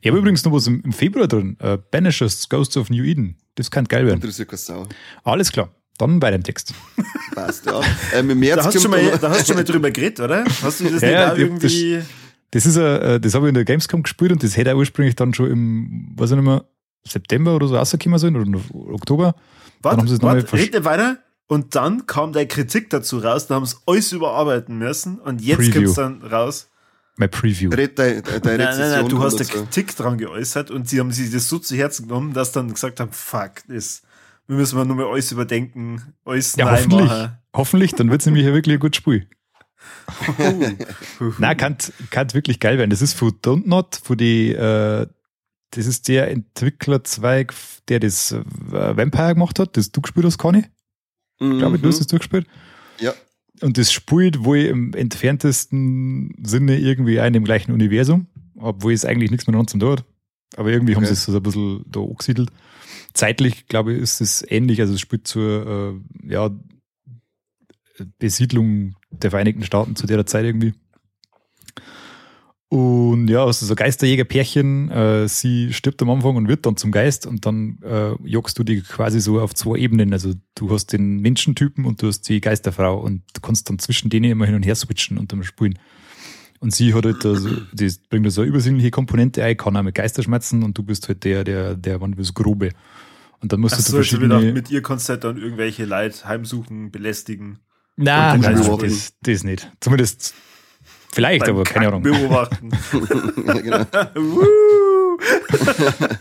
[0.00, 1.56] Ich habe übrigens noch was im, im Februar drin.
[1.62, 3.36] Uh, Banishers, Ghosts of New Eden.
[3.54, 4.16] Das kann geil werden.
[4.16, 4.86] Interessiert keine Sau.
[5.24, 5.70] Alles klar.
[5.98, 6.74] Dann bei dem Text.
[7.34, 7.80] Passt, ja.
[8.14, 10.44] Ähm, Im März da, hast schon mal, da hast du schon mal drüber geredet, oder?
[10.62, 11.96] Hast du das ja, nicht irgendwie...
[12.50, 14.78] Das, das, ist a, das habe ich in der Gamescom gespielt und das hätte auch
[14.78, 16.64] ursprünglich dann schon im, weiß ich nicht mehr,
[17.06, 18.60] September oder so rausgekommen sein oder
[18.92, 19.34] Oktober.
[19.80, 21.18] Warte, warte, red weiter.
[21.48, 25.72] Und dann kam der Kritik dazu raus, da haben sie alles überarbeiten müssen und jetzt
[25.72, 26.68] kommt es dann raus.
[27.16, 27.70] Mein Preview.
[27.70, 31.30] Deine, deine nein, nein, nein, du hast eine Kritik dran geäußert und sie haben sich
[31.30, 34.02] das so zu Herzen genommen, dass dann gesagt haben, fuck, das
[34.46, 37.10] wir müssen mal nur mal alles überdenken, alles ja, hoffentlich,
[37.54, 39.28] hoffentlich, dann wird es nämlich ja wirklich ein gutes Spiel.
[41.38, 41.76] Na, kann,
[42.10, 42.90] kann wirklich geil werden.
[42.90, 45.06] Das ist von Don't Not, von die, äh,
[45.70, 47.52] das ist der Entwicklerzweig,
[47.88, 50.64] der das äh, Vampire gemacht hat, das du gespielt hast, Conny.
[51.40, 51.52] Mhm.
[51.52, 52.46] Ich glaube, du hast es durchgespielt.
[53.00, 53.14] Ja.
[53.62, 58.26] Und das spielt wohl im entferntesten Sinne irgendwie ein im gleichen Universum,
[58.56, 60.04] obwohl es eigentlich nichts miteinander zu tun hat.
[60.56, 61.02] Aber irgendwie okay.
[61.02, 62.50] haben sie es so ein bisschen da angesiedelt.
[63.14, 64.80] Zeitlich, glaube ich, ist es ähnlich.
[64.80, 66.50] Also es spielt zur äh, ja,
[68.18, 70.74] Besiedlung der Vereinigten Staaten zu der Zeit irgendwie.
[72.76, 77.24] Und ja, also so Geisterjäger-Pärchen, äh, sie stirbt am Anfang und wird dann zum Geist
[77.24, 80.12] und dann äh, jagst du die quasi so auf zwei Ebenen.
[80.12, 84.10] Also du hast den Menschentypen und du hast die Geisterfrau und du kannst dann zwischen
[84.10, 85.78] denen immer hin und her switchen unterm Spielen.
[86.60, 89.82] Und sie hat halt, also, die bringt da so eine übersinnliche Komponente ein, kann auch
[89.82, 92.72] mit Geisterschmerzen und du bist halt der, der, der, der das Grobe.
[93.40, 94.34] Und dann musst Ach du so, verschiedene...
[94.34, 97.58] Also mit ihr kannst du halt dann irgendwelche Leid heimsuchen, belästigen.
[97.96, 99.72] Nein, nein, das, das nicht.
[99.80, 100.34] Zumindest
[101.16, 102.02] vielleicht, aber keine Ahnung.
[102.02, 102.70] Beobachten.
[103.46, 103.86] ja, genau.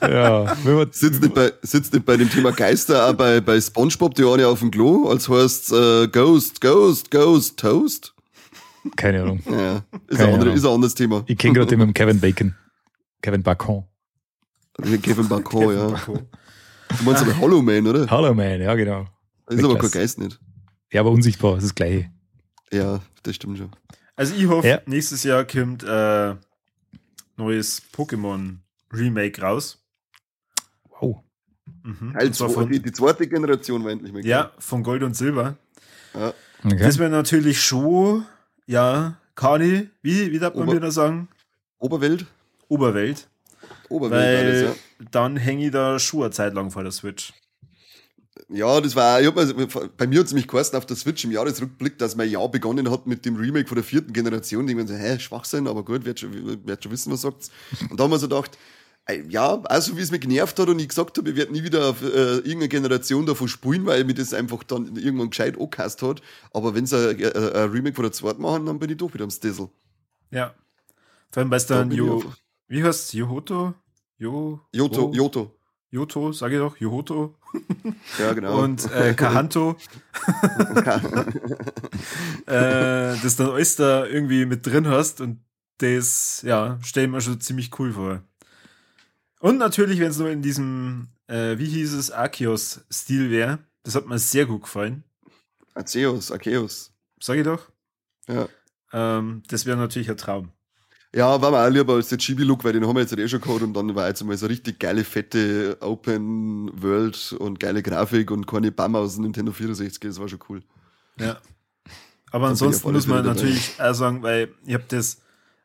[0.02, 0.56] ja,
[0.92, 4.48] sitzt, nicht bei, sitzt nicht bei dem Thema Geister auch bei, bei Spongebob die eine
[4.48, 8.16] auf dem Klo, als heißt äh, Ghost, Ghost, Ghost, Toast?
[8.96, 9.42] Keine Ahnung.
[9.50, 11.24] Ja, ist, Keine ein, andere, ist ein anderes Thema.
[11.28, 12.56] Ich kenne gerade den mit dem Kevin Bacon.
[13.22, 13.84] Kevin Bacon.
[15.02, 15.88] Kevin Bacon, ja.
[15.88, 16.20] Bacon.
[16.98, 18.10] Du meinst aber Hollow Man, oder?
[18.10, 19.08] Hollow Man, ja, genau.
[19.48, 20.40] Das ist aber kein Geist nicht.
[20.92, 22.10] Ja, aber unsichtbar, das ist das Gleiche.
[22.72, 23.72] Ja, das stimmt schon.
[24.16, 24.82] Also ich hoffe, ja.
[24.86, 26.36] nächstes Jahr kommt äh,
[27.38, 28.58] neues Pokémon
[28.92, 29.84] Remake raus.
[31.00, 31.22] Wow.
[31.84, 32.14] Mhm.
[32.16, 34.26] Also von, die, die, zweite Generation war endlich mal.
[34.26, 35.58] Ja, von Gold und Silber.
[36.14, 36.34] Ja.
[36.64, 36.78] Okay.
[36.78, 38.26] Das wäre natürlich schon,
[38.66, 41.28] ja, Kani, wie, wie darf man Ober, wieder sagen?
[41.78, 42.26] Oberwelt?
[42.70, 43.28] Oberwelt.
[43.90, 45.06] Oberwelt Weil alles, ja.
[45.12, 47.34] Dann hänge ich da schon eine Zeit lang vor der Switch.
[48.50, 49.54] Ja, das war, ich hab, also,
[49.98, 52.92] bei mir hat es mich geheißen auf der Switch im Jahresrückblick, dass mein Jahr begonnen
[52.92, 54.68] hat mit dem Remake von der vierten Generation.
[54.68, 57.50] Die so, hä, Schwachsinn, aber gut, wird schon, wird schon wissen, was sagt's.
[57.90, 58.58] Und da haben wir so gedacht,
[59.30, 61.90] ja, also wie es mich genervt hat und ich gesagt habe, ich werde nie wieder
[61.90, 66.22] auf äh, irgendeine Generation davon spielen, weil mir das einfach dann irgendwann gescheit angehasst hat.
[66.52, 69.24] Aber wenn sie ein, ein, Remake von der zweiten machen, dann bin ich doch wieder
[69.24, 69.70] am Stissel.
[70.32, 70.56] Ja.
[71.32, 72.24] Vor allem, weil es dann, jo,
[72.68, 73.76] wie heißt Johoto?
[74.18, 75.52] Jo, Joto, Joto.
[75.96, 77.36] Joto, sage ich doch, Johoto.
[78.20, 78.62] Ja, genau.
[78.62, 79.78] Und äh, Kahanto.
[82.46, 85.40] äh, das dann alles da irgendwie mit drin hast und
[85.78, 88.24] das, ja, stelle ich mir schon ziemlich cool vor.
[89.40, 94.06] Und natürlich, wenn es nur in diesem, äh, wie hieß es, Arceus-Stil wäre, das hat
[94.06, 95.06] mir sehr gut gefallen.
[95.74, 96.92] Arceus, Arceus.
[97.22, 97.72] Sag ich doch.
[98.28, 98.50] Ja.
[98.92, 100.52] Ähm, das wäre natürlich ein Traum.
[101.16, 103.28] Ja, war mir auch lieber als der Chibi-Look, weil den haben wir jetzt halt eh
[103.30, 107.82] schon gehabt und dann war jetzt mal so richtig geile, fette Open World und geile
[107.82, 110.62] Grafik und keine Bam aus dem Nintendo 64, das war schon cool.
[111.18, 111.40] Ja.
[112.32, 115.22] Aber ansonsten muss man natürlich auch sagen, weil ich habe das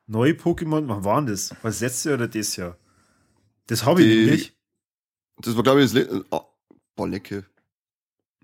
[0.07, 1.51] neue Pokémon, wann war das?
[1.63, 2.77] Was das letzte Jahr oder das Jahr?
[3.67, 4.55] Das habe ich nicht.
[5.39, 6.43] Das war, glaube ich, das Le oh,
[6.95, 7.45] boah, lecke.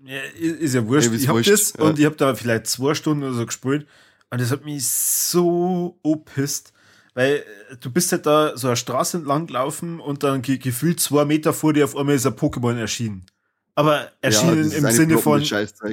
[0.03, 1.09] Ja, ist ja wurscht.
[1.09, 1.85] Ey, ich habe das ja.
[1.85, 3.87] und ich habe da vielleicht zwei Stunden oder so gespielt
[4.29, 6.73] und das hat mich so opisst
[7.17, 7.37] weil
[7.71, 11.25] äh, du bist halt da so eine Straße entlang gelaufen und dann ge gefühlt zwei
[11.25, 13.25] Meter vor dir auf einmal ist ein Pokémon erschienen.
[13.73, 15.43] Aber erschienen ja, im Sinne von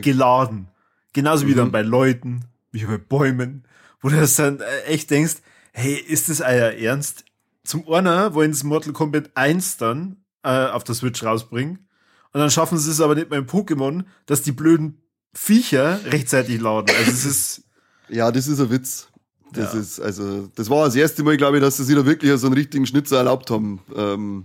[0.02, 0.68] geladen.
[1.14, 1.48] Genauso mhm.
[1.48, 3.64] wie dann bei Leuten, wie bei Bäumen,
[4.02, 5.36] wo du das dann äh, echt denkst,
[5.72, 7.24] hey, ist das euer Ernst?
[7.64, 11.88] Zum einen wollen sie Mortal Kombat 1 dann äh, auf der Switch rausbringen
[12.32, 15.00] und dann schaffen sie es aber nicht beim Pokémon, dass die blöden
[15.32, 16.94] Viecher rechtzeitig laden.
[16.94, 17.62] Also es ist.
[18.10, 19.08] Ja, das ist ein Witz.
[19.54, 19.80] Das ja.
[19.80, 22.46] ist, also, das war das erste Mal, glaube ich, dass sie sich da wirklich so
[22.46, 23.80] einen richtigen Schnitzer erlaubt haben.
[23.94, 24.44] Ähm,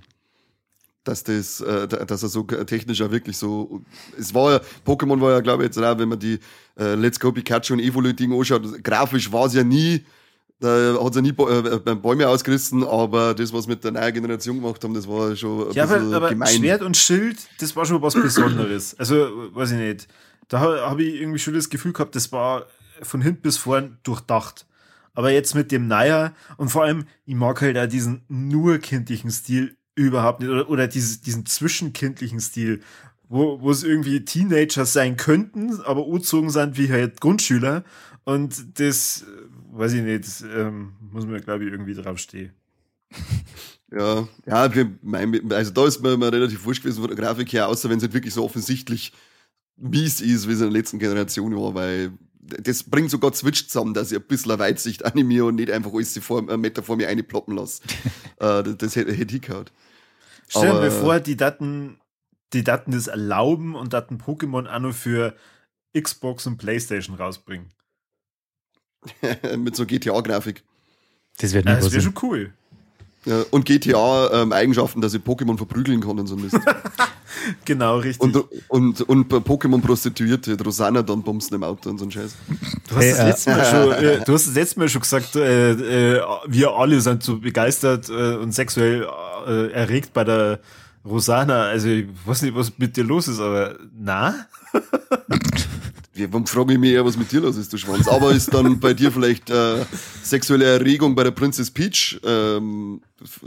[1.03, 3.82] dass das, äh, dass er so technisch auch wirklich so,
[4.18, 6.39] es war ja, Pokémon war ja, glaube ich, jetzt auch, wenn man die
[6.78, 10.05] äh, Let's Go Pikachu und Evolu-Ding anschaut, grafisch war es ja nie,
[10.60, 14.14] da hat es ja nie äh, beim Bäume ausgerissen, aber das, was mit der neuen
[14.14, 16.53] Generation gemacht haben, das war schon ein ja, bisschen aber gemein.
[16.53, 18.95] Schwert und Schild, das war schon was Besonderes.
[18.99, 20.07] Also, weiß ich nicht.
[20.49, 22.66] Da habe ich irgendwie schon das Gefühl gehabt, das war
[23.01, 24.66] von hinten bis vorn durchdacht.
[25.20, 29.30] Aber jetzt mit dem Naja und vor allem, ich mag halt auch diesen nur kindlichen
[29.32, 32.80] Stil überhaupt nicht oder, oder diese, diesen zwischenkindlichen Stil,
[33.28, 37.84] wo, wo es irgendwie Teenagers sein könnten, aber urzogen sind wie halt Grundschüler
[38.24, 39.26] und das,
[39.74, 42.54] weiß ich nicht, das, ähm, muss man glaube ich irgendwie draufstehen.
[43.92, 44.72] Ja, ja,
[45.50, 48.04] also da ist mir, mir relativ wurscht gewesen von der Grafik her, außer wenn es
[48.04, 49.12] halt wirklich so offensichtlich
[49.76, 52.14] mies ist, wie es in der letzten Generation war, weil
[52.50, 55.93] das bringt sogar Switch zusammen, dass ich ein bisschen eine Weitsicht animiere und nicht einfach
[55.93, 57.84] alles vor, einen Meter vor mir einploppen lasse.
[58.39, 59.72] äh, das, das hätte, hätte ich gehabt.
[60.47, 62.00] Stell dir vor, die Daten
[62.54, 65.36] die daten das erlauben und daten Pokémon auch nur für
[66.00, 67.70] Xbox und Playstation rausbringen.
[69.58, 70.64] Mit so GTA-Grafik.
[71.38, 72.54] Das wäre ja, wär schon cool.
[73.26, 76.58] Ja, und GTA-Eigenschaften, ähm, dass ich Pokémon verprügeln kann und so Mist.
[77.66, 78.22] genau, richtig.
[78.22, 82.36] Und, und, und Pokémon-Prostituierte, Rosanna dann bumsen im Auto und so ein Scheiß.
[82.88, 85.36] Du hast, hey, das, letzte Mal schon, äh, du hast das letzte Mal schon gesagt,
[85.36, 89.06] äh, äh, wir alle sind so begeistert äh, und sexuell
[89.46, 90.60] äh, erregt bei der
[91.04, 91.64] Rosanna.
[91.64, 94.48] Also ich weiß nicht, was mit dir los ist, aber na?
[96.30, 98.08] Warum frage ich mich eher, was mit dir los ist, du Schwanz?
[98.08, 99.86] Aber ist dann bei dir vielleicht äh,
[100.24, 103.02] sexuelle Erregung bei der Princess Peach ähm,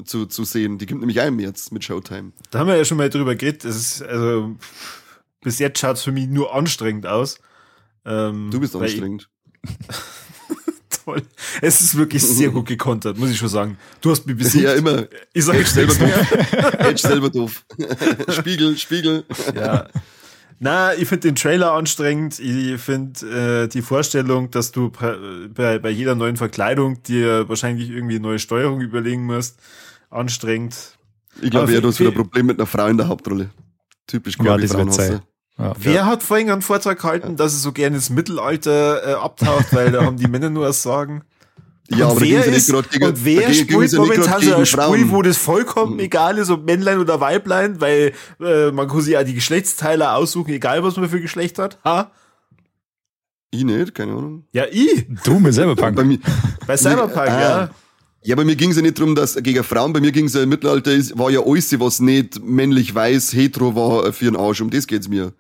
[0.05, 0.79] zu, zu sehen?
[0.79, 2.33] Die kommt nämlich einem jetzt mit Showtime.
[2.51, 3.65] Da haben wir ja schon mal drüber geredet.
[3.65, 4.57] Das ist, also,
[5.43, 7.39] bis jetzt schaut es für mich nur anstrengend aus.
[8.05, 9.29] Ähm, du bist anstrengend.
[11.05, 11.23] Toll.
[11.61, 13.77] Es ist wirklich sehr gut gekontert, muss ich schon sagen.
[14.01, 14.65] Du hast mich besiegt.
[14.65, 15.07] Ja, immer.
[15.33, 16.33] Ich sag Edge selber doof.
[16.79, 17.65] Edge selber doof.
[18.29, 19.25] Spiegel, Spiegel.
[19.55, 19.89] Ja.
[20.65, 22.39] Na, ich finde den Trailer anstrengend.
[22.39, 28.15] Ich finde äh, die Vorstellung, dass du bei, bei jeder neuen Verkleidung dir wahrscheinlich irgendwie
[28.15, 29.59] eine neue Steuerung überlegen musst,
[30.09, 30.97] anstrengend.
[31.41, 33.51] Ich glaube eher, du hast wieder ein Problem mit einer Frau in der Hauptrolle.
[34.07, 35.23] Typisch ja, das wird sein.
[35.59, 35.73] Ja.
[35.81, 36.07] Wer ja.
[36.07, 40.05] hat vorhin einen Vortrag gehalten, dass es so gerne ins Mittelalter äh, abtaucht, weil da
[40.05, 41.25] haben die Männer nur was sagen?
[41.89, 45.37] Ja, und aber wer, ist, gegen, und wer spielt momentan so ein Spiel, wo das
[45.37, 46.01] vollkommen mhm.
[46.01, 50.53] egal ist, ob Männlein oder Weiblein, weil äh, man kann sich ja die Geschlechtsteile aussuchen,
[50.53, 51.79] egal was man für Geschlecht hat.
[51.85, 52.11] Ha?
[53.51, 54.47] Ich nicht, keine Ahnung.
[54.53, 55.07] Ja, ich.
[55.25, 55.97] Du mit Cyberpunk.
[55.97, 56.19] bei, mir,
[56.67, 57.41] bei Cyberpunk, ah.
[57.41, 57.71] ja.
[58.25, 60.35] Ja, bei mir ging es ja nicht darum, dass gegen Frauen, bei mir ging es
[60.35, 64.61] ja im Mittelalter, war ja alles, was nicht männlich weiß, hetero war, für einen Arsch.
[64.61, 65.33] Um das geht's mir.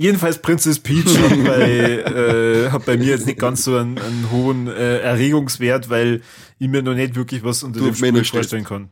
[0.00, 4.30] Jedenfalls Princess Peach hat bei, äh, hat bei mir jetzt nicht ganz so einen, einen
[4.30, 6.22] hohen äh, Erregungswert, weil
[6.60, 8.90] ich mir noch nicht wirklich was unter du dem Spiel vorstellen kann.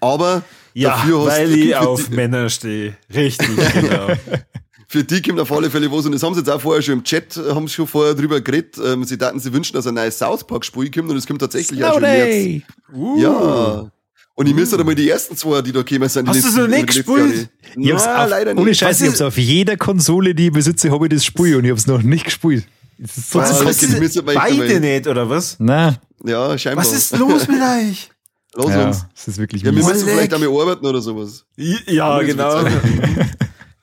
[0.00, 0.42] Aber
[0.74, 2.96] ja, weil ich auf Männer stehe.
[3.14, 4.08] Richtig, genau.
[4.88, 6.94] Für die kommt auf alle Fälle was und das haben sie jetzt auch vorher schon
[6.94, 8.78] im Chat, haben sie schon vorher drüber geredet.
[8.84, 11.40] Ähm, sie dachten, sie wünschen, dass ein neues South Park Spiel kommt und es kommt
[11.40, 12.62] tatsächlich Snow auch schon Day.
[12.92, 13.20] Uh.
[13.20, 13.92] Ja.
[14.36, 14.84] Und ich müsste uh.
[14.84, 16.28] mal die ersten zwei, die da gekommen sind.
[16.28, 17.48] Hast du so nicht gespielt?
[17.74, 18.62] Ich hab's auf, leider nicht.
[18.62, 21.64] Ohne Scheiß, ich hab's auf jeder Konsole, die ich besitze, habe ich das Spiel und
[21.64, 22.66] ich hab's noch nicht gespielt.
[22.98, 25.56] Das ist so was, was ist beide nicht, oder was?
[25.58, 25.96] Nein.
[26.24, 26.84] Ja, scheinbar.
[26.84, 28.10] Was ist los mit euch?
[28.56, 29.06] Los ja, uns.
[29.14, 31.44] Das ist wirklich Ja, wir müssen vielleicht damit arbeiten oder sowas.
[31.56, 32.64] Ja, genau.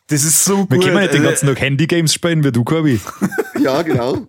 [0.08, 0.72] Das ist so gut.
[0.72, 3.00] Wir können nicht den ganzen Tag Handygames spielen wie du, Corby.
[3.60, 4.28] ja, genau.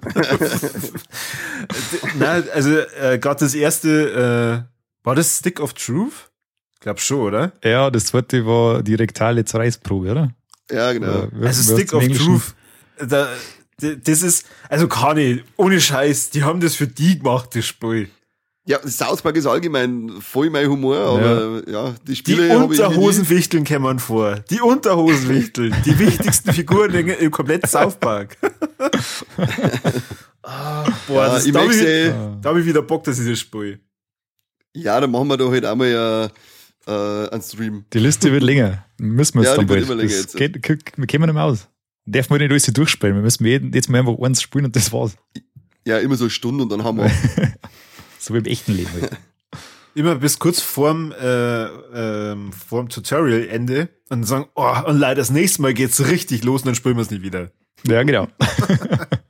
[2.16, 4.73] Nein, also äh, gerade das erste, äh,
[5.04, 6.30] war das Stick of Truth?
[6.74, 7.52] Ich glaube schon, oder?
[7.62, 10.34] Ja, das zweite war die rektale Zerreißprobe, oder?
[10.70, 11.28] Ja, genau.
[11.28, 12.54] Oder, also Stick of Truth,
[12.98, 13.28] da,
[13.78, 18.08] das ist, also kann ich, ohne Scheiß, die haben das für die gemacht, das Spiel.
[18.66, 22.48] Ja, South Park ist allgemein voll mein Humor, aber ja, ja die Spiele.
[22.48, 24.36] Die Unterhosenwichteln kämen vor.
[24.48, 25.74] Die Unterhosenwichteln.
[25.84, 28.38] die wichtigsten Figuren im kompletten South Park.
[30.42, 33.80] ah, boah, ja, das, da habe ich, hab ich wieder Bock, dass ich das spiele.
[34.74, 36.24] Ja, dann machen wir doch heute einmal ja
[36.86, 37.84] äh, einen Stream.
[37.92, 38.84] Die Liste wird länger.
[38.98, 40.10] Müssen wir es ja, dann bald.
[40.10, 40.36] Jetzt.
[40.36, 40.62] Geht, wir
[41.06, 41.68] kommen nicht mehr aus.
[42.06, 43.16] Darf man nicht alles durchspielen.
[43.16, 45.16] Wir müssen jetzt mal einfach eins spielen und das war's.
[45.86, 47.10] Ja, immer so eine Stunde und dann haben wir.
[48.18, 48.90] so wie im echten Leben.
[48.92, 49.10] Halt.
[49.94, 55.30] immer bis kurz vorm, äh, ähm, vorm Tutorial-Ende und dann sagen, oh, und leider das
[55.30, 57.50] nächste Mal geht's richtig los und dann spielen wir es nicht wieder.
[57.86, 58.28] Ja, genau.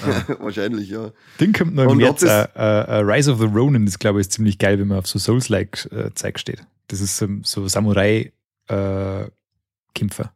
[0.40, 1.10] Wahrscheinlich, ja.
[1.38, 2.22] Den kommt noch im März.
[2.22, 5.18] Uh, uh, Rise of the Ronin ist, glaube ich, ziemlich geil, wenn man auf so
[5.18, 6.66] Souls-like-Zeug steht.
[6.88, 10.32] Das ist um, so Samurai-Kämpfer.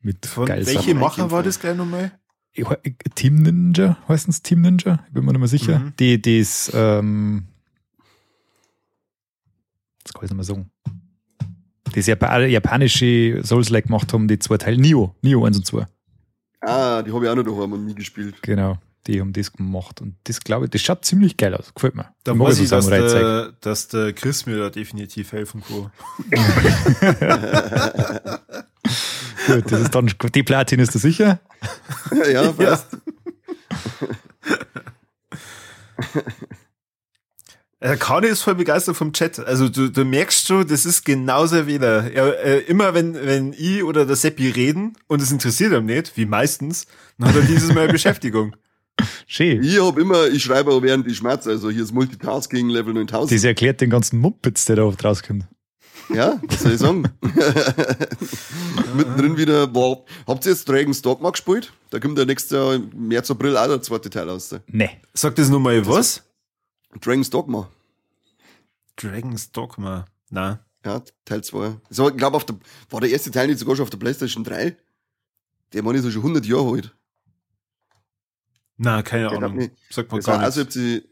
[0.00, 2.12] mit Von welche Macher war das gleich nochmal?
[3.14, 5.04] Team Ninja, heißt es Team Ninja?
[5.08, 5.80] Ich bin mir nicht mehr sicher.
[5.80, 5.92] Mhm.
[5.98, 7.46] Die, die ist, ähm,
[10.04, 10.70] das kann ich nicht mehr sagen.
[11.94, 14.80] Die ist japanische Souls-like gemacht haben, die zwei Teile.
[14.80, 15.86] Nio, Nio 1 und 2.
[16.60, 18.36] Ah, die habe ich auch noch daheim und nie gespielt.
[18.42, 20.00] Genau die haben das gemacht.
[20.00, 21.74] Und das glaube ich, das schaut ziemlich geil aus.
[21.74, 22.06] Gefällt mir.
[22.24, 25.92] Da weiß ich, dass der, dass der Chris mir da definitiv helfen kann.
[29.46, 31.40] Gut, das ist dann, die Platin ist da sicher?
[32.32, 32.96] ja, passt.
[37.82, 37.96] Ja.
[37.96, 39.38] Kani ist voll begeistert vom Chat.
[39.38, 42.10] Also du, du merkst schon, das ist genauso wieder.
[42.10, 46.16] Er, äh, immer wenn, wenn ich oder der Seppi reden und es interessiert ihn nicht,
[46.16, 46.86] wie meistens,
[47.18, 48.56] dann hat er dieses Mal Beschäftigung.
[49.26, 49.62] Schön.
[49.62, 53.32] Ich hab immer, ich schreibe auch während ich schmerze, also hier ist Multitasking Level 9000.
[53.36, 55.46] Das erklärt den ganzen Muppets, der da oft rauskommt.
[56.12, 57.04] Ja, was soll ich sagen?
[58.96, 60.04] Mittendrin wieder, boah.
[60.26, 61.72] Habt ihr jetzt Dragon's Dogma gespielt?
[61.90, 64.54] Da kommt der nächste Jahr im März, April auch der zweite Teil aus.
[64.66, 64.90] Nee.
[65.14, 66.22] Sag das nochmal was?
[67.00, 67.70] Dragon's Dogma.
[68.96, 70.04] Dragon's Dogma.
[70.30, 70.60] Na.
[70.84, 71.76] Ja, Teil 2.
[71.88, 72.38] So, ich glaube,
[72.90, 74.76] war der erste Teil nicht sogar schon auf der PlayStation 3?
[75.72, 76.94] Der Mann ist ja schon 100 Jahre alt.
[78.76, 79.56] Na, keine Ahnung.
[79.56, 79.72] Nicht.
[79.90, 80.44] Sagt man das gar nicht.
[80.44, 81.02] Also, sie,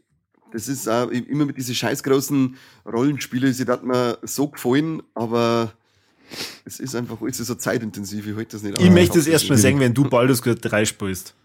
[0.51, 5.73] das ist auch immer mit diesen scheiß großen Rollenspielen, sie hat mir so gefallen, aber
[6.65, 9.57] es ist einfach alles so zeitintensiv, ich halte das nicht Ich möchte es erst mal
[9.57, 11.35] sehen, wenn du Baldur's Gate 3 spielst.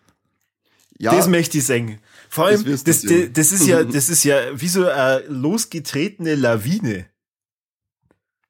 [0.98, 1.98] Ja, das möchte ich sehen.
[2.28, 6.34] Vor allem, das, das, das, das, ist ja, das ist ja wie so eine losgetretene
[6.34, 7.06] Lawine.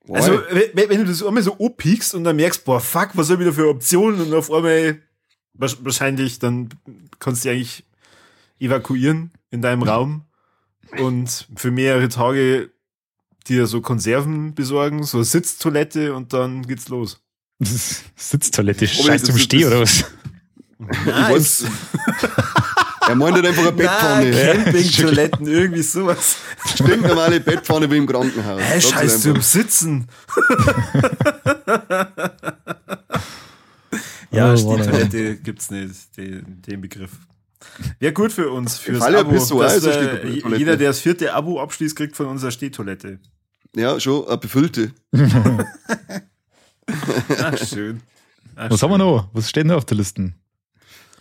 [0.06, 0.16] Boy.
[0.16, 3.36] Also, wenn, wenn, du das einmal so oppiekst und dann merkst, boah, fuck, was soll
[3.36, 5.02] ich wieder für Optionen und auf einmal
[5.58, 6.68] wahrscheinlich, dann
[7.18, 7.84] kannst du dich eigentlich
[8.60, 10.24] evakuieren in deinem Raum
[10.98, 12.70] und für mehrere Tage
[13.46, 17.20] dir so Konserven besorgen, so Sitztoilette und dann geht's los.
[18.16, 20.04] Sitztoilette, scheiß zum Steh oder was?
[20.78, 21.64] Nice.
[23.08, 24.30] er meinte einfach eine Bettpfanne.
[24.30, 26.36] Campingtoiletten, irgendwie sowas.
[26.74, 28.60] Stinknormale Bettpfanne wie im Krankenhaus.
[28.60, 30.08] Hä, scheiß zum Sitzen.
[34.30, 37.12] ja, oh, Stehtoilette gibt's nicht, den, den Begriff.
[37.98, 39.38] Wäre gut für uns, fürs Abo.
[39.38, 40.24] So, also der,
[40.56, 43.18] jeder, der das vierte Abo abschließt, kriegt von unserer Stehtoilette.
[43.74, 44.92] Ja, schon, eine befüllte.
[47.40, 48.00] Ach, schön.
[48.54, 48.90] Ach, Was schön.
[48.90, 49.28] haben wir noch?
[49.32, 50.32] Was steht noch auf der Liste?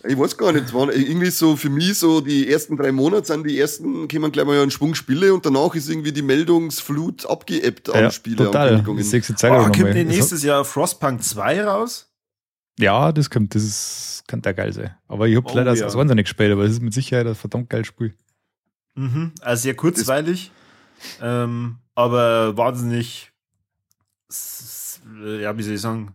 [0.06, 3.44] Ich weiß gar nicht, waren irgendwie so für mich so die ersten drei Monate sind
[3.44, 7.90] die ersten, kommen gleich mal einen Schwung Spiele und danach ist irgendwie die Meldungsflut abgeebbt
[7.90, 8.36] an ja, Spiele.
[8.36, 8.76] Total.
[8.76, 12.07] Das oh, kommt denn nächstes Jahr Frostpunk 2 raus?
[12.78, 14.94] Ja, das kommt, das ist, kann da geil sein.
[15.08, 15.84] Aber ich habe oh, leider ja.
[15.84, 18.14] das wahnsinnig gespielt, aber es ist mit Sicherheit ein verdammt geiles Spiel.
[18.94, 19.32] Mhm.
[19.40, 20.52] Also sehr kurzweilig,
[21.20, 23.32] ähm, aber wahnsinnig,
[25.40, 26.14] ja, wie soll ich sagen,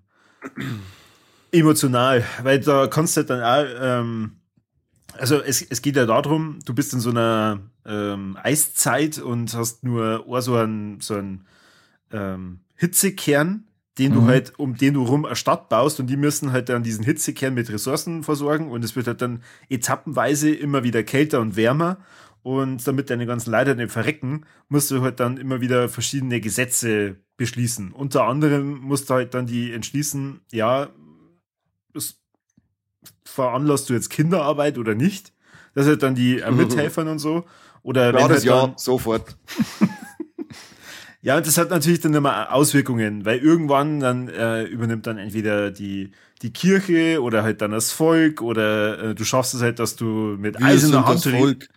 [1.51, 4.37] emotional, weil da kannst du halt dann auch, ähm,
[5.17, 9.83] also es, es geht ja darum, du bist in so einer ähm, Eiszeit und hast
[9.83, 11.45] nur so einen, so einen
[12.11, 13.67] ähm, Hitzekern,
[13.97, 14.15] den mhm.
[14.15, 17.03] du halt, um den du rum eine Stadt baust und die müssen halt dann diesen
[17.03, 21.97] Hitzekern mit Ressourcen versorgen und es wird halt dann etappenweise immer wieder kälter und wärmer
[22.41, 27.17] und damit deine ganzen Leiter nicht verrecken, musst du halt dann immer wieder verschiedene Gesetze
[27.37, 27.91] beschließen.
[27.91, 30.89] Unter anderem musst du halt dann die entschließen, ja,
[31.93, 32.19] das
[33.25, 35.33] veranlasst du jetzt Kinderarbeit oder nicht?
[35.73, 37.45] Das sind dann die äh, Mithelfern und so.
[37.81, 39.37] Oder ja, wenn das halt ja, sofort.
[41.23, 46.11] ja, das hat natürlich dann immer Auswirkungen, weil irgendwann dann äh, übernimmt dann entweder die,
[46.41, 50.35] die Kirche oder halt dann das Volk oder äh, du schaffst es halt, dass du
[50.37, 51.69] mit eiserner Hand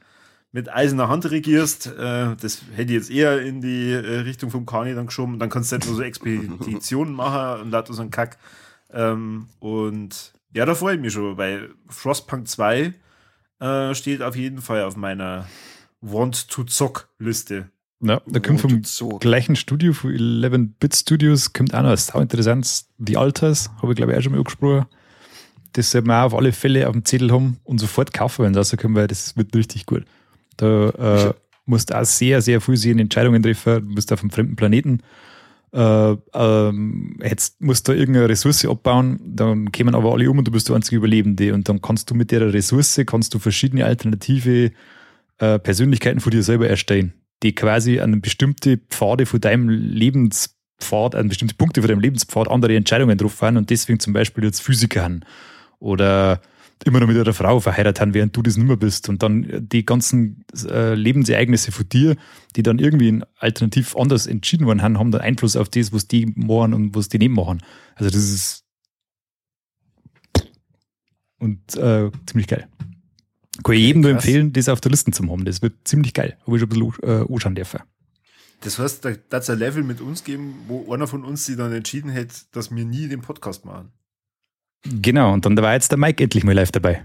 [0.51, 1.87] mit eiserner Hand regierst.
[1.87, 5.39] Äh, das hätte ich jetzt eher in die äh, Richtung vom Kani dann geschoben.
[5.39, 8.39] Dann kannst du halt nur so Expeditionen machen und lauter so einen Kack.
[8.93, 12.95] Ähm, und ja, da freue ich mich schon, weil Frostpunk 2
[13.61, 15.47] äh, steht auf jeden Fall auf meiner
[16.01, 17.71] Want to Zock Liste.
[18.01, 18.83] Ja, da kommt vom
[19.21, 22.85] gleichen Studio, von 11-Bit Studios, kommt auch noch sau interessant.
[22.99, 24.87] Die Alters, habe ich glaube ich auch schon mal angesprochen.
[25.73, 28.53] Das sollten wir auch auf alle Fälle auf dem Zettel haben und sofort kaufen, wenn
[28.53, 30.05] das rauskommt, weil das wird richtig gut.
[30.57, 33.89] Da äh, musst du auch sehr, sehr früh sehen Entscheidungen treffen.
[33.89, 35.03] Du bist auf einem fremden Planeten
[35.77, 40.51] äh, ähm, jetzt musst du irgendeine Ressource abbauen, dann kämen aber alle um und du
[40.53, 44.73] bist der einzige Überlebende und dann kannst du mit der Ressource, kannst du verschiedene alternative
[45.39, 47.13] äh, Persönlichkeiten von dir selber erstellen,
[47.47, 52.75] die quasi an bestimmte Pfade von deinem Lebenspfad, an bestimmte Punkte von deinem Lebenspfad andere
[52.75, 55.21] Entscheidungen drauf fahren und deswegen zum Beispiel jetzt Physiker haben
[55.79, 56.41] oder
[56.85, 59.09] immer noch mit einer Frau verheiratet haben, während du das nicht mehr bist.
[59.09, 62.17] Und dann die ganzen äh, Lebensereignisse von dir,
[62.55, 66.27] die dann irgendwie alternativ anders entschieden worden haben, haben dann Einfluss auf das, was die
[66.35, 67.63] machen und was die nicht machen.
[67.95, 68.65] Also das ist
[71.39, 72.67] und äh, ziemlich geil.
[73.63, 75.45] Kann ich jedem nur empfehlen, das auf der Liste zu haben.
[75.45, 76.37] Das wird ziemlich geil.
[76.47, 77.81] Habe ich schon ein bisschen äh, anschauen dürfen.
[78.61, 81.57] Das heißt, da hat es ein Level mit uns geben, wo einer von uns sich
[81.57, 83.93] dann entschieden hätte, dass wir nie den Podcast machen.
[84.85, 87.05] Genau, und dann war jetzt der Mike endlich mal live dabei.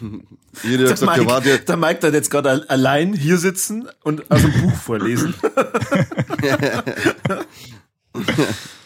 [0.64, 4.52] der, gesagt, Mike, der, der Mike hat jetzt gerade allein hier sitzen und aus dem
[4.52, 5.34] Buch vorlesen.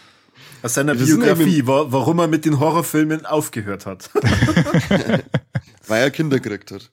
[0.63, 4.11] aus seiner Biografie, warum er mit den Horrorfilmen aufgehört hat.
[5.87, 6.91] Weil er Kinder gekriegt hat.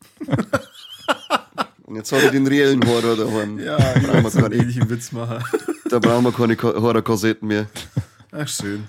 [1.84, 3.60] Und jetzt hat er den reellen Horror daheim.
[3.60, 5.44] Ja, ich muss einen ähnlichen Witz machen.
[5.90, 7.68] Da brauchen wir keine Horrorkassetten mehr.
[8.32, 8.88] Ach, schön.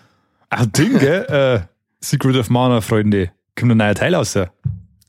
[0.50, 1.24] Ach, Ding, gell?
[1.28, 1.60] Äh,
[2.04, 3.30] Secret of Mana, Freunde.
[3.56, 4.34] Kommt ein neuer Teil raus.
[4.34, 4.50] Ja.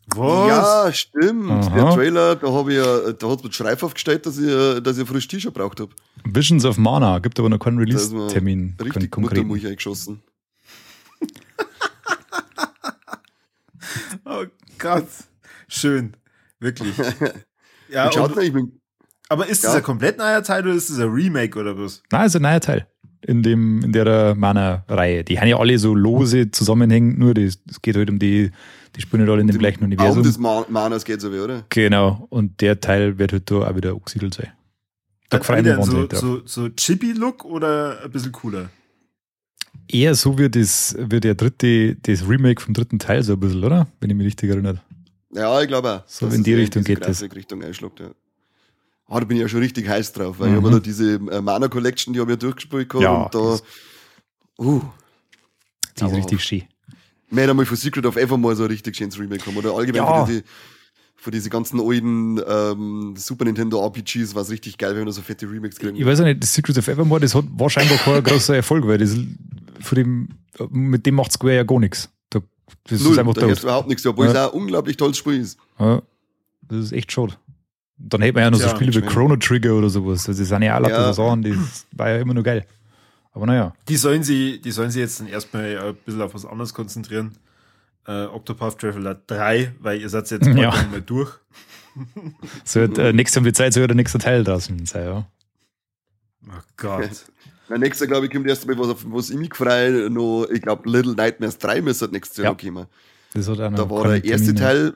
[0.08, 0.50] Was?
[0.50, 1.50] Ja, stimmt.
[1.50, 1.76] Aha.
[1.76, 4.48] Der Trailer, da habe ich ja, da hat mit Schreif aufgestellt, dass ich,
[4.84, 5.92] dass ich ein frisches T-Shirt braucht habe.
[6.26, 8.76] Visions of Mana, gibt aber noch keinen Release-Termin.
[8.84, 9.44] Richtig konkret.
[9.44, 10.22] Muttermilch eingeschossen.
[14.26, 14.46] oh
[14.78, 15.08] Gott.
[15.68, 16.16] Schön.
[16.60, 16.96] Wirklich.
[17.94, 18.80] Ja, schaut denn, ich bin
[19.28, 22.02] Aber ist das ein komplett neuer Teil oder ist das ein Remake oder was?
[22.10, 22.88] Nein, ist ein neuer Teil.
[23.22, 25.26] In dem, in der Mana-Reihe.
[25.26, 28.52] Die haben ja alle so lose zusammenhängend, nur es geht halt um die,
[28.96, 30.18] die spielen halt alle in dem, gleichen Universum.
[30.18, 31.66] Um des Manas geht so wie, oder?
[31.70, 32.28] Genau.
[32.30, 34.52] Und der Teil wird halt da auch wieder angesiedelt sein.
[35.30, 38.70] Da freuen wir uns so, so, so Chibi-Look oder ein bisschen cooler?
[39.88, 43.64] Eher so wie, das, wie der dritte, das Remake vom dritten Teil, so ein bisschen,
[43.64, 43.88] oder?
[44.02, 44.82] Wenn ich mich richtig erinnere.
[45.34, 46.04] Ja, ich glaube auch.
[46.08, 47.22] So in die Richtung geht das.
[47.22, 48.12] Richtung einschlägt, ja.
[49.08, 50.58] Ah, da bin ich ja schon richtig heiß drauf, weil mhm.
[50.58, 53.04] ich habe da diese äh, Mana Collection, die habe ich ja durchgespielt gehabt
[53.36, 53.64] ja, und
[54.58, 54.82] da, uh.
[56.00, 56.64] Die ist richtig schön.
[57.32, 60.26] Mehr einmal von Secret of Evermore so ein richtig schönes Remake haben oder allgemein ja.
[60.26, 60.44] für, die,
[61.16, 65.22] für diese ganzen alten ähm, Super Nintendo RPGs war es richtig geil, wenn da so
[65.22, 65.96] fette Remakes kriegen.
[65.96, 68.98] Ich weiß ja nicht, das Secret of Evermore, das hat wahrscheinlich kein großer Erfolg, weil
[68.98, 69.16] das
[69.80, 70.30] von dem,
[70.70, 72.10] mit dem macht Square ja gar nichts.
[72.30, 72.42] Da,
[72.90, 74.32] das Null, ist einfach da überhaupt nichts, obwohl ja.
[74.32, 75.58] es auch ein unglaublich tolles Spiel ist.
[75.80, 76.02] Ja,
[76.68, 77.34] das ist echt schade.
[77.98, 80.24] Dann hätte man ja noch ja, so Spiele wie Chrono Trigger oder sowas.
[80.24, 81.14] Das sind ja auch ja.
[81.14, 82.66] Sachen, das war ja immer nur geil.
[83.34, 83.74] Aber naja.
[83.88, 87.38] Die sollen sie, die sollen sie jetzt dann erstmal ein bisschen auf was anderes konzentrieren.
[88.06, 90.72] Äh, Octopath Traveler 3, weil ihr seid jetzt bald ja.
[90.90, 91.32] mal durch.
[92.64, 95.28] so wird, äh, nächste Zeit soll der nächste Teil draußen sein, ja.
[96.48, 97.26] Oh Gott.
[97.70, 100.90] Nächstes Jahr, glaube ich, kommt erst mal was, was ich mich freue, noch, ich glaube,
[100.90, 102.52] Little Nightmares 3 müsste nächstes Jahr ja.
[102.52, 102.88] noch kommen.
[103.34, 104.94] Das hat da war der erste Teil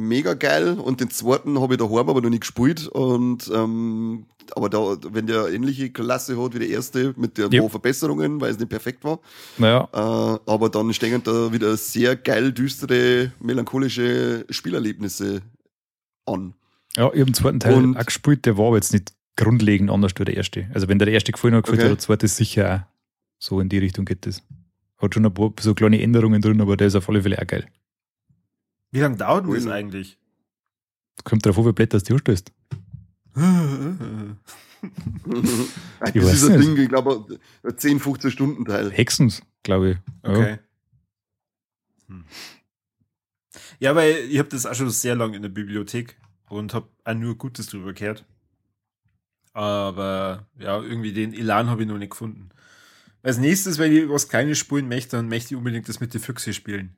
[0.00, 4.68] mega geil und den zweiten habe ich daheim aber noch nicht gespielt und ähm, aber
[4.68, 7.68] da, wenn der ähnliche Klasse hat wie der erste mit der ja.
[7.68, 9.20] Verbesserungen, weil es nicht perfekt war.
[9.58, 9.88] Naja.
[9.92, 15.42] Äh, aber dann stehen da wieder sehr geil düstere, melancholische Spielerlebnisse
[16.26, 16.54] an.
[16.96, 19.90] Ja, ich habe den zweiten Teil und, auch gespielt, der war aber jetzt nicht grundlegend
[19.90, 20.68] anders wie der erste.
[20.74, 21.88] Also wenn der erste gefallen hat, gefällt okay.
[21.88, 22.90] der zweite sicher auch.
[23.38, 24.42] So in die Richtung geht das.
[24.98, 27.46] Hat schon ein paar so kleine Änderungen drin, aber der ist auf alle Fälle auch
[27.46, 27.66] geil.
[28.90, 30.18] Wie lange dauert denn das eigentlich?
[31.24, 32.52] Kommt drauf, wie viele Blätter du anstößt.
[36.06, 37.38] ich das ist ein Ding, ich glaube,
[37.76, 38.90] 10, 15 Stunden Teil.
[38.90, 39.98] Hexens, glaube ich.
[40.22, 40.50] Okay.
[40.52, 40.58] Ja.
[42.08, 42.24] Hm.
[43.78, 46.16] ja, weil ich habe das auch schon sehr lange in der Bibliothek
[46.48, 48.24] und habe auch nur Gutes drüber gehört.
[49.52, 52.50] Aber ja, irgendwie den Elan habe ich noch nicht gefunden.
[53.22, 56.20] Als nächstes, wenn ich was Kleines spielen möchte, dann möchte ich unbedingt das mit den
[56.20, 56.96] Füchse spielen.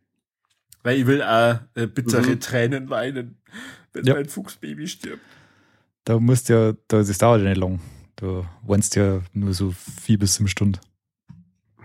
[0.83, 2.41] Weil ich will auch äh, bittere mhm.
[2.41, 3.37] Tränen weinen,
[3.93, 4.15] wenn ja.
[4.15, 5.23] mein Fuchsbaby stirbt.
[6.05, 7.81] Da musst ja, das dauert ja nicht lang.
[8.17, 9.73] Du weinst ja nur so
[10.03, 10.81] vier bis fünf Stunden.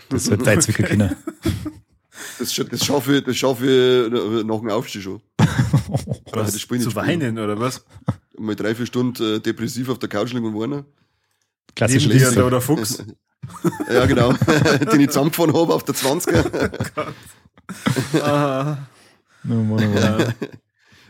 [0.10, 0.84] Das wird dein okay.
[0.84, 1.16] Kinder.
[2.40, 5.22] Das, das schaffe ich, das schaffe ich nach dem Aufstehen schon.
[6.32, 7.86] Was, das zu weinen oder was?
[8.38, 10.86] Mal drei, vier Stunden äh, depressiv auf der Couch liegen und weinen.
[11.76, 13.04] Klassisch Neben oder Fuchs.
[13.90, 14.34] ja, genau.
[14.34, 16.72] Den ich zusammengefahren habe auf der 20er.
[16.98, 17.02] Oh
[18.22, 18.78] Aha.
[19.44, 20.34] No, Mann, Mann.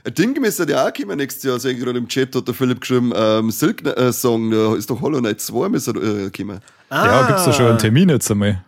[0.04, 2.54] Ein Ding müsste ja auch kommen nächstes Jahr, sehe ich gerade im Chat, hat der
[2.54, 6.62] Philipp geschrieben, ähm, Silk-Song, da ist doch Hollow Knight 2 müsste äh, kommen.
[6.90, 7.06] Ah.
[7.06, 8.64] Ja, gibt's da schon einen Termin jetzt einmal?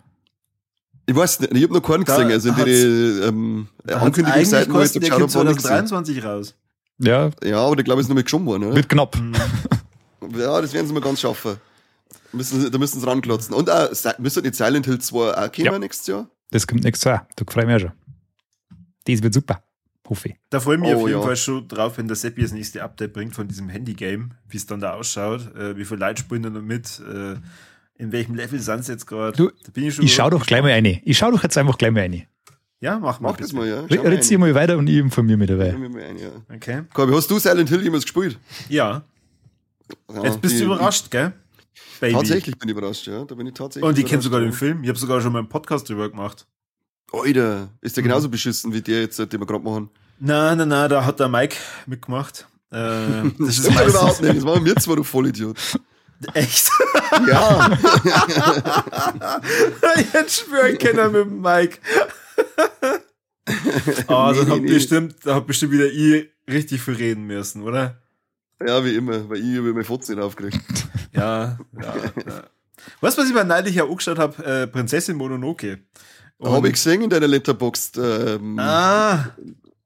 [1.06, 4.92] Ich weiß nicht, ich habe noch keinen gesehen, also in die ähm, Ankündigungsseiten, wo ich
[4.92, 6.54] da geschaut habe, 2023 raus.
[6.98, 7.30] Ja.
[7.42, 8.76] Ja, aber ich glaube, es ist noch mal geschoben worden, oder?
[8.76, 9.16] Wird knapp.
[10.36, 11.56] Ja, das werden sie mal ganz schaffen.
[12.32, 13.54] Müssen, da müssen sie ranklotzen.
[13.54, 13.88] Und auch,
[14.18, 15.78] müsste nicht Silent Hill 2 auch kommen ja.
[15.78, 16.28] nächstes Jahr?
[16.50, 17.28] Das kommt nächstes Jahr.
[17.36, 17.92] Da freue ich mich auch schon.
[19.06, 19.62] Das wird super.
[20.08, 20.34] Hoffe ich.
[20.50, 21.24] Da freue ich mich oh, auf jeden ja.
[21.24, 24.66] Fall schon drauf, wenn der Seppi das nächste Update bringt von diesem Handy-Game, wie es
[24.66, 27.36] dann da ausschaut, äh, wie viele Leute spielen da noch mit, äh,
[27.94, 29.52] in welchem Level sind sie jetzt gerade.
[29.74, 31.00] Ich, ich schau doch gleich mal eine.
[31.04, 32.26] Ich schau doch jetzt einfach gleich mal eine.
[32.80, 33.82] Ja, mach, mach, mach das mal, ja.
[33.82, 35.74] Ritz mal weiter und ich informiere mich dabei.
[35.74, 36.30] Ein, ja.
[36.52, 36.82] Okay.
[36.92, 38.38] Corby, hast du Silent Hill jemals gespielt?
[38.68, 39.02] Ja.
[40.12, 41.34] ja jetzt bist die, du überrascht, gell?
[42.00, 42.14] Baby.
[42.14, 43.24] Tatsächlich bin ich überrascht, ja.
[43.24, 43.88] Da bin ich tatsächlich.
[43.88, 44.82] Und ich kenne sogar den Film.
[44.82, 46.46] Ich habe sogar schon mal einen Podcast drüber gemacht.
[47.12, 48.08] Alter, ist der mhm.
[48.08, 49.90] genauso beschissen wie der jetzt, den wir gerade machen?
[50.18, 51.56] Nein, nein, nein, da hat der Mike
[51.86, 52.46] mitgemacht.
[52.70, 52.76] Äh,
[53.38, 54.36] das ist das überhaupt nicht.
[54.36, 55.56] Das war mir zwar, du Vollidiot.
[56.34, 56.70] Echt?
[57.26, 57.70] Ja.
[60.12, 61.78] Jetzt schwöre ich keiner mit dem Mike.
[64.06, 64.68] oh, nee, dann hat nee.
[64.68, 68.02] bestimmt, da hat bestimmt wieder ich richtig viel reden müssen, oder?
[68.64, 70.60] Ja, wie immer, weil ich über meine 14 aufgeregt.
[71.12, 71.94] Ja, ja,
[72.26, 72.42] ja.
[73.00, 74.44] Du, was ich mir neulich auch angeschaut habe?
[74.44, 75.80] Äh, Prinzessin Mononoke.
[76.42, 79.34] Habe ich gesehen in deiner Letterboxd ähm, ah,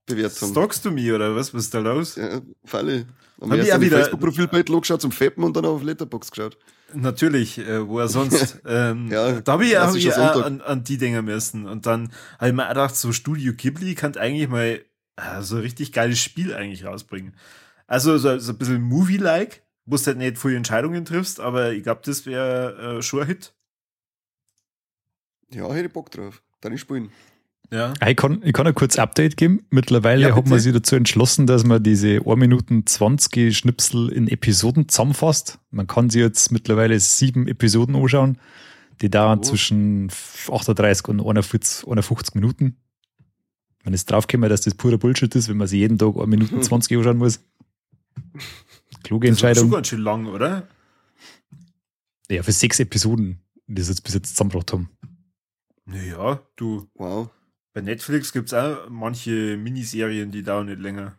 [0.07, 0.51] Bewertung.
[0.51, 1.53] Stalkst du mich oder was?
[1.53, 2.17] Was ist da los?
[2.17, 3.07] Ja, Falle.
[3.41, 6.57] Haben wir erst wieder Facebook-Profilbild geschaut zum Feppen und dann auf Letterbox geschaut.
[6.93, 8.61] Natürlich, äh, wo er sonst.
[8.67, 11.67] ähm, ja, da habe ich, hab ich auch an, an, die Dinger müssen.
[11.67, 14.81] Und dann habe ich mir gedacht, so Studio Ghibli kann eigentlich mal
[15.17, 17.35] äh, so ein richtig geiles Spiel eigentlich rausbringen.
[17.87, 21.83] Also so, so ein bisschen Movie-like, wo du halt nicht viele Entscheidungen triffst, aber ich
[21.83, 23.55] glaube, das wäre äh, schon ein Hit.
[25.51, 26.43] Ja, hätte ich Bock drauf.
[26.61, 27.11] Dann ich spielen.
[27.71, 27.93] Ja.
[28.01, 29.65] Ah, ich kann, ich kann ein kurz Update geben.
[29.71, 34.29] Mittlerweile ja, hat man sich dazu entschlossen, dass man diese 1 Minuten 20 Schnipsel in
[34.29, 35.59] Episoden zusammenfasst.
[35.71, 38.39] Man kann sich jetzt mittlerweile sieben Episoden anschauen.
[39.01, 39.43] Die dauern oh.
[39.43, 40.11] zwischen
[40.49, 42.77] 38 und 41, 51 Minuten.
[43.83, 46.63] Man ist draufgekommen, dass das purer Bullshit ist, wenn man sich jeden Tag 1 Minuten
[46.63, 47.41] 20 anschauen muss.
[49.05, 49.55] Kluge Entscheidung.
[49.55, 50.67] Das ist schon ganz schön lang, oder?
[52.29, 54.91] Ja, für sechs Episoden, die sie jetzt bis jetzt zusammengebracht haben.
[55.85, 56.89] Naja, du.
[56.95, 57.31] Wow.
[57.75, 61.17] Bei Netflix gibt es auch manche Miniserien, die dauern nicht länger.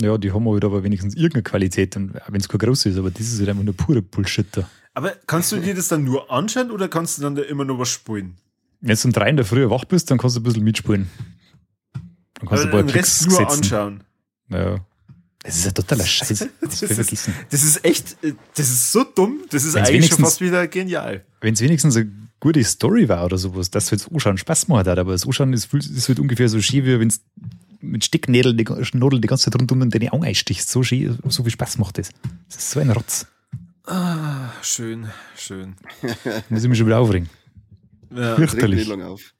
[0.00, 3.20] Ja, die haben halt aber wenigstens irgendeine Qualität, wenn es kein groß ist, aber das
[3.22, 4.68] ist halt einfach nur pure Bullshit da.
[4.92, 7.78] Aber kannst du dir das dann nur anschauen oder kannst du dann da immer nur
[7.78, 8.36] was spielen?
[8.80, 11.08] Wenn du um drei in der Früh wach bist, dann kannst du ein bisschen mitspielen.
[11.92, 13.62] Dann kannst aber du ein paar Rest nur setzen.
[13.62, 14.04] anschauen.
[14.50, 14.84] Ja.
[15.44, 16.48] Das ist ja totaler Scheiß.
[16.60, 18.16] Das, das, ist, das ist echt,
[18.54, 21.24] das ist so dumm, das ist wenn's eigentlich schon fast wieder genial.
[21.40, 22.10] Wenn es wenigstens eine
[22.40, 25.52] gute Story war oder sowas, dass es das Anschauen Spaß macht hat, aber das Anschauen
[25.52, 27.20] ist, ist halt ungefähr so schön, wie wenn es
[27.82, 28.64] mit Sticknädel die,
[28.94, 30.70] Nadel die ganze Zeit rund um deine Augen einstichst.
[30.70, 32.08] So schön, so viel Spaß macht das.
[32.48, 33.26] Das ist so ein Rotz.
[33.86, 35.76] Ah, schön, schön.
[36.48, 37.28] Muss ich mich schon wieder aufregen.
[38.14, 38.90] Ja, Fürchterlich.
[38.90, 39.34] Auf.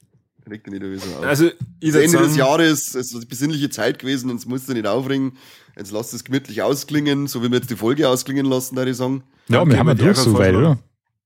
[0.48, 1.24] Regt nicht auf.
[1.24, 1.50] Also,
[1.80, 5.38] das Ende des Jahres ist eine besinnliche Zeit gewesen, jetzt musst du nicht aufregen.
[5.76, 8.96] Jetzt lasst es gemütlich ausklingen, so wie wir jetzt die Folge ausklingen lassen, da ich
[8.96, 9.24] sagen.
[9.48, 10.78] Ja, ja wir haben ja durch so weit, oder?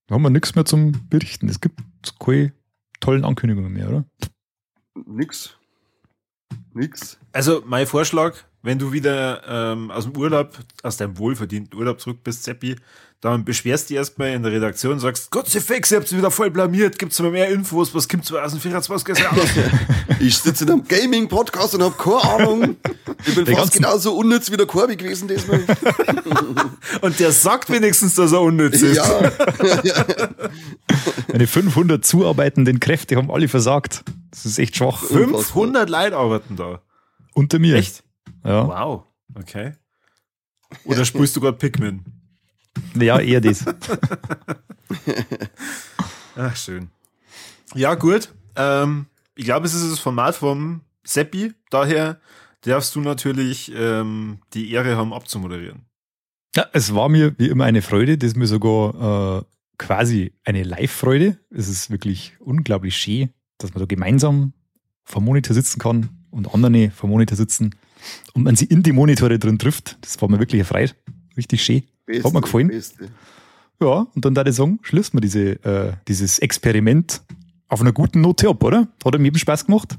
[0.07, 1.49] Da haben wir nichts mehr zum Berichten.
[1.49, 1.81] Es gibt
[2.25, 2.53] keine
[3.01, 4.05] tollen Ankündigungen mehr, oder?
[5.07, 5.57] Nix.
[6.73, 7.19] Nix.
[7.33, 12.19] Also, mein Vorschlag, wenn du wieder ähm, aus dem Urlaub, aus deinem wohlverdienten Urlaub zurück
[12.23, 12.77] bist, Seppi,
[13.21, 16.17] dann beschwerst du dich erstmal in der Redaktion und sagst, Gott sei Fix, ihr habt
[16.17, 19.49] wieder voll blamiert, gibt's mal mehr Infos, was gibt's 2024 aus?
[20.21, 22.77] ich sitze in einem Gaming-Podcast und hab keine Ahnung.
[23.27, 25.65] Ich bin der fast genauso unnütz wie der Corby gewesen diesmal.
[27.01, 28.97] und der sagt wenigstens, dass er unnütz ist.
[28.97, 29.33] Ja.
[31.33, 34.05] Meine 500 zuarbeitenden Kräfte haben alle versagt.
[34.31, 35.03] Das ist echt schwach.
[35.03, 36.83] 500 Leute arbeiten da.
[37.35, 37.75] Unter mir.
[37.75, 38.05] Echt?
[38.45, 38.69] Ja.
[38.69, 39.05] Wow.
[39.35, 39.73] Okay.
[40.85, 42.18] Oder spielst du gerade Pikmin?
[42.95, 43.65] Ja, eher das.
[46.37, 46.91] Ach, schön.
[47.75, 48.33] Ja, gut.
[48.57, 51.53] Ähm, ich glaube, es ist das Format vom Seppi.
[51.71, 52.21] Daher
[52.63, 55.83] darfst du natürlich ähm, die Ehre haben, abzumoderieren.
[56.57, 58.19] Ja, es war mir wie immer eine Freude.
[58.19, 59.45] Das ist mir sogar äh,
[59.79, 61.39] quasi eine Live-Freude.
[61.51, 64.53] Es ist wirklich unglaublich schön, dass man da gemeinsam
[65.05, 67.75] vor Monitor sitzen kann und andere vor Monitor sitzen
[68.35, 69.99] und man sie in die Monitore drin trifft.
[70.01, 70.95] Das war mir wirklich erfreut.
[71.37, 71.83] Richtig schön.
[72.09, 72.69] Beste, Hat mir gefallen.
[72.69, 73.09] Beste.
[73.81, 77.23] Ja, und dann da ich sagen, schließen wir diese, äh, dieses Experiment
[77.69, 78.89] auf einer guten Note ab, oder?
[79.05, 79.97] Hat er mir eben Spaß gemacht?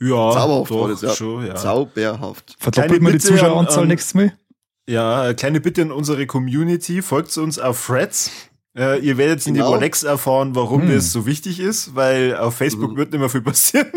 [0.00, 1.14] Ja, Zauberhaft doch, war das, ja.
[1.14, 1.54] Schon, ja.
[1.54, 2.56] Zauberhaft.
[2.58, 4.32] Verdoppelt man die Zuschaueranzahl an, nächstes Mal?
[4.86, 8.30] Ja, kleine Bitte an unsere Community, folgt uns auf Threads.
[8.76, 9.76] Äh, ihr werdet in genau.
[9.76, 10.94] Lex erfahren, warum hm.
[10.94, 12.96] das so wichtig ist, weil auf Facebook mhm.
[12.96, 13.86] wird nicht mehr viel passieren.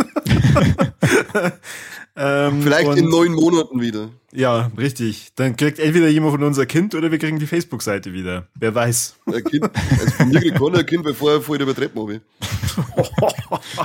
[2.17, 4.09] ähm, Vielleicht in neun Monaten wieder.
[4.33, 5.29] Ja, richtig.
[5.35, 8.47] Dann kriegt entweder jemand von unser Kind oder wir kriegen die Facebook-Seite wieder.
[8.55, 9.15] Wer weiß.
[9.27, 9.69] Ein Kind,
[9.99, 12.21] also von mir kriegt keiner ein Kind, bevor er vorher über Treppen habe.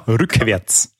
[0.20, 0.94] Rückwärts.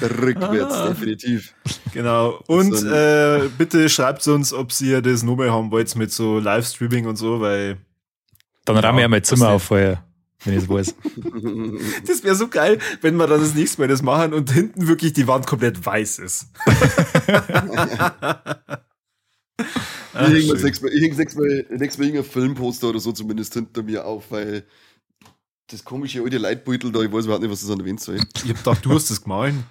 [0.00, 0.88] Rückwärts, ah.
[0.88, 1.54] definitiv.
[1.92, 2.40] Genau.
[2.46, 7.16] Und äh, bitte schreibt uns, ob ihr das Nummer haben wollt mit so Livestreaming und
[7.16, 7.78] so, weil
[8.64, 10.04] dann ja, ramme ich mein Zimmer auf vorher,
[10.44, 10.94] wenn ich es weiß.
[12.06, 15.12] Das wäre so geil, wenn wir dann das nächste Mal das machen und hinten wirklich
[15.12, 16.46] die Wand komplett weiß ist.
[20.14, 23.54] Ach, ich hänge nächstes Mal, ich nächstes Mal, nächstes Mal irgendein Filmposter oder so zumindest
[23.54, 24.64] hinter mir auf, weil
[25.68, 28.16] das komische alte Leitbeutel da, ich weiß überhaupt nicht, was das an der Wand soll.
[28.16, 29.64] Ich hab gedacht, du hast das gemahlen.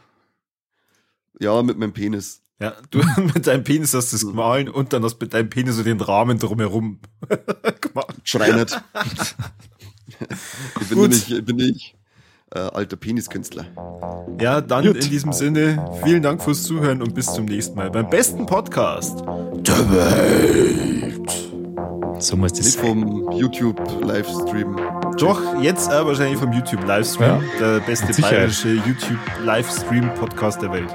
[1.39, 2.41] Ja, mit meinem Penis.
[2.60, 2.99] Ja, du
[3.34, 5.84] mit deinem Penis hast du es gemahlen und dann hast du mit deinem Penis so
[5.84, 6.99] den Rahmen drumherum
[7.81, 8.15] gemacht.
[8.23, 8.81] Schreinert.
[10.81, 11.10] Ich bin Gut.
[11.10, 11.95] nicht, bin nicht
[12.53, 13.65] äh, alter Peniskünstler.
[14.39, 15.03] Ja, dann Gut.
[15.03, 19.22] in diesem Sinne, vielen Dank fürs Zuhören und bis zum nächsten Mal beim besten Podcast
[19.22, 21.31] der Welt.
[22.19, 24.76] So muss das Nicht vom YouTube-Livestream.
[25.18, 27.30] Doch, jetzt äh, wahrscheinlich vom YouTube-Livestream.
[27.30, 30.89] Ja, der beste bayerische YouTube-Livestream-Podcast der Welt.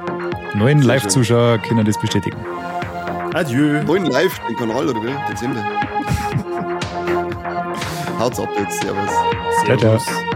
[0.55, 2.39] Neuen Live-Zuschauer können das bestätigen.
[3.35, 3.82] Adieu.
[3.85, 5.28] Neuen Live, den Kanal oder wie?
[5.28, 5.65] Den Sender.
[8.23, 8.81] Haut's jetzt.
[8.81, 9.11] Servus.
[9.66, 9.81] Servus.
[9.82, 10.31] Ciao, ciao.